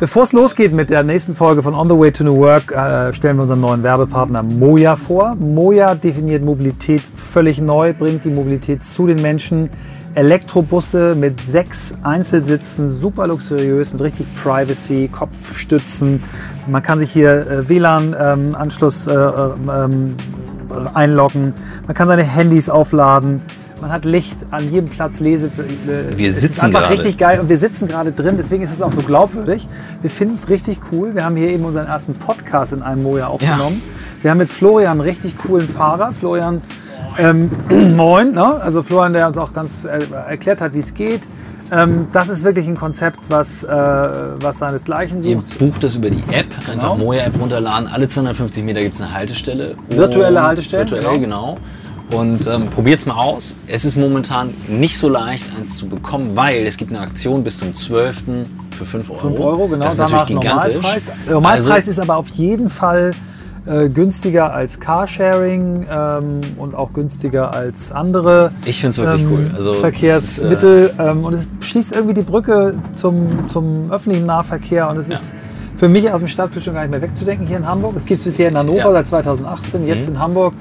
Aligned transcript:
Bevor 0.00 0.22
es 0.22 0.32
losgeht 0.32 0.72
mit 0.72 0.88
der 0.88 1.02
nächsten 1.02 1.36
Folge 1.36 1.60
von 1.60 1.74
On 1.74 1.86
the 1.86 1.94
Way 1.94 2.10
to 2.10 2.24
New 2.24 2.38
Work, 2.38 2.72
äh, 2.72 3.12
stellen 3.12 3.36
wir 3.36 3.42
unseren 3.42 3.60
neuen 3.60 3.82
Werbepartner 3.82 4.42
Moja 4.42 4.96
vor. 4.96 5.34
Moja 5.34 5.94
definiert 5.94 6.42
Mobilität 6.42 7.02
völlig 7.14 7.60
neu, 7.60 7.92
bringt 7.92 8.24
die 8.24 8.30
Mobilität 8.30 8.82
zu 8.82 9.06
den 9.06 9.20
Menschen. 9.20 9.68
Elektrobusse 10.14 11.14
mit 11.14 11.38
sechs 11.42 11.92
Einzelsitzen, 12.02 12.88
super 12.88 13.26
luxuriös, 13.26 13.92
mit 13.92 14.00
richtig 14.00 14.26
Privacy, 14.42 15.10
Kopfstützen. 15.12 16.22
Man 16.66 16.80
kann 16.82 16.98
sich 16.98 17.10
hier 17.10 17.46
äh, 17.46 17.68
WLAN-Anschluss 17.68 19.06
ähm, 19.06 19.12
äh, 19.68 19.84
ähm, 19.84 20.16
einloggen. 20.94 21.52
Man 21.86 21.94
kann 21.94 22.08
seine 22.08 22.22
Handys 22.22 22.70
aufladen. 22.70 23.42
Man 23.80 23.92
hat 23.92 24.04
Licht 24.04 24.36
an 24.50 24.70
jedem 24.70 24.88
Platz, 24.88 25.20
Lese. 25.20 25.46
Äh, 25.46 26.16
wir 26.16 26.32
sitzen 26.32 26.46
es 26.46 26.56
ist 26.56 26.64
einfach 26.64 26.80
gerade. 26.80 26.94
richtig 26.94 27.18
geil 27.18 27.40
und 27.40 27.48
wir 27.48 27.58
sitzen 27.58 27.88
gerade 27.88 28.12
drin, 28.12 28.34
deswegen 28.36 28.62
ist 28.62 28.72
es 28.72 28.82
auch 28.82 28.92
so 28.92 29.02
glaubwürdig. 29.02 29.68
Wir 30.02 30.10
finden 30.10 30.34
es 30.34 30.48
richtig 30.48 30.80
cool. 30.92 31.14
Wir 31.14 31.24
haben 31.24 31.36
hier 31.36 31.48
eben 31.48 31.64
unseren 31.64 31.86
ersten 31.86 32.14
Podcast 32.14 32.72
in 32.72 32.82
einem 32.82 33.02
Moja 33.02 33.28
aufgenommen. 33.28 33.82
Ja. 33.84 34.22
Wir 34.22 34.30
haben 34.32 34.38
mit 34.38 34.48
Florian 34.48 34.92
einen 34.92 35.00
richtig 35.00 35.38
coolen 35.38 35.68
Fahrer. 35.68 36.12
Florian, 36.12 36.60
ähm, 37.18 37.50
moin, 37.96 38.32
ne? 38.32 38.44
also 38.44 38.82
Florian, 38.82 39.12
der 39.12 39.26
uns 39.28 39.38
auch 39.38 39.52
ganz 39.52 39.84
äh, 39.84 40.00
erklärt 40.28 40.60
hat, 40.60 40.74
wie 40.74 40.80
es 40.80 40.94
geht. 40.94 41.22
Ähm, 41.72 42.08
das 42.12 42.28
ist 42.28 42.44
wirklich 42.44 42.66
ein 42.66 42.76
Konzept, 42.76 43.20
was, 43.28 43.62
äh, 43.62 43.68
was 43.68 44.58
seinesgleichen 44.58 45.22
sucht. 45.22 45.46
Ihr 45.60 45.66
bucht 45.66 45.84
das 45.84 45.94
über 45.94 46.10
die 46.10 46.22
App, 46.32 46.46
einfach 46.58 46.72
genau. 46.72 46.96
Moja-App 46.96 47.40
runterladen. 47.40 47.88
Alle 47.88 48.08
250 48.08 48.64
Meter 48.64 48.80
gibt 48.80 48.96
es 48.96 49.02
eine 49.02 49.14
Haltestelle. 49.14 49.76
Virtuelle 49.88 50.42
Haltestelle? 50.42 50.90
Virtuell, 50.90 51.20
genau. 51.20 51.54
genau. 51.54 51.56
Und 52.10 52.46
ähm, 52.46 52.66
probiert 52.68 52.98
es 52.98 53.06
mal 53.06 53.14
aus. 53.14 53.56
Es 53.66 53.84
ist 53.84 53.96
momentan 53.96 54.52
nicht 54.68 54.98
so 54.98 55.08
leicht, 55.08 55.46
eins 55.56 55.76
zu 55.76 55.86
bekommen, 55.86 56.32
weil 56.34 56.66
es 56.66 56.76
gibt 56.76 56.92
eine 56.92 57.00
Aktion 57.00 57.44
bis 57.44 57.58
zum 57.58 57.74
12. 57.74 58.24
für 58.76 58.84
5 58.84 59.10
Euro. 59.10 59.20
5 59.20 59.40
Euro, 59.40 59.68
genau. 59.68 59.84
Das 59.84 59.94
ist 59.94 60.00
natürlich 60.00 60.26
gigantisch. 60.26 60.74
Normalpreis, 60.74 61.10
Normalpreis 61.28 61.70
also, 61.70 61.90
ist 61.90 61.98
aber 62.00 62.16
auf 62.16 62.28
jeden 62.28 62.68
Fall 62.68 63.12
äh, 63.66 63.88
günstiger 63.88 64.52
als 64.52 64.80
Carsharing 64.80 65.86
ähm, 65.90 66.40
und 66.56 66.74
auch 66.74 66.92
günstiger 66.92 67.52
als 67.52 67.92
andere 67.92 68.52
ich 68.64 68.80
find's 68.80 68.98
wirklich 68.98 69.22
ähm, 69.22 69.32
cool. 69.32 69.50
Also, 69.54 69.74
Verkehrsmittel. 69.74 70.86
Ist, 70.86 70.98
äh, 70.98 71.10
und 71.10 71.34
es 71.34 71.48
schließt 71.60 71.92
irgendwie 71.92 72.14
die 72.14 72.22
Brücke 72.22 72.74
zum, 72.94 73.48
zum 73.48 73.90
öffentlichen 73.92 74.26
Nahverkehr 74.26 74.88
und 74.88 74.96
es 74.96 75.08
ja. 75.08 75.14
ist 75.14 75.34
für 75.76 75.88
mich 75.88 76.10
auf 76.10 76.18
dem 76.18 76.28
Stadtbild 76.28 76.64
schon 76.64 76.74
gar 76.74 76.82
nicht 76.82 76.90
mehr 76.90 77.02
wegzudenken 77.02 77.46
hier 77.46 77.58
in 77.58 77.66
Hamburg. 77.66 77.94
Es 77.96 78.04
gibt 78.04 78.18
es 78.18 78.24
bisher 78.24 78.48
in 78.48 78.56
Hannover 78.56 78.78
ja. 78.78 78.92
seit 78.92 79.08
2018, 79.08 79.86
jetzt 79.86 80.08
mhm. 80.08 80.16
in 80.16 80.20
Hamburg. 80.20 80.54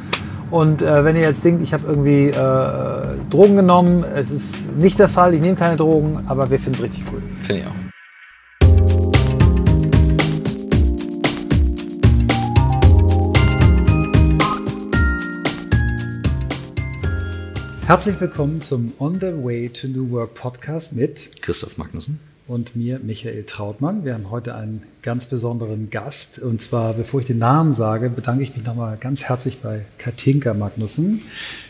Und 0.52 0.82
äh, 0.82 1.06
wenn 1.06 1.16
ihr 1.16 1.22
jetzt 1.22 1.44
denkt, 1.46 1.62
ich 1.62 1.74
habe 1.74 1.84
irgendwie 1.86 2.30
äh, 2.30 3.30
Drogen 3.30 3.56
genommen, 3.56 4.04
es 4.16 4.32
ist 4.32 4.76
nicht 4.78 4.98
der 4.98 5.08
Fall, 5.08 5.36
ich 5.36 5.42
nehme 5.42 5.56
keine 5.56 5.76
Drogen, 5.76 6.24
aber 6.28 6.50
wir 6.50 6.60
finden 6.60 6.78
es 6.80 6.84
richtig 6.84 7.04
cool. 7.12 7.22
Finde 7.42 7.62
ich 7.62 7.68
auch. 7.68 7.76
Herzlich 17.86 18.20
willkommen 18.20 18.62
zum 18.62 18.94
On 19.00 19.16
the 19.20 19.34
Way 19.44 19.70
to 19.70 19.88
New 19.88 20.10
Work 20.12 20.34
Podcast 20.34 20.94
mit 20.94 21.42
Christoph 21.42 21.78
Magnussen 21.78 22.20
und 22.50 22.76
mir, 22.76 23.00
Michael 23.04 23.44
Trautmann. 23.44 24.04
Wir 24.04 24.16
haben 24.16 24.32
heute 24.32 24.56
einen 24.56 24.82
ganz 25.04 25.28
besonderen 25.28 25.92
Gast. 25.92 26.40
Und 26.40 26.64
zwar, 26.64 26.94
bevor 26.94 27.20
ich 27.20 27.28
den 27.28 27.38
Namen 27.38 27.76
sage, 27.76 28.10
bedanke 28.10 28.42
ich 28.42 28.56
mich 28.56 28.66
nochmal 28.66 28.98
ganz 29.00 29.26
herzlich 29.26 29.60
bei 29.60 29.86
Katinka 30.00 30.56
Magnussen, 30.56 31.22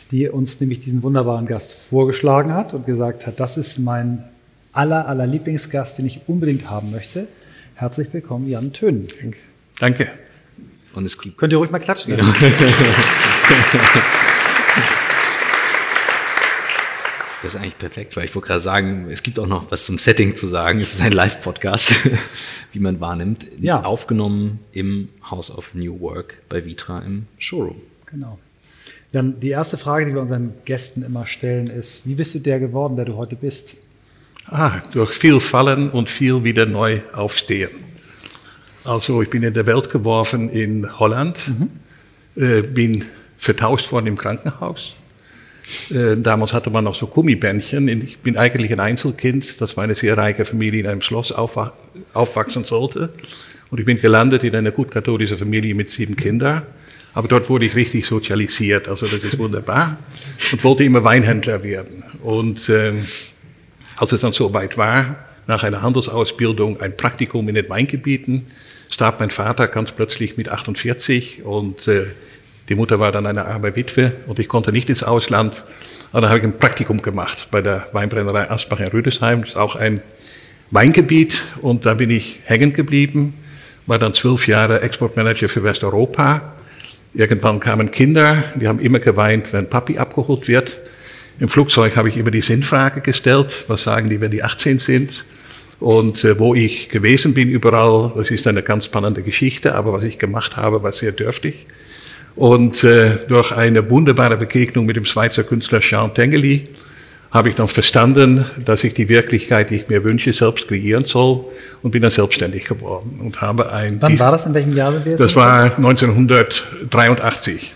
die 0.09 0.29
uns 0.29 0.61
nämlich 0.61 0.79
diesen 0.79 1.03
wunderbaren 1.03 1.47
Gast 1.47 1.73
vorgeschlagen 1.73 2.53
hat 2.53 2.73
und 2.73 2.85
gesagt 2.85 3.27
hat, 3.27 3.41
das 3.41 3.57
ist 3.57 3.77
mein 3.77 4.23
aller, 4.71 5.09
aller 5.09 5.27
Lieblingsgast, 5.27 5.97
den 5.97 6.05
ich 6.05 6.21
unbedingt 6.27 6.69
haben 6.69 6.91
möchte. 6.91 7.27
Herzlich 7.75 8.13
willkommen, 8.13 8.47
Jan 8.47 8.71
Tönen. 8.71 9.05
Danke. 9.79 10.07
Und 10.93 11.03
es 11.03 11.17
könnt 11.17 11.51
ihr 11.51 11.57
ruhig 11.57 11.71
mal 11.71 11.79
klatschen. 11.79 12.15
Genau. 12.15 12.25
Das 17.41 17.55
ist 17.55 17.61
eigentlich 17.61 17.77
perfekt, 17.77 18.17
weil 18.17 18.25
ich 18.25 18.35
wollte 18.35 18.49
gerade 18.49 18.59
sagen, 18.59 19.07
es 19.09 19.23
gibt 19.23 19.39
auch 19.39 19.47
noch 19.47 19.71
was 19.71 19.85
zum 19.85 19.97
Setting 19.97 20.35
zu 20.35 20.45
sagen. 20.45 20.79
Es 20.79 20.93
ist 20.93 21.01
ein 21.01 21.13
Live-Podcast, 21.13 21.93
wie 22.73 22.79
man 22.79 22.99
wahrnimmt. 22.99 23.47
Ja. 23.59 23.83
Aufgenommen 23.83 24.59
im 24.73 25.09
House 25.29 25.49
of 25.49 25.73
New 25.73 26.01
Work 26.01 26.41
bei 26.49 26.65
Vitra 26.65 26.99
im 26.99 27.27
Showroom. 27.37 27.81
Genau. 28.07 28.37
Dann 29.13 29.39
die 29.39 29.49
erste 29.49 29.77
Frage, 29.77 30.05
die 30.05 30.13
wir 30.13 30.21
unseren 30.21 30.53
Gästen 30.65 31.01
immer 31.01 31.25
stellen, 31.25 31.67
ist: 31.67 32.05
Wie 32.05 32.15
bist 32.15 32.35
du 32.35 32.39
der 32.39 32.59
geworden, 32.59 32.97
der 32.97 33.05
du 33.05 33.15
heute 33.15 33.37
bist? 33.37 33.77
Ah, 34.47 34.81
durch 34.91 35.13
viel 35.13 35.39
Fallen 35.39 35.91
und 35.91 36.09
viel 36.09 36.43
wieder 36.43 36.65
neu 36.65 37.01
aufstehen. 37.13 37.69
Also, 38.83 39.21
ich 39.21 39.29
bin 39.29 39.43
in 39.43 39.53
der 39.53 39.65
Welt 39.65 39.89
geworfen 39.89 40.49
in 40.49 40.99
Holland, 40.99 41.47
mhm. 41.47 41.69
äh, 42.35 42.63
bin 42.63 43.05
vertauscht 43.37 43.91
worden 43.93 44.07
im 44.07 44.17
Krankenhaus 44.17 44.93
äh, 45.91 46.17
damals 46.17 46.53
hatte 46.53 46.69
man 46.69 46.83
noch 46.83 46.95
so 46.95 47.07
Gummibändchen. 47.07 47.87
Ich 47.87 48.19
bin 48.19 48.37
eigentlich 48.37 48.71
ein 48.71 48.79
Einzelkind, 48.79 49.61
das 49.61 49.77
war 49.77 49.83
eine 49.83 49.95
sehr 49.95 50.17
reiche 50.17 50.45
Familie 50.45 50.81
in 50.81 50.87
einem 50.87 51.01
Schloss 51.01 51.31
aufwach 51.31 51.73
aufwachsen 52.13 52.65
sollte. 52.65 53.11
Und 53.69 53.79
ich 53.79 53.85
bin 53.85 53.99
gelandet 53.99 54.43
in 54.43 54.55
einer 54.55 54.71
gut 54.71 54.89
katholische 54.89 55.37
Familie 55.37 55.75
mit 55.75 55.89
sieben 55.89 56.15
Kindern. 56.15 56.63
Aber 57.13 57.27
dort 57.27 57.49
wurde 57.49 57.65
ich 57.65 57.75
richtig 57.75 58.05
sozialisiert, 58.05 58.87
also 58.87 59.07
das 59.07 59.23
ist 59.23 59.37
wunderbar. 59.37 59.97
Und 60.51 60.63
wollte 60.63 60.83
immer 60.83 61.03
Weinhändler 61.03 61.63
werden. 61.63 62.03
Und 62.21 62.69
äh, 62.69 62.93
als 63.97 64.11
es 64.11 64.21
dann 64.21 64.33
so 64.33 64.53
weit 64.53 64.77
war, 64.77 65.15
nach 65.47 65.63
einer 65.63 65.81
Handelsausbildung, 65.81 66.79
ein 66.79 66.95
Praktikum 66.95 67.49
in 67.49 67.55
den 67.55 67.67
Weingebieten, 67.69 68.47
starb 68.89 69.19
mein 69.19 69.31
Vater 69.31 69.67
ganz 69.67 69.91
plötzlich 69.91 70.37
mit 70.37 70.49
48 70.49 71.43
und 71.43 71.87
äh, 71.87 72.05
die 72.69 72.75
Mutter 72.75 72.99
war 72.99 73.11
dann 73.11 73.25
eine 73.25 73.45
arme 73.45 73.75
Witwe 73.75 74.13
und 74.27 74.37
ich 74.37 74.47
konnte 74.47 74.71
nicht 74.71 74.89
ins 74.89 75.01
Ausland. 75.01 75.63
Aber 76.11 76.21
dann 76.21 76.29
habe 76.29 76.39
ich 76.39 76.45
ein 76.45 76.59
Praktikum 76.59 77.01
gemacht 77.01 77.49
bei 77.49 77.61
der 77.61 77.87
Weinbrennerei 77.93 78.49
Asbach 78.49 78.79
in 78.79 78.87
Rüdesheim. 78.87 79.41
Das 79.41 79.51
ist 79.51 79.57
auch 79.57 79.75
ein 79.75 80.01
Weingebiet 80.69 81.41
und 81.61 81.87
da 81.87 81.95
bin 81.95 82.11
ich 82.11 82.41
hängen 82.45 82.73
geblieben. 82.73 83.33
War 83.87 83.97
dann 83.97 84.13
zwölf 84.13 84.47
Jahre 84.47 84.81
Exportmanager 84.81 85.49
für 85.49 85.63
Westeuropa. 85.63 86.53
Irgendwann 87.15 87.59
kamen 87.59 87.89
Kinder, 87.89 88.43
die 88.53 88.67
haben 88.67 88.79
immer 88.79 88.99
geweint, 88.99 89.51
wenn 89.51 89.67
Papi 89.67 89.97
abgeholt 89.97 90.47
wird. 90.47 90.79
Im 91.39 91.49
Flugzeug 91.49 91.95
habe 91.95 92.09
ich 92.09 92.17
immer 92.17 92.29
die 92.29 92.41
Sinnfrage 92.41 93.01
gestellt, 93.01 93.65
was 93.67 93.83
sagen 93.83 94.09
die, 94.09 94.21
wenn 94.21 94.29
die 94.29 94.43
18 94.43 94.77
sind? 94.77 95.25
Und 95.79 96.23
äh, 96.23 96.37
wo 96.37 96.53
ich 96.53 96.89
gewesen 96.89 97.33
bin 97.33 97.49
überall, 97.49 98.11
das 98.15 98.29
ist 98.29 98.45
eine 98.45 98.61
ganz 98.61 98.85
spannende 98.85 99.23
Geschichte, 99.23 99.73
aber 99.73 99.91
was 99.93 100.03
ich 100.03 100.19
gemacht 100.19 100.57
habe, 100.57 100.83
war 100.83 100.91
sehr 100.91 101.13
dürftig. 101.13 101.65
Und 102.39 102.83
äh, 102.85 103.17
durch 103.27 103.51
eine 103.51 103.89
wunderbare 103.89 104.37
Begegnung 104.37 104.85
mit 104.85 104.95
dem 104.95 105.03
Schweizer 105.03 105.43
Künstler 105.43 105.81
Jean 105.81 106.13
Tengeli 106.13 106.69
habe 107.31 107.49
ich 107.49 107.55
dann 107.55 107.67
verstanden, 107.67 108.45
dass 108.63 108.85
ich 108.85 108.93
die 108.93 109.09
Wirklichkeit, 109.09 109.71
die 109.71 109.75
ich 109.75 109.89
mir 109.89 110.05
wünsche, 110.05 110.31
selbst 110.31 110.69
kreieren 110.69 111.03
soll 111.03 111.43
und 111.81 111.91
bin 111.91 112.01
dann 112.01 112.11
selbstständig 112.11 112.63
geworden 112.63 113.19
und 113.21 113.41
habe 113.41 113.73
ein. 113.73 113.97
Wann 113.99 114.17
war 114.19 114.31
das? 114.31 114.45
In 114.45 114.53
welchem 114.53 114.73
Jahr 114.73 114.93
sind 114.93 115.03
wir 115.03 115.11
jetzt? 115.11 115.21
Das 115.21 115.35
war 115.35 115.75
1983 115.75 117.75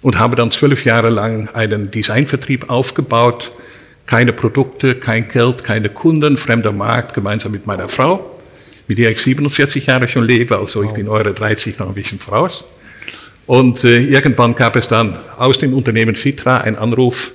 und 0.00 0.16
habe 0.16 0.36
dann 0.36 0.52
zwölf 0.52 0.84
Jahre 0.84 1.10
lang 1.10 1.48
einen 1.54 1.90
Designvertrieb 1.90 2.70
aufgebaut. 2.70 3.50
Keine 4.06 4.32
Produkte, 4.32 4.94
kein 4.94 5.26
Geld, 5.26 5.64
keine 5.64 5.88
Kunden, 5.88 6.36
fremder 6.36 6.70
Markt, 6.70 7.14
gemeinsam 7.14 7.50
mit 7.50 7.66
meiner 7.66 7.88
Frau, 7.88 8.38
mit 8.86 8.98
der 8.98 9.10
ich 9.10 9.20
47 9.20 9.86
Jahre 9.86 10.06
schon 10.06 10.24
lebe. 10.24 10.56
Also 10.56 10.84
ich 10.84 10.92
bin 10.92 11.08
eure 11.08 11.34
30 11.34 11.80
noch 11.80 11.88
ein 11.88 11.94
bisschen 11.94 12.20
voraus. 12.20 12.64
Und 13.46 13.84
äh, 13.84 14.00
irgendwann 14.00 14.54
gab 14.54 14.76
es 14.76 14.88
dann 14.88 15.18
aus 15.36 15.58
dem 15.58 15.74
Unternehmen 15.74 16.14
Fitra 16.14 16.58
einen 16.58 16.76
Anruf, 16.76 17.32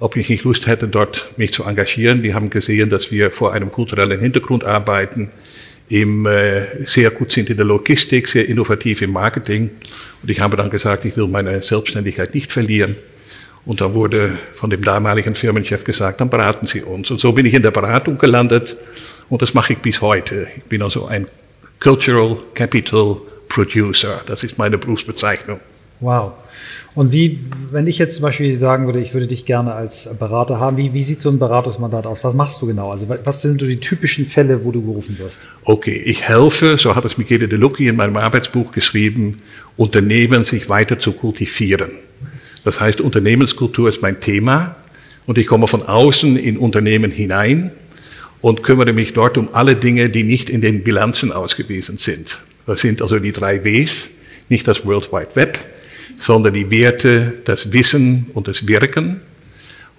ob 0.00 0.16
ich 0.16 0.28
nicht 0.28 0.44
Lust 0.44 0.66
hätte, 0.66 0.88
dort 0.88 1.32
mich 1.36 1.52
zu 1.52 1.64
engagieren. 1.64 2.22
Die 2.22 2.34
haben 2.34 2.50
gesehen, 2.50 2.90
dass 2.90 3.12
wir 3.12 3.30
vor 3.30 3.52
einem 3.52 3.70
kulturellen 3.70 4.18
Hintergrund 4.18 4.64
arbeiten, 4.64 5.30
im, 5.88 6.26
äh, 6.26 6.86
sehr 6.86 7.10
gut 7.10 7.30
sind 7.30 7.50
in 7.50 7.56
der 7.56 7.66
Logistik, 7.66 8.28
sehr 8.28 8.48
innovativ 8.48 9.02
im 9.02 9.12
Marketing. 9.12 9.70
Und 10.22 10.30
ich 10.30 10.40
habe 10.40 10.56
dann 10.56 10.70
gesagt, 10.70 11.04
ich 11.04 11.16
will 11.16 11.28
meine 11.28 11.62
Selbstständigkeit 11.62 12.34
nicht 12.34 12.50
verlieren. 12.50 12.96
Und 13.64 13.80
dann 13.80 13.94
wurde 13.94 14.38
von 14.52 14.70
dem 14.70 14.82
damaligen 14.82 15.34
Firmenchef 15.34 15.84
gesagt, 15.84 16.20
dann 16.20 16.30
beraten 16.30 16.66
Sie 16.66 16.82
uns. 16.82 17.10
Und 17.10 17.20
so 17.20 17.32
bin 17.32 17.46
ich 17.46 17.54
in 17.54 17.62
der 17.62 17.70
Beratung 17.70 18.18
gelandet 18.18 18.76
und 19.28 19.40
das 19.40 19.54
mache 19.54 19.74
ich 19.74 19.78
bis 19.78 20.00
heute. 20.02 20.48
Ich 20.56 20.64
bin 20.64 20.82
also 20.82 21.06
ein 21.06 21.28
Cultural 21.80 22.38
Capital 22.54 23.16
Producer. 23.54 24.22
Das 24.26 24.42
ist 24.42 24.58
meine 24.58 24.78
Berufsbezeichnung. 24.78 25.60
Wow. 26.00 26.32
Und 26.96 27.12
wie, 27.12 27.38
wenn 27.70 27.86
ich 27.86 27.98
jetzt 27.98 28.16
zum 28.16 28.22
Beispiel 28.22 28.56
sagen 28.56 28.86
würde, 28.86 29.00
ich 29.00 29.14
würde 29.14 29.28
dich 29.28 29.46
gerne 29.46 29.74
als 29.74 30.08
Berater 30.18 30.58
haben, 30.58 30.76
wie, 30.76 30.92
wie 30.92 31.04
sieht 31.04 31.20
so 31.20 31.30
ein 31.30 31.38
Beratungsmandat 31.38 32.04
aus? 32.06 32.24
Was 32.24 32.34
machst 32.34 32.60
du 32.60 32.66
genau? 32.66 32.90
Also 32.90 33.08
was 33.08 33.42
sind 33.42 33.60
so 33.60 33.66
die 33.66 33.78
typischen 33.78 34.26
Fälle, 34.26 34.64
wo 34.64 34.72
du 34.72 34.82
gerufen 34.82 35.18
wirst? 35.20 35.42
Okay, 35.64 36.02
ich 36.04 36.22
helfe, 36.22 36.78
so 36.78 36.96
hat 36.96 37.04
es 37.04 37.16
Michele 37.16 37.46
De 37.46 37.56
Lucchi 37.56 37.86
in 37.86 37.96
meinem 37.96 38.16
Arbeitsbuch 38.16 38.72
geschrieben, 38.72 39.40
Unternehmen 39.76 40.44
sich 40.44 40.68
weiter 40.68 40.98
zu 40.98 41.12
kultivieren. 41.12 41.92
Das 42.64 42.80
heißt, 42.80 43.00
Unternehmenskultur 43.00 43.88
ist 43.88 44.02
mein 44.02 44.20
Thema 44.20 44.76
und 45.26 45.38
ich 45.38 45.46
komme 45.46 45.68
von 45.68 45.82
außen 45.82 46.36
in 46.36 46.58
Unternehmen 46.58 47.12
hinein 47.12 47.70
und 48.40 48.64
kümmere 48.64 48.92
mich 48.92 49.12
dort 49.12 49.38
um 49.38 49.48
alle 49.52 49.76
Dinge, 49.76 50.10
die 50.10 50.24
nicht 50.24 50.50
in 50.50 50.60
den 50.60 50.82
Bilanzen 50.82 51.30
ausgewiesen 51.30 51.98
sind. 51.98 52.38
Das 52.66 52.80
sind 52.80 53.02
also 53.02 53.18
die 53.18 53.32
drei 53.32 53.64
Ws, 53.64 54.10
nicht 54.48 54.66
das 54.66 54.86
World 54.86 55.12
Wide 55.12 55.34
Web, 55.34 55.58
sondern 56.16 56.54
die 56.54 56.70
Werte, 56.70 57.34
das 57.44 57.72
Wissen 57.72 58.26
und 58.34 58.48
das 58.48 58.66
Wirken. 58.66 59.20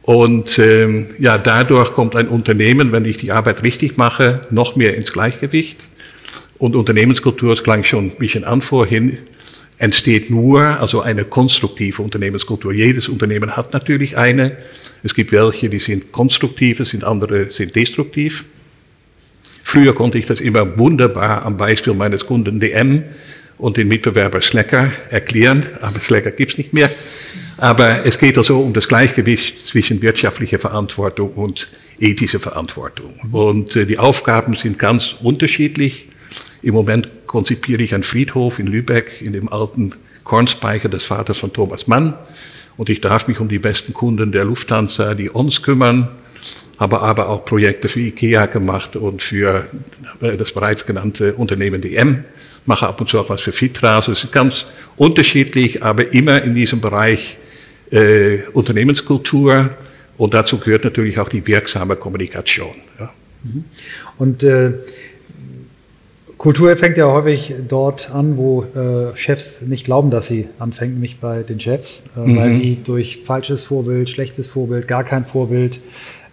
Und 0.02 0.60
ähm, 0.60 1.08
ja, 1.18 1.38
dadurch 1.38 1.94
kommt 1.94 2.16
ein 2.16 2.28
Unternehmen, 2.28 2.92
wenn 2.92 3.06
ich 3.06 3.18
die 3.18 3.32
Arbeit 3.32 3.64
richtig 3.64 3.98
mache, 3.98 4.42
noch 4.52 4.76
mehr 4.76 4.96
ins 4.96 5.12
Gleichgewicht. 5.12 5.88
Und 6.58 6.76
Unternehmenskultur, 6.76 7.50
das 7.50 7.64
klang 7.64 7.84
schon 7.84 8.06
ein 8.06 8.18
bisschen 8.18 8.44
an 8.44 8.62
vorhin, 8.62 9.18
entsteht 9.78 10.30
nur, 10.30 10.62
also 10.80 11.02
eine 11.02 11.26
konstruktive 11.26 12.02
Unternehmenskultur. 12.02 12.72
Jedes 12.72 13.10
Unternehmen 13.10 13.58
hat 13.58 13.74
natürlich 13.74 14.18
eine. 14.18 14.56
Es 15.04 15.14
gibt 15.14 15.32
welche, 15.32 15.70
die 15.70 15.80
sind 15.80 16.12
konstruktiv, 16.12 16.80
es 16.80 16.90
sind 16.90 17.04
andere, 17.04 17.52
sind 17.52 17.76
destruktiv. 17.76 18.46
Früher 19.76 19.94
konnte 19.94 20.18
ich 20.18 20.26
das 20.26 20.40
immer 20.40 20.78
wunderbar 20.80 21.44
am 21.44 21.58
Beispiel 21.58 21.94
meines 21.94 22.26
Kunden 22.26 22.62
DM 22.62 23.04
und 23.58 23.76
den 23.76 23.90
Mitbewerber 23.90 24.42
Slacker 24.42 24.90
erklären, 25.10 25.66
aber 25.82 26.00
Slacker 26.00 26.32
gibt's 26.32 26.58
nicht 26.58 26.72
mehr. 26.72 26.90
Aber 27.58 28.06
es 28.06 28.18
geht 28.18 28.38
also 28.38 28.62
um 28.62 28.72
das 28.72 28.88
Gleichgewicht 28.88 29.68
zwischen 29.68 30.02
wirtschaftlicher 30.02 30.60
Verantwortung 30.60 31.34
und 31.34 31.68
ethischer 32.00 32.40
Verantwortung. 32.40 33.16
Und 33.34 33.76
äh, 33.76 33.86
die 33.86 34.00
Aufgaben 34.00 34.56
sind 34.56 34.80
ganz 34.80 35.14
unterschiedlich. 35.22 36.08
Im 36.64 36.74
Moment 36.74 37.10
konzipiere 37.26 37.84
ich 37.84 37.94
einen 37.94 38.04
Friedhof 38.04 38.60
in 38.60 38.68
Lübeck 38.68 39.22
in 39.22 39.34
dem 39.34 39.52
alten 39.52 39.94
Kornspeicher 40.24 40.88
des 40.88 41.04
Vaters 41.04 41.38
von 41.38 41.52
Thomas 41.52 41.86
Mann. 41.86 42.14
Und 42.78 42.88
ich 42.88 43.02
darf 43.02 43.28
mich 43.28 43.42
um 43.42 43.50
die 43.50 43.60
besten 43.60 43.94
Kunden 43.94 44.32
der 44.32 44.46
Lufthansa, 44.46 45.16
die 45.16 45.30
uns 45.30 45.64
kümmern, 45.64 46.08
habe 46.78 47.02
aber 47.02 47.30
auch 47.30 47.46
Projekte 47.46 47.90
für 47.90 48.00
IKEA 48.00 48.48
gemacht 48.48 48.96
und 48.96 49.24
für 49.24 49.66
äh, 50.22 50.38
das 50.38 50.52
bereits 50.52 50.86
genannte 50.86 51.34
Unternehmen 51.34 51.82
DM. 51.82 52.26
Mache 52.66 52.88
ab 52.88 53.00
und 53.00 53.10
zu 53.10 53.20
auch 53.20 53.30
was 53.30 53.42
für 53.42 53.52
Fitra. 53.52 53.98
Also 53.98 54.12
es 54.12 54.24
ist 54.24 54.32
ganz 54.32 54.66
unterschiedlich, 54.98 55.84
aber 55.84 56.14
immer 56.14 56.42
in 56.42 56.56
diesem 56.56 56.82
Bereich 56.82 57.38
äh, 57.92 58.44
Unternehmenskultur. 58.54 59.70
Und 60.18 60.34
dazu 60.34 60.58
gehört 60.58 60.84
natürlich 60.84 61.20
auch 61.20 61.30
die 61.30 61.46
wirksame 61.46 61.96
Kommunikation. 61.96 62.76
Ja. 63.00 63.12
Mhm. 63.44 63.66
Und 64.18 64.44
äh, 64.44 64.74
Kultur 66.38 66.76
fängt 66.76 66.98
ja 66.98 67.08
häufig 67.08 67.54
dort 67.68 68.12
an, 68.12 68.38
wo 68.38 68.64
äh, 68.64 69.16
Chefs 69.16 69.62
nicht 69.62 69.86
glauben, 69.86 70.12
dass 70.12 70.28
sie 70.28 70.48
anfängt, 70.60 70.94
nämlich 70.94 71.20
bei 71.20 71.44
den 71.44 71.60
Chefs, 71.60 72.04
äh, 72.16 72.20
mhm. 72.20 72.38
weil 72.38 72.52
sie 72.52 72.78
durch 72.84 73.18
falsches 73.24 73.64
Vorbild, 73.64 74.10
schlechtes 74.10 74.48
Vorbild, 74.48 74.88
gar 74.88 75.04
kein 75.04 75.26
Vorbild 75.26 75.80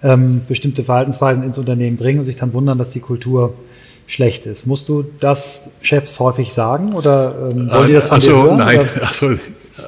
ähm, 0.03 0.43
bestimmte 0.49 0.85
Verhaltensweisen 0.85 1.43
ins 1.43 1.59
Unternehmen 1.59 1.97
bringen 1.97 2.21
und 2.21 2.25
sich 2.25 2.37
dann 2.37 2.53
wundern, 2.53 2.79
dass 2.79 2.91
die 2.91 3.01
Kultur 3.01 3.55
schlecht 4.07 4.47
ist. 4.47 4.67
Musst 4.67 4.89
du 4.89 5.05
das 5.21 5.71
Chefs 5.81 6.19
häufig 6.21 6.53
sagen 6.53 6.93
oder 6.93 7.51
ähm, 7.51 7.71
wollen 7.71 7.87
die 7.87 7.93
das 7.95 8.09
von 8.09 8.17
also, 8.17 8.31
dir 8.31 8.43
hören? 8.43 8.59
Nein, 8.59 8.81
also, 9.01 9.35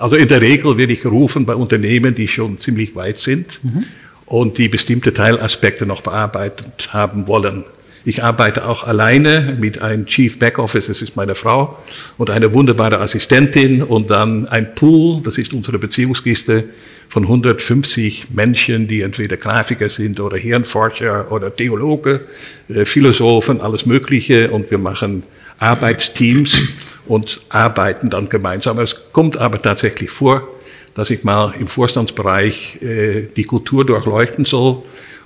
also 0.00 0.16
in 0.16 0.28
der 0.28 0.40
Regel 0.40 0.78
werde 0.78 0.92
ich 0.92 1.02
gerufen 1.02 1.46
bei 1.46 1.54
Unternehmen, 1.54 2.14
die 2.14 2.28
schon 2.28 2.58
ziemlich 2.58 2.94
weit 2.94 3.18
sind 3.18 3.62
mhm. 3.62 3.84
und 4.26 4.58
die 4.58 4.68
bestimmte 4.68 5.12
Teilaspekte 5.12 5.84
noch 5.84 6.00
bearbeitet 6.00 6.92
haben 6.92 7.28
wollen. 7.28 7.64
Ich 8.06 8.22
arbeite 8.22 8.66
auch 8.66 8.84
alleine 8.84 9.56
mit 9.58 9.80
einem 9.80 10.04
Chief 10.04 10.38
Backoffice, 10.38 10.88
das 10.88 11.00
ist 11.00 11.16
meine 11.16 11.34
Frau, 11.34 11.78
und 12.18 12.28
eine 12.28 12.52
wunderbare 12.52 13.00
Assistentin 13.00 13.82
und 13.82 14.10
dann 14.10 14.46
ein 14.46 14.74
Pool, 14.74 15.22
das 15.22 15.38
ist 15.38 15.54
unsere 15.54 15.78
Beziehungskiste 15.78 16.64
von 17.08 17.22
150 17.22 18.26
Menschen, 18.30 18.88
die 18.88 19.00
entweder 19.00 19.38
Grafiker 19.38 19.88
sind 19.88 20.20
oder 20.20 20.36
Hirnforscher 20.36 21.32
oder 21.32 21.54
Theologe, 21.56 22.26
äh, 22.68 22.84
Philosophen, 22.84 23.62
alles 23.62 23.86
Mögliche 23.86 24.50
und 24.50 24.70
wir 24.70 24.78
machen 24.78 25.22
Arbeitsteams 25.58 26.58
und 27.06 27.40
arbeiten 27.48 28.10
dann 28.10 28.28
gemeinsam. 28.28 28.80
Es 28.80 29.12
kommt 29.12 29.38
aber 29.38 29.62
tatsächlich 29.62 30.10
vor, 30.10 30.46
dass 30.94 31.08
ich 31.08 31.24
mal 31.24 31.54
im 31.58 31.68
Vorstandsbereich 31.68 32.82
äh, 32.82 33.28
die 33.34 33.44
Kultur 33.44 33.86
durchleuchten 33.86 34.44
soll 34.44 34.82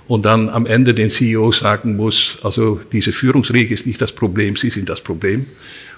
und 0.09 0.25
dann 0.25 0.49
am 0.49 0.65
Ende 0.65 0.95
den 0.95 1.11
CEO 1.11 1.51
sagen 1.51 1.95
muss, 1.95 2.39
also 2.41 2.81
diese 2.91 3.11
Führungsriege 3.11 3.75
ist 3.75 3.85
nicht 3.85 4.01
das 4.01 4.11
Problem, 4.11 4.55
Sie 4.55 4.71
sind 4.71 4.89
das 4.89 5.01
Problem. 5.01 5.45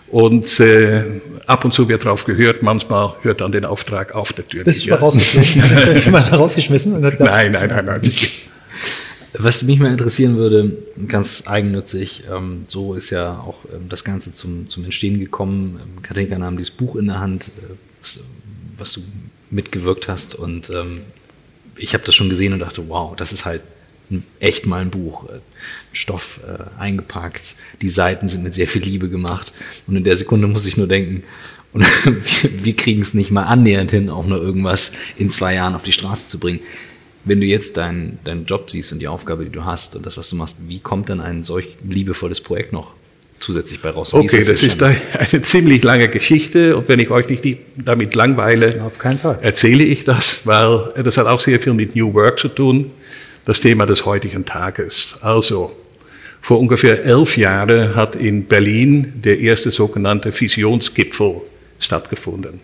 Und 0.09 0.59
äh, 0.59 1.21
ab 1.47 1.63
und 1.63 1.73
zu 1.73 1.87
wird 1.87 2.03
drauf 2.03 2.25
gehört, 2.25 2.61
manchmal 2.61 3.13
hört 3.21 3.39
dann 3.39 3.53
den 3.53 3.63
Auftrag 3.63 4.13
auf 4.13 4.37
natürlich. 4.37 4.65
Bist 4.65 4.81
du 4.81 4.89
schon 4.89 4.99
mal 4.99 5.05
rausgeschmissen? 5.05 6.11
mal 6.11 6.21
rausgeschmissen? 6.23 6.99
nein, 6.99 7.53
nein, 7.53 7.69
nein, 7.69 7.85
nein. 7.85 8.01
Was 9.33 9.63
mich 9.63 9.79
mal 9.79 9.93
interessieren 9.93 10.35
würde, 10.35 10.75
ganz 11.07 11.43
eigennützig, 11.45 12.25
ähm, 12.29 12.65
so 12.67 12.95
ist 12.95 13.11
ja 13.11 13.39
auch 13.39 13.59
ähm, 13.73 13.87
das 13.87 14.03
Ganze 14.03 14.33
zum, 14.33 14.67
zum 14.67 14.83
Entstehen 14.83 15.21
gekommen. 15.21 15.79
Ähm, 15.81 16.01
Katinka 16.01 16.37
nahm 16.37 16.57
dieses 16.57 16.71
Buch 16.71 16.97
in 16.97 17.07
der 17.07 17.19
Hand, 17.19 17.43
äh, 17.43 17.75
was, 18.01 18.19
was, 18.77 18.91
du 18.91 19.01
mitgewirkt 19.49 20.09
hast 20.09 20.35
und 20.35 20.69
ähm, 20.69 20.99
ich 21.77 21.93
habe 21.93 22.03
das 22.03 22.13
schon 22.13 22.27
gesehen 22.27 22.51
und 22.51 22.59
dachte, 22.59 22.83
wow, 22.89 23.15
das 23.15 23.31
ist 23.31 23.45
halt 23.45 23.61
echt 24.39 24.65
mal 24.65 24.81
ein 24.81 24.89
Buch. 24.89 25.29
Äh, 25.29 25.39
Stoff 25.93 26.39
äh, 26.47 26.79
eingepackt, 26.79 27.55
die 27.81 27.87
Seiten 27.87 28.27
sind 28.29 28.43
mit 28.43 28.55
sehr 28.55 28.67
viel 28.67 28.81
Liebe 28.81 29.09
gemacht. 29.09 29.53
Und 29.87 29.95
in 29.95 30.03
der 30.03 30.17
Sekunde 30.17 30.47
muss 30.47 30.65
ich 30.65 30.77
nur 30.77 30.87
denken, 30.87 31.23
und 31.73 31.85
wir, 32.03 32.65
wir 32.65 32.75
kriegen 32.75 33.01
es 33.01 33.13
nicht 33.13 33.31
mal 33.31 33.43
annähernd 33.43 33.91
hin, 33.91 34.09
auch 34.09 34.25
nur 34.25 34.41
irgendwas 34.41 34.91
in 35.17 35.29
zwei 35.29 35.55
Jahren 35.55 35.73
auf 35.73 35.83
die 35.83 35.93
Straße 35.93 36.27
zu 36.27 36.37
bringen. 36.37 36.59
Wenn 37.23 37.39
du 37.39 37.45
jetzt 37.45 37.77
deinen 37.77 38.19
deinen 38.23 38.45
Job 38.45 38.69
siehst 38.69 38.91
und 38.91 38.99
die 38.99 39.07
Aufgabe, 39.07 39.45
die 39.45 39.51
du 39.51 39.63
hast 39.63 39.95
und 39.95 40.05
das, 40.05 40.17
was 40.17 40.29
du 40.29 40.35
machst, 40.35 40.57
wie 40.67 40.79
kommt 40.79 41.07
dann 41.09 41.21
ein 41.21 41.43
solch 41.43 41.67
liebevolles 41.83 42.41
Projekt 42.41 42.73
noch 42.73 42.93
zusätzlich 43.39 43.79
bei 43.81 43.91
raus? 43.91 44.13
okay, 44.13 44.39
ist 44.39 44.49
das, 44.49 44.59
das 44.77 44.95
ist 44.95 45.33
eine 45.33 45.41
ziemlich 45.43 45.83
lange 45.83 46.09
Geschichte 46.09 46.75
und 46.75 46.89
wenn 46.89 46.99
ich 46.99 47.09
euch 47.11 47.29
nicht 47.29 47.59
damit 47.77 48.15
langweile, 48.15 48.83
Auf 48.83 48.97
keinen 48.97 49.19
Fall. 49.19 49.37
erzähle 49.41 49.83
ich 49.83 50.03
das, 50.03 50.45
weil 50.45 50.91
das 51.03 51.15
hat 51.17 51.27
auch 51.27 51.39
sehr 51.39 51.59
viel 51.59 51.73
mit 51.73 51.95
New 51.95 52.13
Work 52.13 52.39
zu 52.39 52.49
tun 52.49 52.91
das 53.45 53.59
Thema 53.59 53.85
des 53.85 54.05
heutigen 54.05 54.45
Tages. 54.45 55.15
Also, 55.21 55.75
vor 56.41 56.59
ungefähr 56.59 57.03
elf 57.05 57.37
Jahren 57.37 57.95
hat 57.95 58.15
in 58.15 58.45
Berlin 58.45 59.13
der 59.15 59.39
erste 59.39 59.71
sogenannte 59.71 60.37
Visionsgipfel 60.37 61.41
stattgefunden. 61.79 62.59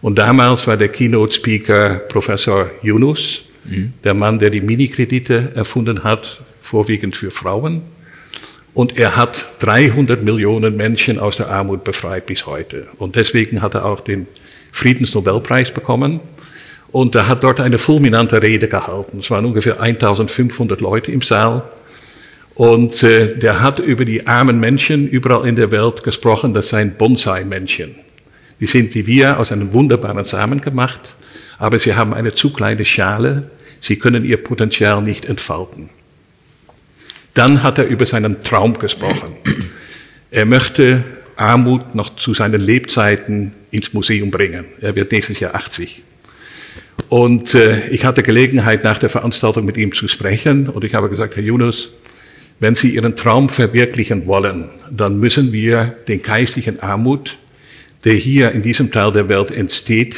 Und 0.00 0.18
damals 0.18 0.66
war 0.66 0.76
der 0.76 0.88
Keynote-Speaker 0.88 2.00
Professor 2.08 2.70
Yunus, 2.82 3.42
mhm. 3.64 3.92
der 4.02 4.14
Mann, 4.14 4.38
der 4.38 4.50
die 4.50 4.60
Minikredite 4.60 5.52
erfunden 5.54 6.02
hat, 6.02 6.42
vorwiegend 6.60 7.14
für 7.14 7.30
Frauen. 7.30 7.82
Und 8.74 8.98
er 8.98 9.16
hat 9.16 9.46
300 9.60 10.22
Millionen 10.22 10.76
Menschen 10.76 11.18
aus 11.18 11.36
der 11.36 11.50
Armut 11.50 11.84
befreit 11.84 12.26
bis 12.26 12.46
heute. 12.46 12.88
Und 12.98 13.16
deswegen 13.16 13.60
hat 13.60 13.74
er 13.74 13.84
auch 13.84 14.00
den 14.00 14.26
Friedensnobelpreis 14.72 15.72
bekommen. 15.72 16.20
Und 16.92 17.14
er 17.14 17.26
hat 17.26 17.42
dort 17.42 17.58
eine 17.58 17.78
fulminante 17.78 18.42
Rede 18.42 18.68
gehalten. 18.68 19.20
Es 19.20 19.30
waren 19.30 19.46
ungefähr 19.46 19.80
1500 19.80 20.80
Leute 20.80 21.10
im 21.10 21.22
Saal. 21.22 21.62
Und 22.54 23.02
äh, 23.02 23.36
der 23.38 23.62
hat 23.62 23.78
über 23.78 24.04
die 24.04 24.26
armen 24.26 24.60
Menschen 24.60 25.08
überall 25.08 25.48
in 25.48 25.56
der 25.56 25.70
Welt 25.70 26.02
gesprochen. 26.02 26.52
Das 26.52 26.68
seien 26.68 26.94
Bonsai-Menschen. 26.96 27.94
Die 28.60 28.66
sind 28.66 28.94
wie 28.94 29.06
wir 29.06 29.40
aus 29.40 29.50
einem 29.50 29.72
wunderbaren 29.72 30.24
Samen 30.24 30.60
gemacht, 30.60 31.16
aber 31.58 31.80
sie 31.80 31.96
haben 31.96 32.14
eine 32.14 32.34
zu 32.34 32.52
kleine 32.52 32.84
Schale. 32.84 33.50
Sie 33.80 33.98
können 33.98 34.24
ihr 34.24 34.36
Potenzial 34.36 35.02
nicht 35.02 35.24
entfalten. 35.24 35.88
Dann 37.34 37.62
hat 37.62 37.78
er 37.78 37.86
über 37.86 38.06
seinen 38.06 38.44
Traum 38.44 38.78
gesprochen. 38.78 39.34
Er 40.30 40.44
möchte 40.44 41.02
Armut 41.34 41.94
noch 41.94 42.14
zu 42.14 42.34
seinen 42.34 42.60
Lebzeiten 42.60 43.52
ins 43.70 43.92
Museum 43.94 44.30
bringen. 44.30 44.66
Er 44.80 44.94
wird 44.94 45.10
nächstes 45.10 45.40
Jahr 45.40 45.54
80. 45.54 46.04
Und 47.12 47.52
äh, 47.52 47.88
ich 47.88 48.06
hatte 48.06 48.22
Gelegenheit, 48.22 48.84
nach 48.84 48.96
der 48.96 49.10
Veranstaltung 49.10 49.66
mit 49.66 49.76
ihm 49.76 49.92
zu 49.92 50.08
sprechen. 50.08 50.70
Und 50.70 50.82
ich 50.82 50.94
habe 50.94 51.10
gesagt, 51.10 51.36
Herr 51.36 51.42
Yunus, 51.42 51.92
wenn 52.58 52.74
Sie 52.74 52.94
Ihren 52.94 53.16
Traum 53.16 53.50
verwirklichen 53.50 54.26
wollen, 54.26 54.70
dann 54.90 55.20
müssen 55.20 55.52
wir 55.52 55.94
den 56.08 56.22
geistlichen 56.22 56.80
Armut, 56.80 57.36
der 58.06 58.14
hier 58.14 58.52
in 58.52 58.62
diesem 58.62 58.90
Teil 58.90 59.12
der 59.12 59.28
Welt 59.28 59.50
entsteht, 59.50 60.16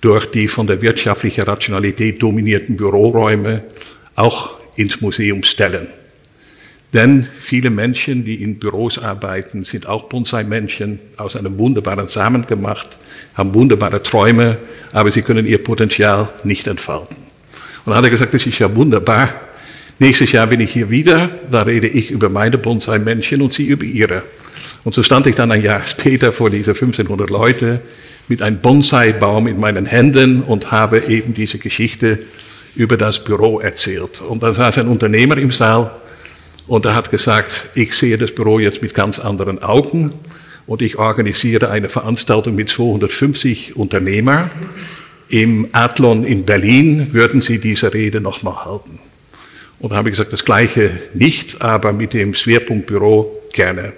durch 0.00 0.26
die 0.26 0.46
von 0.46 0.68
der 0.68 0.80
wirtschaftlichen 0.80 1.42
Rationalität 1.42 2.22
dominierten 2.22 2.76
Büroräume 2.76 3.64
auch 4.14 4.60
ins 4.76 5.00
Museum 5.00 5.42
stellen. 5.42 5.88
Denn 6.92 7.26
viele 7.38 7.70
Menschen, 7.70 8.24
die 8.24 8.42
in 8.42 8.58
Büros 8.58 8.98
arbeiten, 8.98 9.64
sind 9.64 9.86
auch 9.86 10.04
Bonsai-Menschen, 10.04 10.98
aus 11.16 11.36
einem 11.36 11.58
wunderbaren 11.58 12.08
Samen 12.08 12.46
gemacht, 12.46 12.88
haben 13.34 13.54
wunderbare 13.54 14.02
Träume, 14.02 14.56
aber 14.92 15.10
sie 15.10 15.22
können 15.22 15.46
ihr 15.46 15.62
Potenzial 15.62 16.28
nicht 16.44 16.66
entfalten. 16.66 17.16
Und 17.84 17.90
dann 17.90 17.96
hat 17.96 18.04
er 18.04 18.10
gesagt, 18.10 18.34
das 18.34 18.46
ist 18.46 18.58
ja 18.58 18.74
wunderbar. 18.74 19.28
Nächstes 19.98 20.32
Jahr 20.32 20.46
bin 20.46 20.60
ich 20.60 20.72
hier 20.72 20.90
wieder, 20.90 21.30
da 21.50 21.62
rede 21.62 21.86
ich 21.86 22.10
über 22.10 22.28
meine 22.28 22.58
Bonsai-Menschen 22.58 23.42
und 23.42 23.52
sie 23.52 23.66
über 23.66 23.84
ihre. 23.84 24.22
Und 24.84 24.94
so 24.94 25.02
stand 25.02 25.26
ich 25.26 25.34
dann 25.34 25.50
ein 25.50 25.62
Jahr 25.62 25.86
später 25.86 26.32
vor 26.32 26.50
diese 26.50 26.70
1500 26.70 27.30
Leute 27.30 27.80
mit 28.28 28.42
einem 28.42 28.58
Bonsai-Baum 28.58 29.48
in 29.48 29.58
meinen 29.58 29.86
Händen 29.86 30.42
und 30.42 30.70
habe 30.70 31.00
eben 31.08 31.34
diese 31.34 31.58
Geschichte 31.58 32.18
über 32.74 32.96
das 32.96 33.24
Büro 33.24 33.60
erzählt. 33.60 34.20
Und 34.20 34.42
da 34.42 34.52
saß 34.52 34.78
ein 34.78 34.88
Unternehmer 34.88 35.38
im 35.38 35.50
Saal 35.50 35.90
Und 36.66 36.84
er 36.84 36.94
hat 36.94 37.10
gesagt, 37.10 37.50
ich 37.74 37.94
sehe 37.94 38.18
das 38.18 38.32
Büro 38.32 38.58
jetzt 38.58 38.82
mit 38.82 38.94
ganz 38.94 39.18
anderen 39.18 39.62
Augen 39.62 40.12
und 40.66 40.82
ich 40.82 40.98
organisiere 40.98 41.70
eine 41.70 41.88
Veranstaltung 41.88 42.56
mit 42.56 42.70
250 42.70 43.76
Unternehmern. 43.76 44.50
Im 45.28 45.68
Adlon 45.72 46.24
in 46.24 46.44
Berlin 46.44 47.12
würden 47.12 47.40
Sie 47.40 47.58
diese 47.58 47.94
Rede 47.94 48.20
nochmal 48.20 48.64
halten. 48.64 48.98
Und 49.78 49.92
da 49.92 49.96
habe 49.96 50.08
ich 50.08 50.14
gesagt, 50.14 50.32
das 50.32 50.44
Gleiche 50.44 50.90
nicht, 51.14 51.60
aber 51.62 51.92
mit 51.92 52.12
dem 52.12 52.34
Schwerpunktbüro 52.34 53.42
gerne. 53.52 53.92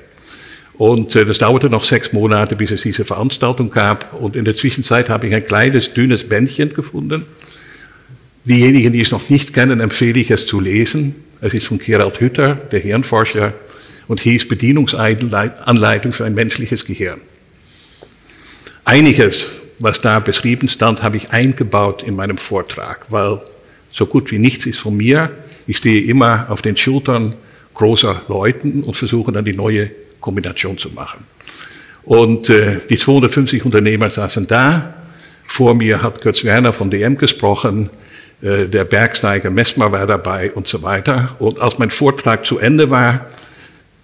Und 0.74 1.14
äh, 1.16 1.24
das 1.24 1.38
dauerte 1.38 1.70
noch 1.70 1.84
sechs 1.84 2.12
Monate, 2.12 2.54
bis 2.54 2.70
es 2.70 2.82
diese 2.82 3.04
Veranstaltung 3.04 3.70
gab. 3.70 4.14
Und 4.14 4.36
in 4.36 4.44
der 4.44 4.54
Zwischenzeit 4.54 5.08
habe 5.08 5.26
ich 5.26 5.34
ein 5.34 5.44
kleines, 5.44 5.94
dünnes 5.94 6.28
Bändchen 6.28 6.72
gefunden. 6.72 7.24
Diejenigen, 8.44 8.92
die 8.92 9.00
es 9.00 9.10
noch 9.10 9.28
nicht 9.28 9.52
kennen, 9.52 9.80
empfehle 9.80 10.20
ich 10.20 10.30
es 10.30 10.46
zu 10.46 10.60
lesen. 10.60 11.14
Es 11.40 11.54
ist 11.54 11.66
von 11.66 11.78
Gerald 11.78 12.20
Hütter, 12.20 12.54
der 12.54 12.80
Hirnforscher, 12.80 13.52
und 14.08 14.20
hieß 14.20 14.48
Bedienungsanleitung 14.48 16.12
für 16.12 16.24
ein 16.24 16.34
menschliches 16.34 16.84
Gehirn. 16.84 17.20
Einiges, 18.84 19.58
was 19.78 20.00
da 20.00 20.18
beschrieben 20.18 20.68
stand, 20.68 21.02
habe 21.02 21.18
ich 21.18 21.30
eingebaut 21.30 22.02
in 22.02 22.16
meinem 22.16 22.38
Vortrag, 22.38 23.06
weil 23.10 23.40
so 23.92 24.06
gut 24.06 24.30
wie 24.30 24.38
nichts 24.38 24.66
ist 24.66 24.78
von 24.78 24.96
mir. 24.96 25.30
Ich 25.66 25.76
stehe 25.76 26.02
immer 26.04 26.46
auf 26.48 26.62
den 26.62 26.76
Schultern 26.76 27.34
großer 27.74 28.22
Leuten 28.28 28.82
und 28.82 28.96
versuche 28.96 29.30
dann 29.30 29.44
die 29.44 29.52
neue 29.52 29.90
Kombination 30.20 30.78
zu 30.78 30.88
machen. 30.90 31.24
Und 32.04 32.48
äh, 32.48 32.80
die 32.88 32.98
250 32.98 33.64
Unternehmer 33.64 34.10
saßen 34.10 34.46
da. 34.46 34.94
Vor 35.46 35.74
mir 35.74 36.02
hat 36.02 36.22
Götz 36.22 36.44
Werner 36.44 36.72
von 36.72 36.90
DM 36.90 37.18
gesprochen. 37.18 37.90
Äh, 38.40 38.66
der 38.66 38.84
Bergsteiger 38.84 39.50
Messmer 39.50 39.90
war 39.90 40.06
dabei 40.06 40.52
und 40.52 40.66
so 40.66 40.82
weiter. 40.82 41.36
Und 41.38 41.60
als 41.60 41.78
mein 41.78 41.90
Vortrag 41.90 42.46
zu 42.46 42.58
Ende 42.58 42.90
war, 42.90 43.26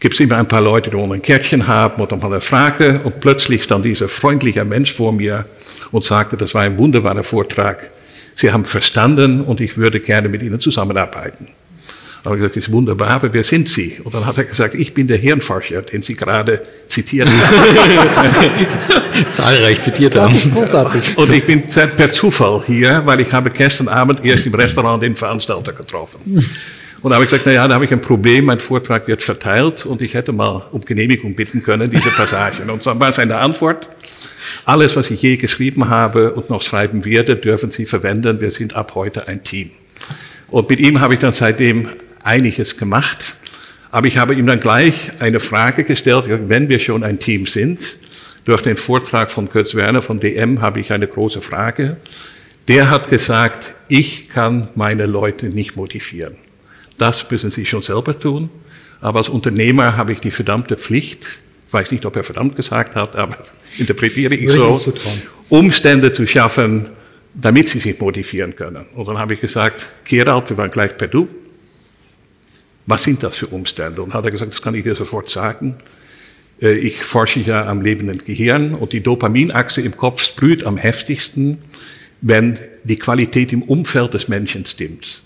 gibt 0.00 0.14
es 0.14 0.20
immer 0.20 0.36
ein 0.36 0.48
paar 0.48 0.60
Leute, 0.60 0.90
die 0.90 0.96
ein 0.96 1.22
Kärtchen 1.22 1.66
haben 1.66 2.02
oder 2.02 2.16
mal 2.16 2.26
eine 2.26 2.40
Frage. 2.40 3.00
Und 3.04 3.20
plötzlich 3.20 3.64
stand 3.64 3.84
dieser 3.84 4.08
freundliche 4.08 4.64
Mensch 4.64 4.92
vor 4.92 5.12
mir 5.12 5.46
und 5.92 6.04
sagte, 6.04 6.36
das 6.36 6.54
war 6.54 6.62
ein 6.62 6.76
wunderbarer 6.78 7.22
Vortrag. 7.22 7.90
Sie 8.34 8.52
haben 8.52 8.64
verstanden 8.64 9.42
und 9.42 9.60
ich 9.60 9.76
würde 9.78 10.00
gerne 10.00 10.28
mit 10.28 10.42
Ihnen 10.42 10.60
zusammenarbeiten. 10.60 11.48
Habe 12.24 12.36
ich 12.36 12.40
gesagt, 12.40 12.56
das 12.56 12.64
ist 12.64 12.72
wunderbar, 12.72 13.10
aber 13.10 13.34
wer 13.34 13.44
sind 13.44 13.68
Sie? 13.68 13.98
Und 14.02 14.14
dann 14.14 14.24
hat 14.24 14.38
er 14.38 14.44
gesagt, 14.44 14.74
ich 14.74 14.94
bin 14.94 15.06
der 15.06 15.18
Hirnforscher, 15.18 15.82
den 15.82 16.00
Sie 16.00 16.14
gerade 16.14 16.62
zitiert 16.86 17.28
haben. 17.28 18.50
Zahlreich 19.30 19.82
zitiert 19.82 20.16
haben. 20.16 20.32
Das 20.32 20.46
ist 20.46 20.54
großartig. 20.54 21.18
Und 21.18 21.30
ich 21.30 21.44
bin 21.44 21.64
per 21.64 22.10
Zufall 22.10 22.62
hier, 22.66 23.02
weil 23.04 23.20
ich 23.20 23.30
habe 23.30 23.50
gestern 23.50 23.88
Abend 23.88 24.24
erst 24.24 24.46
im 24.46 24.54
Restaurant 24.54 25.02
den 25.02 25.16
Veranstalter 25.16 25.74
getroffen. 25.74 26.20
Und 27.02 27.10
da 27.10 27.16
habe 27.16 27.24
ich 27.24 27.30
gesagt, 27.30 27.44
na 27.44 27.52
ja, 27.52 27.68
da 27.68 27.74
habe 27.74 27.84
ich 27.84 27.92
ein 27.92 28.00
Problem, 28.00 28.46
mein 28.46 28.58
Vortrag 28.58 29.06
wird 29.06 29.22
verteilt 29.22 29.84
und 29.84 30.00
ich 30.00 30.14
hätte 30.14 30.32
mal 30.32 30.62
um 30.72 30.80
Genehmigung 30.80 31.34
bitten 31.34 31.62
können, 31.62 31.90
diese 31.90 32.08
Passagen. 32.08 32.70
Und 32.70 32.86
dann 32.86 32.98
war 32.98 33.12
seine 33.12 33.36
Antwort, 33.36 33.86
alles, 34.64 34.96
was 34.96 35.10
ich 35.10 35.20
je 35.20 35.36
geschrieben 35.36 35.90
habe 35.90 36.32
und 36.32 36.48
noch 36.48 36.62
schreiben 36.62 37.04
werde, 37.04 37.36
dürfen 37.36 37.70
Sie 37.70 37.84
verwenden. 37.84 38.40
Wir 38.40 38.50
sind 38.50 38.74
ab 38.74 38.94
heute 38.94 39.28
ein 39.28 39.42
Team. 39.42 39.72
Und 40.48 40.70
mit 40.70 40.78
ihm 40.78 41.00
habe 41.00 41.12
ich 41.12 41.20
dann 41.20 41.34
seitdem 41.34 41.90
einiges 42.24 42.76
gemacht. 42.76 43.36
Aber 43.90 44.08
ich 44.08 44.18
habe 44.18 44.34
ihm 44.34 44.46
dann 44.46 44.58
gleich 44.58 45.12
eine 45.20 45.38
Frage 45.38 45.84
gestellt, 45.84 46.24
wenn 46.28 46.68
wir 46.68 46.80
schon 46.80 47.04
ein 47.04 47.20
Team 47.20 47.46
sind. 47.46 47.78
Durch 48.44 48.62
den 48.62 48.76
Vortrag 48.76 49.30
von 49.30 49.48
Kurt 49.48 49.74
Werner 49.74 50.02
von 50.02 50.18
DM 50.18 50.60
habe 50.60 50.80
ich 50.80 50.92
eine 50.92 51.06
große 51.06 51.40
Frage. 51.40 51.96
Der 52.66 52.90
hat 52.90 53.08
gesagt, 53.08 53.74
ich 53.88 54.28
kann 54.30 54.68
meine 54.74 55.06
Leute 55.06 55.46
nicht 55.46 55.76
motivieren. 55.76 56.36
Das 56.98 57.30
müssen 57.30 57.50
sie 57.50 57.66
schon 57.66 57.82
selber 57.82 58.18
tun. 58.18 58.50
Aber 59.00 59.18
als 59.18 59.28
Unternehmer 59.28 59.96
habe 59.96 60.12
ich 60.12 60.20
die 60.20 60.30
verdammte 60.30 60.76
Pflicht, 60.76 61.40
ich 61.66 61.72
weiß 61.72 61.90
nicht, 61.90 62.06
ob 62.06 62.16
er 62.16 62.24
verdammt 62.24 62.56
gesagt 62.56 62.96
hat, 62.96 63.16
aber 63.16 63.36
interpretiere 63.78 64.34
ich 64.34 64.50
so, 64.50 64.80
Umstände 65.48 66.12
zu 66.12 66.26
schaffen, 66.26 66.88
damit 67.34 67.68
sie 67.68 67.80
sich 67.80 67.98
motivieren 68.00 68.56
können. 68.56 68.86
Und 68.94 69.08
dann 69.08 69.18
habe 69.18 69.34
ich 69.34 69.40
gesagt, 69.40 69.84
Gerald, 70.04 70.50
wir 70.50 70.56
waren 70.56 70.70
gleich 70.70 70.96
per 70.96 71.08
Du, 71.08 71.28
was 72.86 73.04
sind 73.04 73.22
das 73.22 73.36
für 73.36 73.46
Umstände? 73.46 74.02
Und 74.02 74.14
hat 74.14 74.24
er 74.24 74.30
gesagt, 74.30 74.52
das 74.52 74.62
kann 74.62 74.74
ich 74.74 74.84
dir 74.84 74.94
sofort 74.94 75.30
sagen. 75.30 75.76
Äh, 76.60 76.74
ich 76.74 77.02
forsche 77.02 77.40
ja 77.40 77.66
am 77.66 77.80
lebenden 77.80 78.18
Gehirn 78.18 78.74
und 78.74 78.92
die 78.92 79.02
Dopaminachse 79.02 79.80
im 79.80 79.96
Kopf 79.96 80.22
sprüht 80.22 80.66
am 80.66 80.76
heftigsten, 80.76 81.58
wenn 82.20 82.58
die 82.84 82.98
Qualität 82.98 83.52
im 83.52 83.62
Umfeld 83.62 84.14
des 84.14 84.28
Menschen 84.28 84.66
stimmt. 84.66 85.22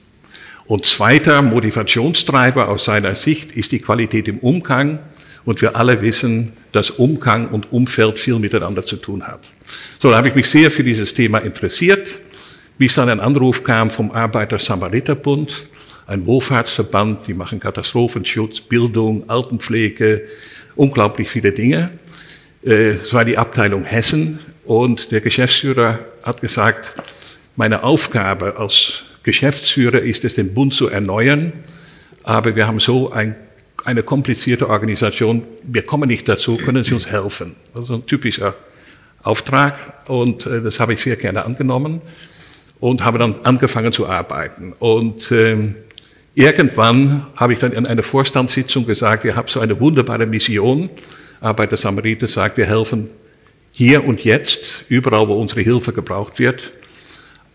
Und 0.67 0.85
zweiter 0.85 1.41
Motivationstreiber 1.43 2.69
aus 2.69 2.85
seiner 2.85 3.15
Sicht 3.15 3.53
ist 3.53 3.73
die 3.73 3.79
Qualität 3.81 4.29
im 4.29 4.39
Umgang. 4.39 4.99
Und 5.45 5.63
wir 5.63 5.77
alle 5.77 6.03
wissen, 6.03 6.53
dass 6.73 6.91
Umgang 6.91 7.49
und 7.49 7.73
Umfeld 7.73 8.19
viel 8.19 8.39
miteinander 8.39 8.85
zu 8.85 8.97
tun 8.97 9.27
hat. 9.27 9.41
So, 9.99 10.11
da 10.11 10.19
habe 10.19 10.29
ich 10.29 10.35
mich 10.35 10.51
sehr 10.51 10.71
für 10.71 10.85
dieses 10.85 11.15
Thema 11.15 11.39
interessiert, 11.39 12.19
bis 12.77 12.97
dann 12.97 13.09
ein 13.09 13.21
Anruf 13.21 13.65
kam 13.65 13.91
vom 13.91 14.11
Arbeiter-Samariter-Bund 14.11 15.69
ein 16.09 16.25
Wohlfahrtsverband, 16.25 17.27
die 17.27 17.35
machen 17.35 17.61
Katastrophenschutz, 17.61 18.63
Bildung, 18.63 19.29
Altenpflege, 19.29 20.23
unglaublich 20.75 21.29
viele 21.29 21.53
Dinge. 21.53 21.91
Es 22.63 23.13
war 23.13 23.27
die 23.27 23.37
Abteilung 23.37 23.85
Hessen 23.85 24.39
und 24.65 25.13
der 25.13 25.21
Geschäftsführer 25.21 25.99
hat 26.23 26.41
gesagt, 26.41 26.95
meine 27.57 27.83
Aufgabe 27.83 28.57
als 28.57 29.05
Geschäftsführer 29.23 30.01
ist 30.01 30.25
es, 30.25 30.35
den 30.35 30.55
Bund 30.55 30.73
zu 30.73 30.89
erneuern, 30.89 31.53
aber 32.23 32.57
wir 32.57 32.67
haben 32.67 32.81
so 32.81 33.13
ein, 33.13 33.37
eine 33.85 34.03
komplizierte 34.03 34.71
Organisation, 34.71 35.43
wir 35.63 35.83
kommen 35.83 36.09
nicht 36.09 36.27
dazu, 36.27 36.57
können 36.57 36.85
Sie 36.87 36.95
uns 36.95 37.07
helfen? 37.07 37.55
Also 37.75 37.95
ein 37.95 38.07
typischer 38.07 38.55
Auftrag 39.23 40.09
und 40.09 40.47
das 40.47 40.81
habe 40.81 40.95
ich 40.95 41.03
sehr 41.03 41.17
gerne 41.17 41.45
angenommen 41.45 42.01
und 42.81 43.05
habe 43.05 43.19
dann 43.19 43.35
angefangen 43.43 43.93
zu 43.93 44.07
arbeiten. 44.07 44.73
Und 44.79 45.31
ähm, 45.33 45.75
Irgendwann 46.39 47.27
habe 47.35 47.53
ich 47.53 47.59
dann 47.59 47.73
in 47.73 47.85
einer 47.85 48.05
Vorstandssitzung 48.05 48.87
gesagt, 48.87 49.25
ihr 49.25 49.35
habt 49.35 49.51
so 49.51 49.59
eine 49.59 49.81
wunderbare 49.81 50.25
Mission. 50.25 50.89
Arbeiter 51.41 51.77
Samariter 51.77 52.29
sagt, 52.29 52.59
wir 52.59 52.67
helfen 52.67 53.11
hier 53.73 54.05
und 54.05 54.23
jetzt, 54.23 54.85
überall, 54.89 55.27
wo 55.27 55.33
unsere 55.33 55.63
Hilfe 55.63 55.93
gebraucht 55.93 56.39
wird. 56.39 56.71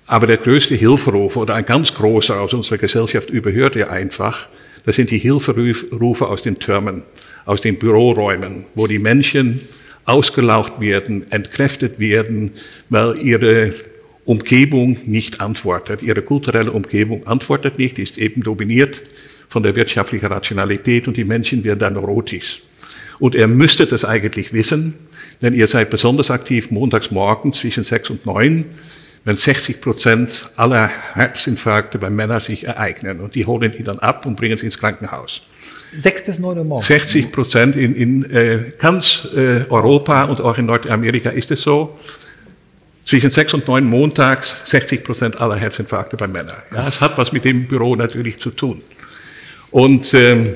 Aber 0.05 0.27
der 0.27 0.35
größte 0.35 0.75
Hilferuf 0.75 1.37
oder 1.37 1.55
ein 1.55 1.65
ganz 1.65 1.93
großer 1.93 2.37
aus 2.41 2.53
unserer 2.53 2.77
Gesellschaft 2.77 3.29
überhört 3.29 3.77
ihr 3.77 3.89
einfach, 3.89 4.49
das 4.85 4.97
sind 4.97 5.11
die 5.11 5.17
Hilferufe 5.17 6.27
aus 6.27 6.41
den 6.41 6.59
Türmen, 6.59 7.03
aus 7.45 7.61
den 7.61 7.79
Büroräumen, 7.79 8.65
wo 8.75 8.85
die 8.87 8.99
Menschen 8.99 9.61
ausgelaucht 10.03 10.81
werden, 10.81 11.31
entkräftet 11.31 11.99
werden, 11.99 12.51
weil 12.89 13.17
ihre 13.19 13.75
Umgebung 14.25 14.97
nicht 15.05 15.41
antwortet. 15.41 16.01
Ihre 16.01 16.21
kulturelle 16.21 16.71
Umgebung 16.71 17.27
antwortet 17.27 17.77
nicht, 17.77 17.99
ist 17.99 18.17
eben 18.17 18.43
dominiert 18.43 19.01
von 19.47 19.63
der 19.63 19.75
wirtschaftlichen 19.75 20.27
Rationalität 20.27 21.07
und 21.07 21.17
die 21.17 21.25
Menschen 21.25 21.63
werden 21.63 21.79
dann 21.79 21.93
neurotisch. 21.93 22.63
Und 23.19 23.35
er 23.35 23.47
müsste 23.47 23.85
das 23.85 24.05
eigentlich 24.05 24.53
wissen, 24.53 24.95
denn 25.41 25.53
ihr 25.53 25.67
seid 25.67 25.89
besonders 25.89 26.31
aktiv 26.31 26.71
montags 26.71 27.11
morgen 27.11 27.53
zwischen 27.53 27.83
sechs 27.83 28.09
und 28.09 28.25
neun, 28.25 28.65
wenn 29.25 29.37
60 29.37 29.79
Prozent 29.79 30.45
aller 30.57 30.89
Herzinfarkte 31.13 31.97
bei 31.97 32.09
Männern 32.09 32.41
sich 32.41 32.65
ereignen. 32.65 33.19
Und 33.19 33.35
die 33.35 33.45
holen 33.45 33.73
die 33.77 33.83
dann 33.83 33.99
ab 33.99 34.25
und 34.25 34.35
bringen 34.35 34.57
sie 34.57 34.65
ins 34.65 34.77
Krankenhaus. 34.77 35.41
Sechs 35.95 36.23
bis 36.23 36.39
neun 36.39 36.57
Uhr 36.57 36.63
morgens? 36.63 36.87
60 36.87 37.31
Prozent 37.31 37.75
in, 37.75 37.93
in 37.93 38.23
äh, 38.25 38.71
ganz 38.77 39.27
äh, 39.33 39.65
Europa 39.69 40.23
und 40.23 40.41
auch 40.41 40.57
in 40.57 40.65
Nordamerika 40.65 41.29
ist 41.29 41.51
es 41.51 41.61
so. 41.61 41.97
Zwischen 43.05 43.31
sechs 43.31 43.53
und 43.53 43.67
neun 43.67 43.85
montags 43.85 44.69
60 44.69 45.03
Prozent 45.03 45.41
aller 45.41 45.55
Herzinfarkte 45.55 46.15
bei 46.15 46.27
Männern. 46.27 46.55
Ja, 46.73 46.87
es 46.87 47.01
hat 47.01 47.17
was 47.17 47.31
mit 47.31 47.43
dem 47.43 47.67
Büro 47.67 47.95
natürlich 47.95 48.39
zu 48.39 48.51
tun. 48.51 48.81
Und 49.71 50.13
ähm, 50.13 50.55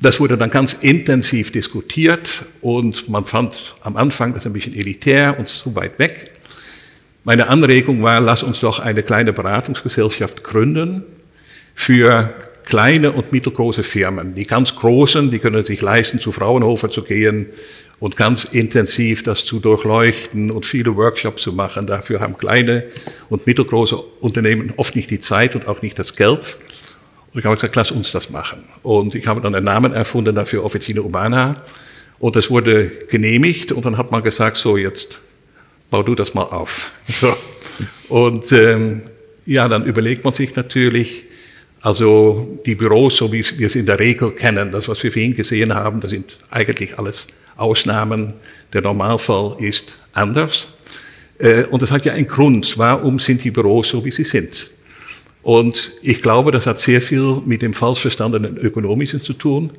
das 0.00 0.20
wurde 0.20 0.36
dann 0.36 0.50
ganz 0.50 0.74
intensiv 0.74 1.50
diskutiert 1.50 2.28
und 2.60 3.08
man 3.08 3.24
fand 3.24 3.74
am 3.80 3.96
Anfang 3.96 4.34
das 4.34 4.44
ein 4.44 4.52
bisschen 4.52 4.74
elitär 4.74 5.38
und 5.38 5.48
zu 5.48 5.74
weit 5.74 5.98
weg. 5.98 6.30
Meine 7.22 7.48
Anregung 7.48 8.02
war, 8.02 8.20
lass 8.20 8.42
uns 8.42 8.60
doch 8.60 8.80
eine 8.80 9.02
kleine 9.02 9.32
Beratungsgesellschaft 9.32 10.44
gründen 10.44 11.04
für 11.74 12.34
kleine 12.64 13.12
und 13.12 13.32
mittelgroße 13.32 13.82
Firmen. 13.82 14.34
Die 14.34 14.46
ganz 14.46 14.74
großen, 14.76 15.30
die 15.30 15.38
können 15.38 15.64
sich 15.64 15.80
leisten, 15.80 16.20
zu 16.20 16.32
Fraunhofer 16.32 16.90
zu 16.90 17.02
gehen 17.02 17.46
und 18.00 18.16
ganz 18.16 18.44
intensiv 18.44 19.22
das 19.22 19.44
zu 19.44 19.60
durchleuchten 19.60 20.50
und 20.50 20.66
viele 20.66 20.96
Workshops 20.96 21.42
zu 21.42 21.52
machen. 21.52 21.86
Dafür 21.86 22.20
haben 22.20 22.36
kleine 22.36 22.84
und 23.28 23.46
mittelgroße 23.46 23.96
Unternehmen 23.96 24.72
oft 24.76 24.96
nicht 24.96 25.10
die 25.10 25.20
Zeit 25.20 25.54
und 25.54 25.68
auch 25.68 25.82
nicht 25.82 25.98
das 25.98 26.16
Geld. 26.16 26.58
Und 27.32 27.40
ich 27.40 27.46
habe 27.46 27.56
gesagt, 27.56 27.76
lass 27.76 27.90
uns 27.90 28.12
das 28.12 28.30
machen. 28.30 28.64
Und 28.82 29.14
ich 29.14 29.26
habe 29.26 29.40
dann 29.40 29.54
einen 29.54 29.64
Namen 29.64 29.92
erfunden 29.92 30.34
dafür, 30.34 30.64
Officina 30.64 31.00
Urbana. 31.00 31.62
Und 32.18 32.36
das 32.36 32.50
wurde 32.50 32.90
genehmigt 33.08 33.72
und 33.72 33.84
dann 33.84 33.98
hat 33.98 34.10
man 34.12 34.22
gesagt, 34.22 34.56
so 34.56 34.76
jetzt 34.76 35.18
bau 35.90 36.02
du 36.02 36.14
das 36.14 36.34
mal 36.34 36.44
auf. 36.44 36.90
So. 37.06 37.34
Und 38.08 38.52
ähm, 38.52 39.02
ja, 39.46 39.68
dann 39.68 39.84
überlegt 39.84 40.24
man 40.24 40.32
sich 40.32 40.54
natürlich, 40.54 41.26
Also 41.84 42.60
die 42.64 42.76
Büros, 42.76 43.18
so 43.18 43.30
wie 43.30 43.44
wir 43.58 43.66
es 43.66 43.74
in 43.74 43.84
der 43.84 43.98
Regel 43.98 44.30
kennen, 44.30 44.72
das, 44.72 44.88
was 44.88 45.02
wir 45.02 45.12
vorhin 45.12 45.34
gesehen 45.34 45.74
haben, 45.74 46.00
das 46.00 46.12
sind 46.12 46.38
eigentlich 46.50 46.98
alles 46.98 47.26
Ausnahmen. 47.58 48.32
Der 48.72 48.80
Normalfall 48.80 49.56
ist 49.58 49.94
anders. 50.14 50.68
Äh, 51.36 51.64
und 51.64 51.82
das 51.82 51.90
hat 51.90 52.06
ja 52.06 52.14
einen 52.14 52.26
Grund. 52.26 52.78
Warum 52.78 53.18
sind 53.18 53.44
die 53.44 53.50
Büros 53.50 53.90
so, 53.90 54.02
wie 54.02 54.12
sie 54.12 54.24
sind? 54.24 54.70
Und 55.42 55.92
ich 56.00 56.22
glaube, 56.22 56.52
das 56.52 56.66
hat 56.66 56.80
sehr 56.80 57.02
viel 57.02 57.42
mit 57.44 57.60
dem 57.60 57.74
falsch 57.74 58.00
verstandenen 58.00 58.56
Ökonomischen 58.56 59.20
zu 59.20 59.34
tun 59.34 59.70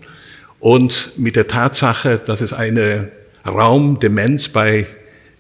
und 0.60 1.12
mit 1.18 1.36
der 1.36 1.48
Tatsache, 1.48 2.22
dass 2.24 2.40
es 2.40 2.54
eine 2.54 3.12
Raumdemenz 3.48 4.50
bei 4.50 4.86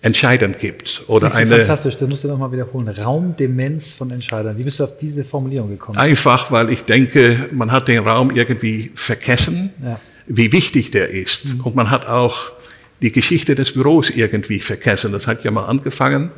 Entscheidern 0.05 0.55
gibt. 0.59 1.01
Oder 1.07 1.27
das 1.27 1.33
ist 1.33 1.39
eine, 1.39 1.57
fantastisch, 1.57 1.97
das 1.97 2.07
musst 2.07 2.23
du 2.23 2.27
nochmal 2.27 2.51
wiederholen. 2.51 2.87
Raumdemenz 2.87 3.95
von 3.95 4.11
Entscheidern. 4.11 4.55
Wie 4.55 4.63
bist 4.63 4.79
du 4.79 4.83
auf 4.83 4.97
diese 4.97 5.23
Formulierung 5.25 5.69
gekommen? 5.69 5.97
Einfach, 5.97 6.51
weil 6.51 6.69
ich 6.69 6.83
denke, 6.83 7.49
man 7.51 7.71
hat 7.71 7.87
den 7.87 8.03
Raum 8.03 8.29
irgendwie 8.29 8.91
vergessen, 8.93 9.73
ja. 9.83 9.99
wie 10.27 10.51
wichtig 10.51 10.91
der 10.91 11.09
ist. 11.09 11.45
Mhm. 11.45 11.61
Und 11.61 11.75
man 11.75 11.89
hat 11.89 12.07
auch 12.07 12.51
die 13.01 13.11
Geschichte 13.11 13.55
des 13.55 13.73
Büros 13.73 14.11
irgendwie 14.11 14.59
vergessen. 14.59 15.11
Das 15.11 15.25
hat 15.25 15.43
ja 15.43 15.49
mal 15.49 15.65
angefangen. 15.65 16.29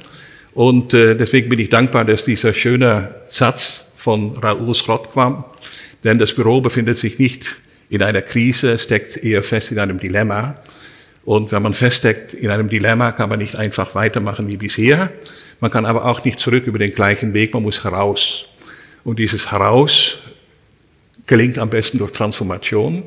Und 0.53 0.93
äh, 0.93 1.15
deswegen 1.15 1.49
bin 1.49 1.59
ich 1.59 1.69
dankbar, 1.69 2.05
dass 2.05 2.23
dieser 2.23 2.53
schöne 2.53 3.15
Satz 3.27 3.83
von 3.95 4.37
Raoul 4.37 4.75
Schrott 4.75 5.11
kam. 5.11 5.43
Denn 6.05 6.19
das 6.19 6.33
Büro 6.33 6.61
befindet 6.61 6.97
sich 6.97 7.19
nicht 7.19 7.43
in 7.89 8.01
einer 8.01 8.21
Krise, 8.21 8.79
steckt 8.79 9.17
eher 9.17 9.43
fest 9.43 9.73
in 9.73 9.79
einem 9.79 9.99
Dilemma. 9.99 10.55
Und 11.27 11.51
wenn 11.51 11.61
man 11.61 11.73
feststeckt 11.73 12.33
in 12.33 12.49
einem 12.51 12.69
Dilemma, 12.69 13.11
kann 13.11 13.27
man 13.27 13.39
nicht 13.39 13.57
einfach 13.57 13.95
weitermachen 13.95 14.47
wie 14.47 14.55
bisher. 14.55 15.11
Man 15.59 15.69
kann 15.69 15.85
aber 15.85 16.05
auch 16.05 16.23
nicht 16.23 16.39
zurück 16.39 16.67
über 16.67 16.79
den 16.79 16.93
gleichen 16.93 17.33
Weg, 17.33 17.53
man 17.53 17.63
muss 17.63 17.83
heraus. 17.83 18.45
Und 19.03 19.19
dieses 19.19 19.51
Heraus 19.51 20.19
gelingt 21.25 21.59
am 21.59 21.69
besten 21.69 21.97
durch 21.97 22.13
Transformation. 22.13 23.03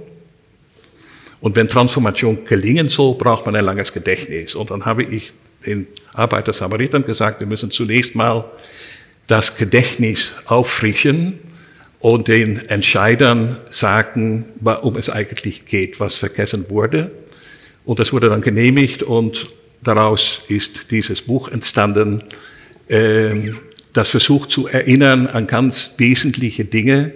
Und 1.40 1.56
wenn 1.56 1.66
Transformation 1.66 2.44
gelingen 2.44 2.90
soll, 2.90 3.14
braucht 3.14 3.46
man 3.46 3.56
ein 3.56 3.64
langes 3.64 3.90
Gedächtnis. 3.90 4.54
Und 4.54 4.70
dann 4.70 4.84
habe 4.84 5.02
ich 5.02 5.32
den 5.64 5.86
Arbeiter-Samaritern 6.12 7.06
gesagt, 7.06 7.40
wir 7.40 7.46
müssen 7.46 7.70
zunächst 7.70 8.14
mal 8.14 8.44
das 9.28 9.56
Gedächtnis 9.56 10.34
auffrischen 10.44 11.38
und 12.00 12.28
den 12.28 12.68
Entscheidern 12.68 13.56
sagen, 13.70 14.44
worum 14.56 14.98
es 14.98 15.08
eigentlich 15.08 15.64
geht, 15.64 16.00
was 16.00 16.16
vergessen 16.16 16.68
wurde. 16.68 17.12
Und 17.84 17.98
das 17.98 18.12
wurde 18.12 18.28
dann 18.28 18.42
genehmigt 18.42 19.02
und 19.02 19.46
daraus 19.82 20.42
ist 20.48 20.86
dieses 20.90 21.22
Buch 21.22 21.48
entstanden, 21.48 22.22
äh, 22.88 23.52
das 23.92 24.08
versucht 24.08 24.50
zu 24.50 24.66
erinnern 24.66 25.26
an 25.26 25.46
ganz 25.46 25.92
wesentliche 25.98 26.64
Dinge, 26.64 27.12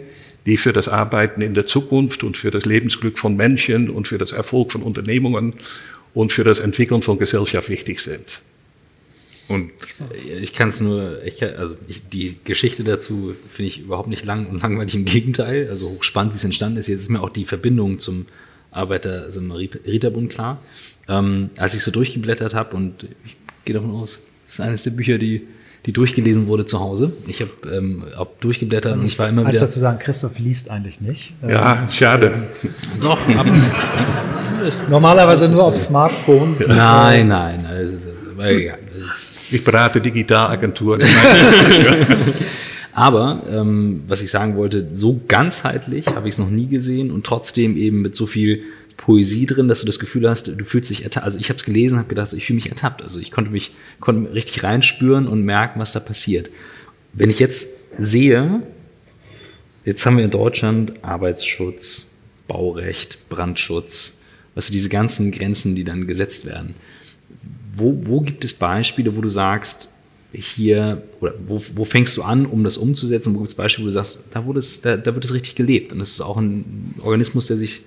die 0.47 0.57
für 0.57 0.73
das 0.73 0.89
Arbeiten 0.89 1.41
in 1.41 1.55
der 1.55 1.67
Zukunft 1.67 2.25
und 2.25 2.37
für 2.37 2.51
das 2.51 2.65
Lebensglück 2.65 3.19
von 3.19 3.37
Menschen 3.37 3.89
und 3.89 4.09
für 4.09 4.19
das 4.19 4.33
Erfolg 4.33 4.73
von 4.73 4.83
Unternehmungen 4.83 5.55
und 6.13 6.33
für 6.33 6.45
das 6.45 6.61
Entwickeln 6.61 7.03
von 7.03 7.19
Gesellschaft 7.19 7.69
wichtig 7.69 8.01
sind. 8.01 8.41
Und 9.47 9.71
ich 10.41 10.55
kann 10.55 10.71
es 10.71 10.81
nur, 10.81 11.23
ich 11.25 11.43
also 11.43 11.77
ich, 11.87 12.09
die 12.09 12.37
Geschichte 12.45 12.83
dazu 12.83 13.35
finde 13.53 13.69
ich 13.69 13.81
überhaupt 13.81 14.09
nicht 14.09 14.25
lang 14.25 14.47
und 14.47 14.63
langweilig, 14.63 14.95
im 14.95 15.05
Gegenteil, 15.05 15.69
also 15.69 15.91
hochspannend, 15.91 16.33
wie 16.33 16.39
es 16.39 16.45
entstanden 16.45 16.79
ist. 16.79 16.87
Jetzt 16.87 17.03
ist 17.03 17.11
mir 17.11 17.23
auch 17.23 17.31
die 17.31 17.45
Verbindung 17.45 17.99
zum 17.99 18.27
Arbeiter-Samariterbund 18.75 20.27
also 20.27 20.35
klar. 20.35 20.59
Ähm, 21.09 21.51
als 21.57 21.75
ich 21.75 21.83
so 21.83 21.91
durchgeblättert 21.91 22.55
habe 22.55 22.77
und 22.77 23.05
ich 23.25 23.37
gehe 23.65 23.75
davon 23.75 23.93
aus, 23.93 24.21
es 24.45 24.55
ist 24.55 24.61
eines 24.61 24.83
der 24.83 24.91
Bücher, 24.91 25.19
die, 25.19 25.47
die 25.87 25.93
durchgelesen 25.93 26.47
wurde 26.47 26.65
zu 26.67 26.81
Hause. 26.81 27.13
Ich 27.27 27.41
habe 27.41 27.51
ähm, 27.71 28.05
auch 28.17 28.29
durchgeblättert 28.41 28.97
und 28.97 29.05
ich 29.05 29.19
war 29.19 29.29
immer 29.29 29.43
wieder. 29.43 29.51
Als 29.51 29.61
dazu 29.61 29.81
sagen, 29.81 29.99
Christoph 29.99 30.39
liest 30.39 30.71
eigentlich 30.71 31.01
nicht. 31.01 31.35
Ja, 31.47 31.83
ähm, 31.83 31.91
schade. 31.91 32.33
Doch. 33.01 33.19
Normalerweise 34.89 35.51
nur 35.51 35.65
auf 35.65 35.77
Smartphone. 35.77 36.57
Nein, 36.67 37.29
nein. 37.29 37.67
Also, 37.67 37.97
ja, 38.39 38.75
ich 39.51 39.63
berate 39.63 40.01
Digitalagenturen. 40.01 41.03
Aber 42.95 43.43
ähm, 43.51 44.05
was 44.07 44.23
ich 44.23 44.31
sagen 44.31 44.57
wollte, 44.57 44.89
so 44.95 45.21
ganzheitlich 45.27 46.07
habe 46.07 46.29
ich 46.29 46.35
es 46.35 46.39
noch 46.39 46.51
nie 46.51 46.69
gesehen 46.69 47.11
und 47.11 47.27
trotzdem 47.27 47.77
eben 47.77 48.03
mit 48.03 48.15
so 48.15 48.27
viel 48.27 48.63
Poesie 48.97 49.47
drin, 49.47 49.67
dass 49.67 49.81
du 49.81 49.87
das 49.87 49.99
Gefühl 49.99 50.31
hast, 50.31 50.47
du 50.47 50.65
fühlst 50.65 50.91
dich 50.91 51.03
ertappt. 51.03 51.27
Also 51.27 51.41
ich 51.41 51.49
habe 51.49 51.57
es 51.57 51.65
gelesen, 51.65 51.99
habe 51.99 52.09
gedacht, 52.09 52.33
ich 52.33 52.47
fühle 52.47 52.55
mich 52.55 52.69
ertappt. 52.69 53.03
Also 53.03 53.19
ich 53.19 53.33
konnte 53.33 53.51
mich 53.51 53.73
konnte 53.99 54.33
richtig 54.33 54.63
reinspüren 54.63 55.27
und 55.27 55.43
merken, 55.43 55.81
was 55.81 55.91
da 55.91 55.99
passiert. 55.99 56.51
Wenn 57.13 57.31
ich 57.31 57.41
jetzt 57.41 57.69
sehe, 57.99 58.63
jetzt 59.85 60.07
haben 60.07 60.17
wir 60.17 60.25
in 60.25 60.31
Deutschland 60.31 60.93
Arbeitsschutz, 61.03 62.13
Baurecht, 62.47 63.29
Brandschutz, 63.29 64.13
also 64.55 64.73
diese 64.73 64.89
ganzen 64.89 65.33
Grenzen, 65.33 65.75
die 65.75 65.83
dann 65.83 66.07
gesetzt 66.07 66.47
werden. 66.47 66.77
Wo, 67.73 67.99
wo 68.03 68.21
gibt 68.21 68.45
es 68.45 68.55
Beispiele, 68.55 69.17
wo 69.17 69.21
du 69.21 69.29
sagst, 69.29 69.91
hier, 70.35 71.03
oder 71.21 71.35
wo, 71.47 71.63
wo 71.75 71.85
fängst 71.85 72.17
du 72.17 72.23
an, 72.23 72.47
um 72.47 72.65
das 72.65 72.77
umzusetzen? 72.77 73.35
Wo 73.35 73.39
gibt 73.39 73.49
es 73.49 73.55
Beispiele, 73.55 73.87
wo 73.87 73.89
du 73.89 73.95
sagst, 73.95 74.19
da, 74.31 74.45
wurde 74.45 74.59
es, 74.59 74.81
da, 74.81 74.97
da 74.97 75.15
wird 75.15 75.25
es 75.25 75.33
richtig 75.33 75.55
gelebt 75.55 75.93
und 75.93 75.99
das 75.99 76.11
ist 76.11 76.21
auch 76.21 76.37
ein 76.37 76.95
Organismus, 77.03 77.47
der 77.47 77.57
sich, 77.57 77.83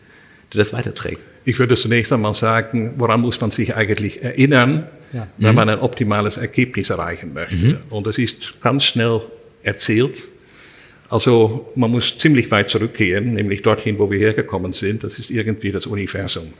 der 0.53 0.59
das 0.59 0.73
weiterträgt? 0.73 1.19
Ich 1.45 1.59
würde 1.59 1.75
zunächst 1.75 2.11
einmal 2.11 2.33
sagen, 2.33 2.95
woran 2.97 3.21
muss 3.21 3.39
man 3.39 3.51
sich 3.51 3.75
eigentlich 3.75 4.21
erinnern, 4.23 4.87
ja. 5.13 5.27
wenn 5.37 5.51
mhm. 5.51 5.55
man 5.55 5.69
ein 5.69 5.79
optimales 5.79 6.37
Ergebnis 6.37 6.89
erreichen 6.89 7.33
möchte? 7.33 7.55
Mhm. 7.55 7.77
Und 7.89 8.07
das 8.07 8.17
ist 8.17 8.59
ganz 8.61 8.83
schnell 8.83 9.21
erzählt. 9.63 10.15
Also 11.09 11.71
man 11.75 11.91
muss 11.91 12.17
ziemlich 12.17 12.51
weit 12.51 12.69
zurückgehen, 12.69 13.33
nämlich 13.33 13.61
dorthin, 13.61 13.97
wo 13.97 14.11
wir 14.11 14.19
hergekommen 14.19 14.73
sind. 14.73 15.03
Das 15.03 15.19
ist 15.19 15.29
irgendwie 15.29 15.71
das 15.71 15.85
Universum. 15.85 16.53